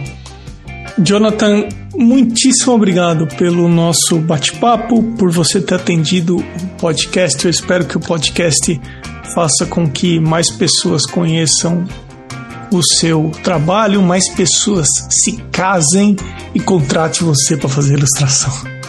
Jonathan, 0.99 1.67
muitíssimo 1.95 2.73
obrigado 2.73 3.27
pelo 3.37 3.67
nosso 3.67 4.17
bate-papo, 4.17 5.01
por 5.17 5.31
você 5.31 5.61
ter 5.61 5.75
atendido 5.75 6.37
o 6.37 6.67
podcast. 6.79 7.43
Eu 7.45 7.51
espero 7.51 7.85
que 7.85 7.97
o 7.97 7.99
podcast 7.99 8.79
faça 9.33 9.65
com 9.65 9.89
que 9.89 10.19
mais 10.19 10.51
pessoas 10.51 11.05
conheçam 11.05 11.85
o 12.71 12.81
seu 12.83 13.31
trabalho, 13.43 14.01
mais 14.01 14.29
pessoas 14.29 14.87
se 15.09 15.37
casem 15.51 16.15
e 16.53 16.59
contrate 16.59 17.23
você 17.23 17.57
para 17.57 17.69
fazer 17.69 17.97
ilustração. 17.97 18.80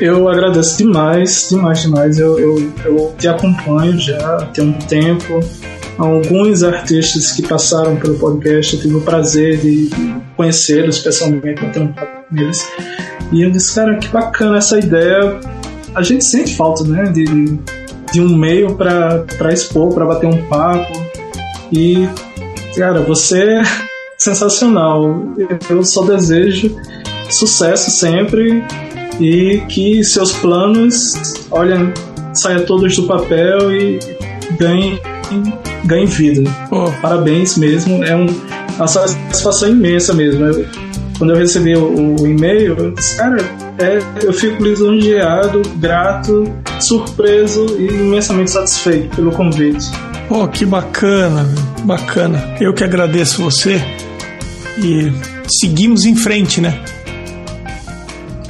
Eu 0.00 0.28
agradeço 0.28 0.76
demais, 0.76 1.48
demais, 1.48 1.82
demais. 1.82 2.18
Eu, 2.18 2.38
eu, 2.38 2.72
eu 2.84 3.14
te 3.18 3.28
acompanho 3.28 3.98
já 3.98 4.38
tem 4.52 4.68
um 4.68 4.72
tempo. 4.72 5.40
Alguns 5.96 6.62
artistas 6.62 7.32
que 7.32 7.42
passaram 7.42 7.96
pelo 7.96 8.18
podcast, 8.18 8.74
eu 8.74 8.82
tive 8.82 8.96
o 8.96 9.00
prazer 9.00 9.58
de 9.58 9.88
conhecê-los 10.36 10.98
pessoalmente, 10.98 11.62
bater 11.62 11.82
um 11.82 11.92
papo 11.92 12.24
com 12.28 12.36
eles. 12.36 12.68
E 13.32 13.42
eu 13.42 13.50
disse, 13.50 13.74
cara, 13.74 13.96
que 13.96 14.08
bacana 14.08 14.58
essa 14.58 14.78
ideia. 14.78 15.40
A 15.94 16.02
gente 16.02 16.24
sente 16.24 16.54
falta, 16.54 16.84
né, 16.84 17.04
de, 17.04 17.24
de 18.12 18.20
um 18.20 18.36
meio 18.36 18.76
para 18.76 19.24
expor, 19.50 19.94
para 19.94 20.04
bater 20.04 20.26
um 20.26 20.46
papo 20.46 20.92
e, 21.72 22.06
cara, 22.76 23.00
você 23.00 23.42
é 23.42 23.62
sensacional. 24.18 25.34
Eu 25.70 25.82
só 25.82 26.04
desejo 26.04 26.76
sucesso 27.30 27.90
sempre 27.90 28.62
e 29.20 29.62
que 29.68 30.04
seus 30.04 30.32
planos, 30.32 31.14
olha, 31.50 31.92
saiam 32.34 32.64
todos 32.64 32.94
do 32.96 33.04
papel 33.04 33.72
e 33.72 33.98
ganhem, 34.58 35.00
ganhem 35.84 36.06
vida. 36.06 36.50
Parabéns 37.00 37.56
mesmo, 37.56 38.04
é 38.04 38.14
um, 38.14 38.26
uma 38.76 38.86
satisfação 38.86 39.70
imensa 39.70 40.12
mesmo. 40.12 40.44
Eu, 40.44 40.66
quando 41.18 41.30
eu 41.30 41.36
recebi 41.36 41.74
o, 41.74 42.16
o 42.20 42.26
e-mail, 42.26 42.76
eu 42.76 42.90
disse, 42.92 43.16
cara, 43.16 43.38
é, 43.78 43.98
eu 44.22 44.32
fico 44.32 44.62
lisonjeado, 44.62 45.62
grato, 45.76 46.52
surpreso 46.80 47.64
e 47.78 47.86
imensamente 47.86 48.50
satisfeito 48.50 49.16
pelo 49.16 49.32
convite. 49.32 49.86
Oh, 50.28 50.46
que 50.48 50.66
bacana, 50.66 51.48
bacana. 51.84 52.56
Eu 52.60 52.74
que 52.74 52.84
agradeço 52.84 53.42
você 53.42 53.80
e 54.78 55.12
seguimos 55.48 56.04
em 56.04 56.16
frente, 56.16 56.60
né? 56.60 56.82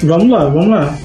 Vamos 0.02 0.28
lá, 0.28 0.44
vamos 0.44 0.68
lá. 0.68 0.98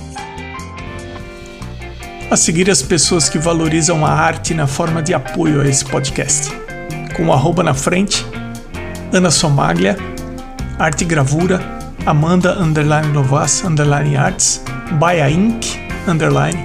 A 2.30 2.38
seguir 2.38 2.70
as 2.70 2.82
pessoas 2.82 3.30
que 3.30 3.38
valorizam 3.38 4.06
a 4.06 4.10
arte 4.10 4.54
na 4.54 4.68
forma 4.68 5.02
de 5.02 5.14
apoio 5.14 5.62
a 5.62 5.68
esse 5.68 5.84
podcast. 5.84 6.52
Com 7.16 7.28
o 7.28 7.34
arroba 7.34 7.62
na 7.62 7.74
frente, 7.74 8.26
Ana 9.12 9.30
Somaglia, 9.30 9.98
Arte 10.80 11.04
Gravura, 11.04 11.62
Amanda 12.06 12.58
Underline 12.58 13.10
Novas 13.10 13.64
Underline 13.64 14.16
Arts, 14.16 14.64
Baia 14.94 15.30
Inc. 15.30 15.80
Underline, 16.08 16.58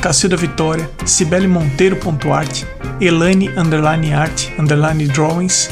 Cacilda 0.00 0.36
Vitória, 0.36 0.88
Cibele 1.04 1.48
Monteiro.art, 1.48 2.64
Elaine 3.00 3.48
underline 3.58 4.14
art 4.14 4.52
underline 4.58 5.06
drawings, 5.08 5.68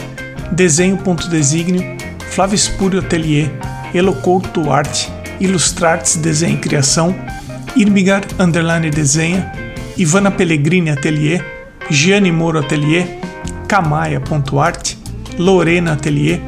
desenho.designio, 0.52 1.96
Flávio 2.30 2.56
Espúrio 2.56 3.00
Atelier, 3.00 3.50
Elocouto 3.94 4.72
Arte, 4.72 5.13
Ilustrartes 5.40 6.16
Desenho 6.16 6.54
e 6.54 6.60
Criação, 6.60 7.14
Irmigar 7.76 8.22
underline 8.38 8.90
desenha, 8.90 9.52
Ivana 9.96 10.30
Pellegrini 10.30 10.90
Atelier, 10.90 11.44
Gianni 11.90 12.30
Moro 12.30 12.58
Atelier, 12.58 13.06
Camaia.art, 13.68 14.94
Lorena 15.38 15.92
Atelier, 15.92 16.40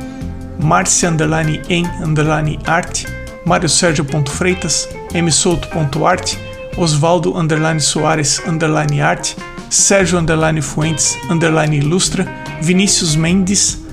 Marcia 0.63 1.11
underline 1.11 1.61
em 1.69 1.87
underline 2.03 2.59
art, 2.67 3.05
Mário 3.45 3.69
Sérgio.freitas, 3.69 4.89
msouto.arte, 5.15 6.39
Osvaldo 6.77 7.37
underline 7.37 7.81
Soares 7.81 8.41
underline 8.47 9.01
arte, 9.01 9.37
Sérgio 9.71 10.19
underline 10.19 10.61
Fuentes 10.61 11.17
underline 11.31 11.79
ilustra, 11.79 12.27
Vinícius 12.61 13.17
Mendes 13.17 13.85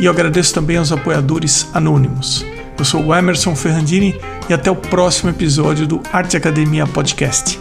e 0.00 0.04
eu 0.04 0.12
agradeço 0.12 0.54
também 0.54 0.76
aos 0.76 0.92
apoiadores 0.92 1.66
anônimos. 1.74 2.44
Eu 2.78 2.84
sou 2.84 3.04
o 3.04 3.14
Emerson 3.14 3.56
Ferrandini 3.56 4.18
e 4.48 4.54
até 4.54 4.70
o 4.70 4.76
próximo 4.76 5.30
episódio 5.30 5.86
do 5.86 6.00
Arte 6.12 6.36
Academia 6.36 6.86
Podcast. 6.86 7.58